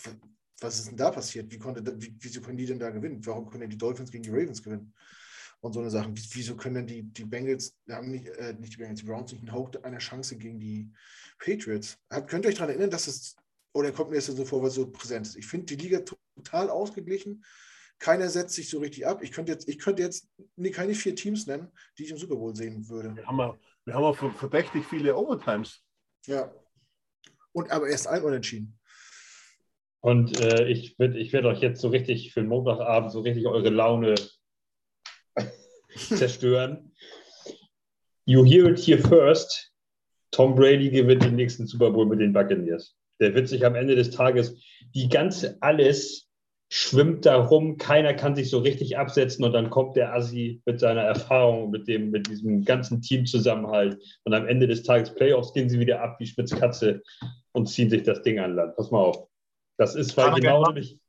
[0.60, 1.50] was ist denn da passiert?
[1.52, 3.24] Wie konnte, wie, wieso können die denn da gewinnen?
[3.24, 4.92] Warum können die Dolphins gegen die Ravens gewinnen?
[5.60, 6.14] Und so eine Sachen.
[6.16, 9.40] Wieso können denn die, die Bengals, haben nicht, äh, nicht die Bengals, die Browns nicht
[9.40, 10.90] einen Hauch einer Chance gegen die
[11.38, 11.98] Patriots?
[12.10, 13.36] Habt, könnt ihr euch daran erinnern, dass es,
[13.72, 15.36] oder kommt mir das so vor, was so präsent ist?
[15.36, 17.44] Ich finde die Liga total ausgeglichen.
[17.98, 19.22] Keiner setzt sich so richtig ab.
[19.22, 21.68] Ich könnte jetzt, ich könnte jetzt nee, keine vier Teams nennen,
[21.98, 23.16] die ich im Super Bowl sehen würde.
[23.16, 23.58] Wir haben,
[23.88, 25.82] wir, wir haben auch verdächtig viele Overtimes.
[26.26, 26.52] Ja.
[27.52, 28.78] Und aber erst ein Unentschieden.
[30.00, 33.46] Und äh, ich werde ich werd euch jetzt so richtig für den Montagabend so richtig
[33.46, 34.14] eure Laune
[35.96, 36.92] zerstören.
[38.24, 39.72] You hear it here first.
[40.30, 42.94] Tom Brady gewinnt den nächsten Super Bowl mit den Buccaneers.
[43.18, 44.54] Der wird sich am Ende des Tages
[44.94, 46.27] die ganze alles
[46.70, 50.80] schwimmt da rum, keiner kann sich so richtig absetzen und dann kommt der Assi mit
[50.80, 55.70] seiner Erfahrung, mit, dem, mit diesem ganzen Teamzusammenhalt und am Ende des Tages Playoffs gehen
[55.70, 57.02] sie wieder ab wie Spitzkatze
[57.52, 58.76] und ziehen sich das Ding an Land.
[58.76, 59.28] Pass mal auf.
[59.78, 61.00] Das ist, weil genau nämlich.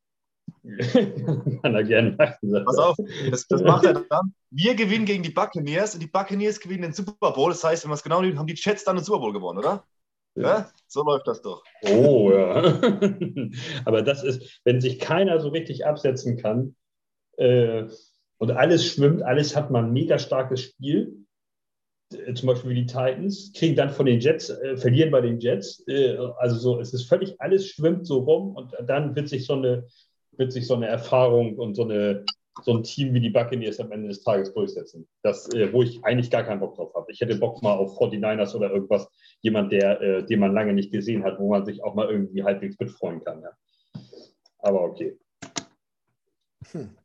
[1.62, 2.64] kann er gerne machen.
[2.66, 2.98] Pass auf,
[3.30, 4.34] das, das macht er dann.
[4.52, 7.52] Wir gewinnen gegen die Buccaneers und die Buccaneers gewinnen den Super Bowl.
[7.52, 9.60] Das heißt, wenn wir es genau nehmen, haben die Jets dann den Super Bowl gewonnen,
[9.60, 9.84] oder?
[10.40, 11.64] Ja, so läuft das doch.
[11.84, 12.80] Oh ja.
[13.86, 16.76] Aber das ist, wenn sich keiner so richtig absetzen kann
[17.38, 17.86] äh,
[18.38, 21.26] und alles schwimmt, alles hat man ein mega starkes Spiel,
[22.14, 25.40] äh, zum Beispiel wie die Titans, kriegen dann von den Jets, äh, verlieren bei den
[25.40, 25.84] Jets.
[25.88, 29.54] Äh, also so, es ist völlig, alles schwimmt so rum und dann wird sich so
[29.54, 29.88] eine,
[30.32, 32.24] wird sich so eine Erfahrung und so eine
[32.62, 35.08] so ein Team wie die Buccaneers am Ende des Tages durchsetzen.
[35.22, 37.12] Das, äh, wo ich eigentlich gar keinen Bock drauf habe.
[37.12, 39.08] Ich hätte Bock mal auf 49ers oder irgendwas,
[39.42, 42.44] jemand, der, äh, den man lange nicht gesehen hat, wo man sich auch mal irgendwie
[42.44, 43.42] halbwegs mitfreuen kann.
[43.42, 43.52] Ja.
[44.60, 45.18] Aber okay.
[46.72, 46.96] Hm.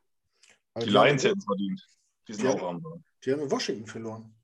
[0.79, 1.83] die, die Lions hätten es verdient.
[2.29, 2.83] Die sind die auch arm.
[3.25, 4.35] Die haben in Washington verloren.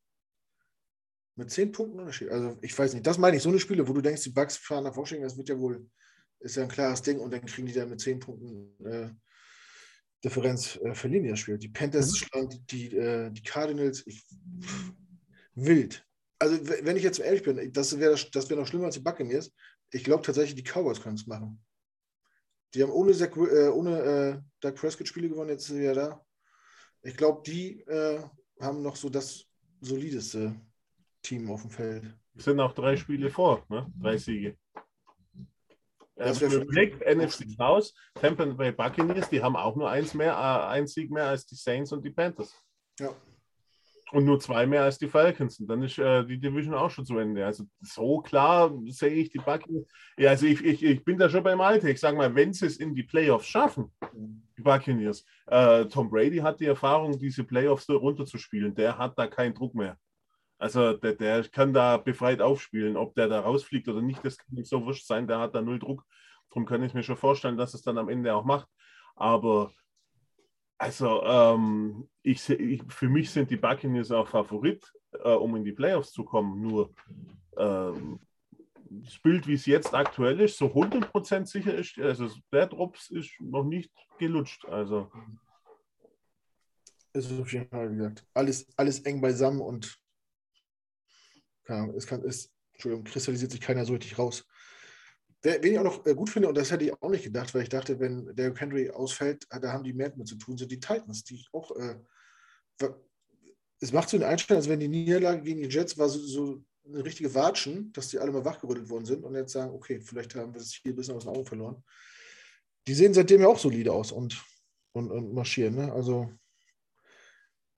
[1.36, 2.30] Mit zehn Punkten Unterschied.
[2.30, 4.56] Also ich weiß nicht, das meine ich, so eine Spiele, wo du denkst, die Bucks
[4.56, 5.88] fahren nach Washington, das wird ja wohl,
[6.40, 9.10] ist ja ein klares Ding und dann kriegen die da mit zehn Punkten äh,
[10.24, 11.58] Differenz äh, verlieren die das Spiel.
[11.58, 12.16] Die Panthers mhm.
[12.16, 12.60] schlagen die,
[12.90, 14.24] die, äh, die Cardinals ich,
[15.54, 16.06] wild.
[16.38, 19.52] Also, wenn ich jetzt ehrlich bin, das wäre das wär noch schlimmer als die Buccaneers.
[19.92, 21.62] Ich glaube tatsächlich, die Cowboys können es machen.
[22.74, 25.94] Die haben ohne, Zach, äh, ohne äh, Doug Prescott Spiele gewonnen, jetzt ist er ja
[25.94, 26.26] da.
[27.02, 28.22] Ich glaube, die äh,
[28.60, 29.44] haben noch so das
[29.80, 30.54] solideste
[31.22, 32.04] Team auf dem Feld.
[32.36, 33.92] Es sind auch drei Spiele vor, ne?
[34.00, 34.56] drei Siege.
[36.20, 40.68] Das ähm, Blick, NFC South, Tampa Bay Buccaneers, die haben auch nur eins mehr, äh,
[40.68, 42.54] ein Sieg mehr als die Saints und die Panthers.
[42.98, 43.08] Ja.
[44.12, 45.60] Und nur zwei mehr als die Falcons.
[45.60, 47.46] Und dann ist äh, die Division auch schon zu Ende.
[47.46, 49.86] Also so klar sehe ich die Buccaneers.
[50.18, 51.88] Ja, also ich, ich, ich bin da schon beim Alter.
[51.88, 53.90] Ich sage mal, wenn sie es in die Playoffs schaffen,
[54.58, 58.74] die Buccaneers, äh, Tom Brady hat die Erfahrung, diese Playoffs runterzuspielen.
[58.74, 59.96] Der hat da keinen Druck mehr.
[60.60, 62.98] Also der, der kann da befreit aufspielen.
[62.98, 65.26] Ob der da rausfliegt oder nicht, das kann nicht so wurscht sein.
[65.26, 66.04] Der hat da null Druck.
[66.50, 68.68] Darum kann ich mir schon vorstellen, dass es dann am Ende auch macht.
[69.16, 69.72] Aber
[70.76, 74.92] also ähm, ich, ich, für mich sind die Buccaneers auch Favorit,
[75.24, 76.60] äh, um in die Playoffs zu kommen.
[76.60, 76.92] Nur
[77.56, 78.20] ähm,
[78.90, 83.30] das Bild, wie es jetzt aktuell ist, so 100% sicher ist, also der Drops ist
[83.40, 84.66] noch nicht gelutscht.
[84.66, 85.10] Also
[87.12, 89.99] es ist auf jeden Fall, wie gesagt, alles, alles eng beisammen und
[91.96, 94.44] es, kann, es kristallisiert sich keiner so richtig raus.
[95.42, 97.62] Wen ich auch noch äh, gut finde, und das hätte ich auch nicht gedacht, weil
[97.62, 100.80] ich dachte, wenn der Henry ausfällt, da haben die mehr mit zu tun, sind die
[100.80, 101.74] Titans, die auch.
[101.76, 101.96] Äh,
[103.82, 106.62] es macht so den Einstellung, als wenn die Niederlage gegen die Jets war so, so,
[106.86, 110.34] eine richtige Watschen, dass die alle mal wachgerüttelt worden sind und jetzt sagen, okay, vielleicht
[110.34, 111.82] haben wir es hier ein bisschen aus den Augen verloren.
[112.86, 114.42] Die sehen seitdem ja auch solide aus und,
[114.92, 115.76] und, und marschieren.
[115.76, 115.92] Ne?
[115.92, 116.30] Also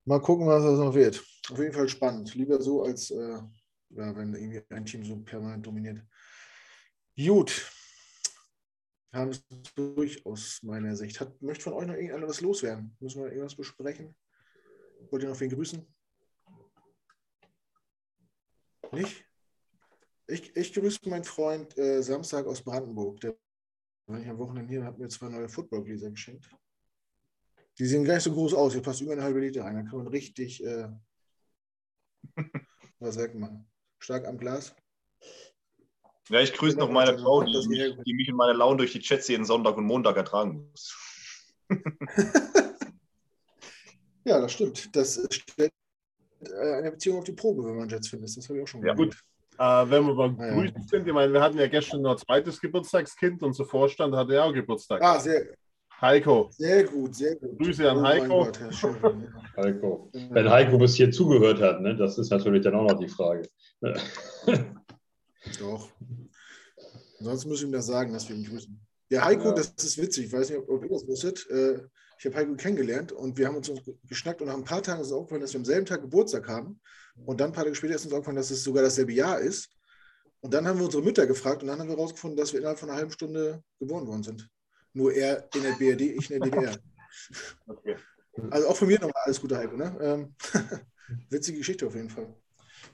[0.05, 1.23] Mal gucken, was das noch wird.
[1.51, 2.35] Auf jeden Fall spannend.
[2.35, 3.39] Lieber so, als äh,
[3.97, 6.03] ja, wenn irgendwie ein Team so permanent dominiert.
[7.17, 7.71] Gut.
[9.13, 9.45] Haben es
[9.75, 11.21] durch aus meiner Sicht.
[11.21, 12.97] Hat, möchte von euch noch irgendeiner was loswerden?
[13.01, 14.17] Müssen wir irgendwas besprechen?
[15.11, 15.87] Wollt ihr noch wen grüßen?
[18.93, 19.27] Nicht?
[20.27, 23.21] Ich, ich grüße meinen Freund äh, Samstag aus Brandenburg.
[23.21, 23.37] Der
[24.07, 26.49] war ich am Wochenende hier und hat mir zwei neue Footballgläser geschenkt.
[27.79, 28.73] Die sehen gar nicht so groß aus.
[28.73, 29.77] Hier passt über eine halbe Liter rein.
[29.77, 30.89] Da kann man richtig äh,
[32.99, 33.72] was wegmachen.
[34.03, 34.75] Stark am Glas.
[36.29, 39.01] Ja, ich grüße noch meine Frau, die, mich, die mich in meiner Laune durch die
[39.01, 40.97] Chats jeden Sonntag und Montag ertragen muss.
[44.25, 44.95] ja, das stimmt.
[44.97, 45.73] Das stellt
[46.41, 48.37] äh, eine Beziehung auf die Probe, wenn man Jets findet.
[48.37, 49.17] Das habe ich auch schon ja, gut.
[49.59, 52.19] Äh, wenn wir beim ah, Grüßen sind, ich meine, wir hatten ja gestern noch ein
[52.19, 55.03] zweites Geburtstagskind, unser Vorstand hatte ja auch Geburtstag.
[55.03, 55.55] Ah, sehr,
[56.03, 56.51] Heiko.
[56.51, 57.57] Sehr gut, sehr gut.
[57.59, 58.45] Grüße an oh Heiko.
[58.45, 58.61] Gott,
[59.57, 60.11] Heiko.
[60.13, 63.49] Wenn Heiko bis hier zugehört hat, ne, das ist natürlich dann auch noch die Frage.
[65.61, 65.89] Doch.
[67.21, 68.81] Ansonsten muss ich ihm das sagen, dass wir ihn grüßen.
[69.13, 69.55] Der Heiko, ja.
[69.55, 71.49] das ist witzig, ich weiß nicht, ob ihr das wusstet.
[71.51, 71.83] Äh,
[72.19, 73.71] ich habe Heiko kennengelernt und wir haben uns
[74.09, 76.49] geschnackt und nach ein paar Tagen ist es aufgefallen, dass wir am selben Tag Geburtstag
[76.49, 76.81] haben.
[77.27, 79.71] Und dann ein paar Tage später ist uns aufgefallen, dass es sogar dasselbe Jahr ist.
[80.41, 82.79] Und dann haben wir unsere Mütter gefragt und dann haben wir herausgefunden, dass wir innerhalb
[82.79, 84.51] von einer halben Stunde geboren worden sind.
[84.95, 86.79] Nur er in der BRD, ich in der DDR.
[87.67, 87.97] Okay.
[88.51, 89.77] Also auch von mir nochmal alles Gute, Heiko.
[89.77, 89.97] Ne?
[90.01, 90.35] Ähm,
[91.31, 92.35] witzige Geschichte auf jeden Fall.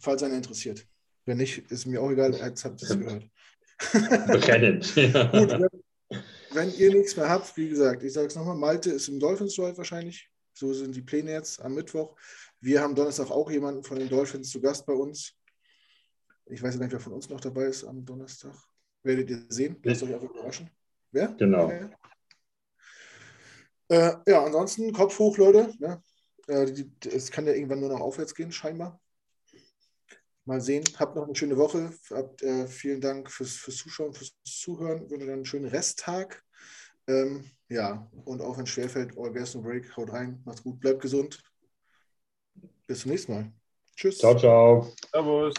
[0.01, 0.87] Falls einer interessiert.
[1.25, 3.29] Wenn nicht, ist mir auch egal, jetzt habt ihr es gehört.
[4.45, 4.87] Brennend.
[4.95, 5.69] Gut, wenn,
[6.53, 9.55] wenn, ihr nichts mehr habt, wie gesagt, ich sage es nochmal, Malte ist im Dolphins
[9.55, 10.31] Drive wahrscheinlich.
[10.55, 12.17] So sind die Pläne jetzt am Mittwoch.
[12.61, 15.35] Wir haben Donnerstag auch jemanden von den Dolphins zu Gast bei uns.
[16.47, 18.55] Ich weiß nicht, wer von uns noch dabei ist am Donnerstag.
[19.05, 19.77] Werdet ihr sehen.
[19.83, 20.71] Lasst euch einfach überraschen.
[21.13, 21.29] Wer?
[21.39, 21.71] Genau.
[23.89, 25.73] Äh, ja, ansonsten Kopf hoch, Leute.
[25.79, 26.03] Ne?
[26.47, 29.01] Äh, die, es kann ja irgendwann nur noch aufwärts gehen, scheinbar.
[30.45, 30.85] Mal sehen.
[30.99, 31.93] Habt noch eine schöne Woche.
[32.11, 35.11] Habt, äh, vielen Dank fürs, fürs Zuschauen, fürs Zuhören.
[35.11, 36.43] Wünsche einen schönen Resttag.
[37.07, 39.95] Ähm, ja, und auch wenn es schwerfällt, All Gas No Break.
[39.97, 40.41] Haut rein.
[40.45, 40.81] Macht's gut.
[40.81, 41.43] Bleibt gesund.
[42.87, 43.53] Bis zum nächsten Mal.
[43.95, 44.19] Tschüss.
[44.19, 44.93] Ciao, ciao.
[45.13, 45.55] Servus.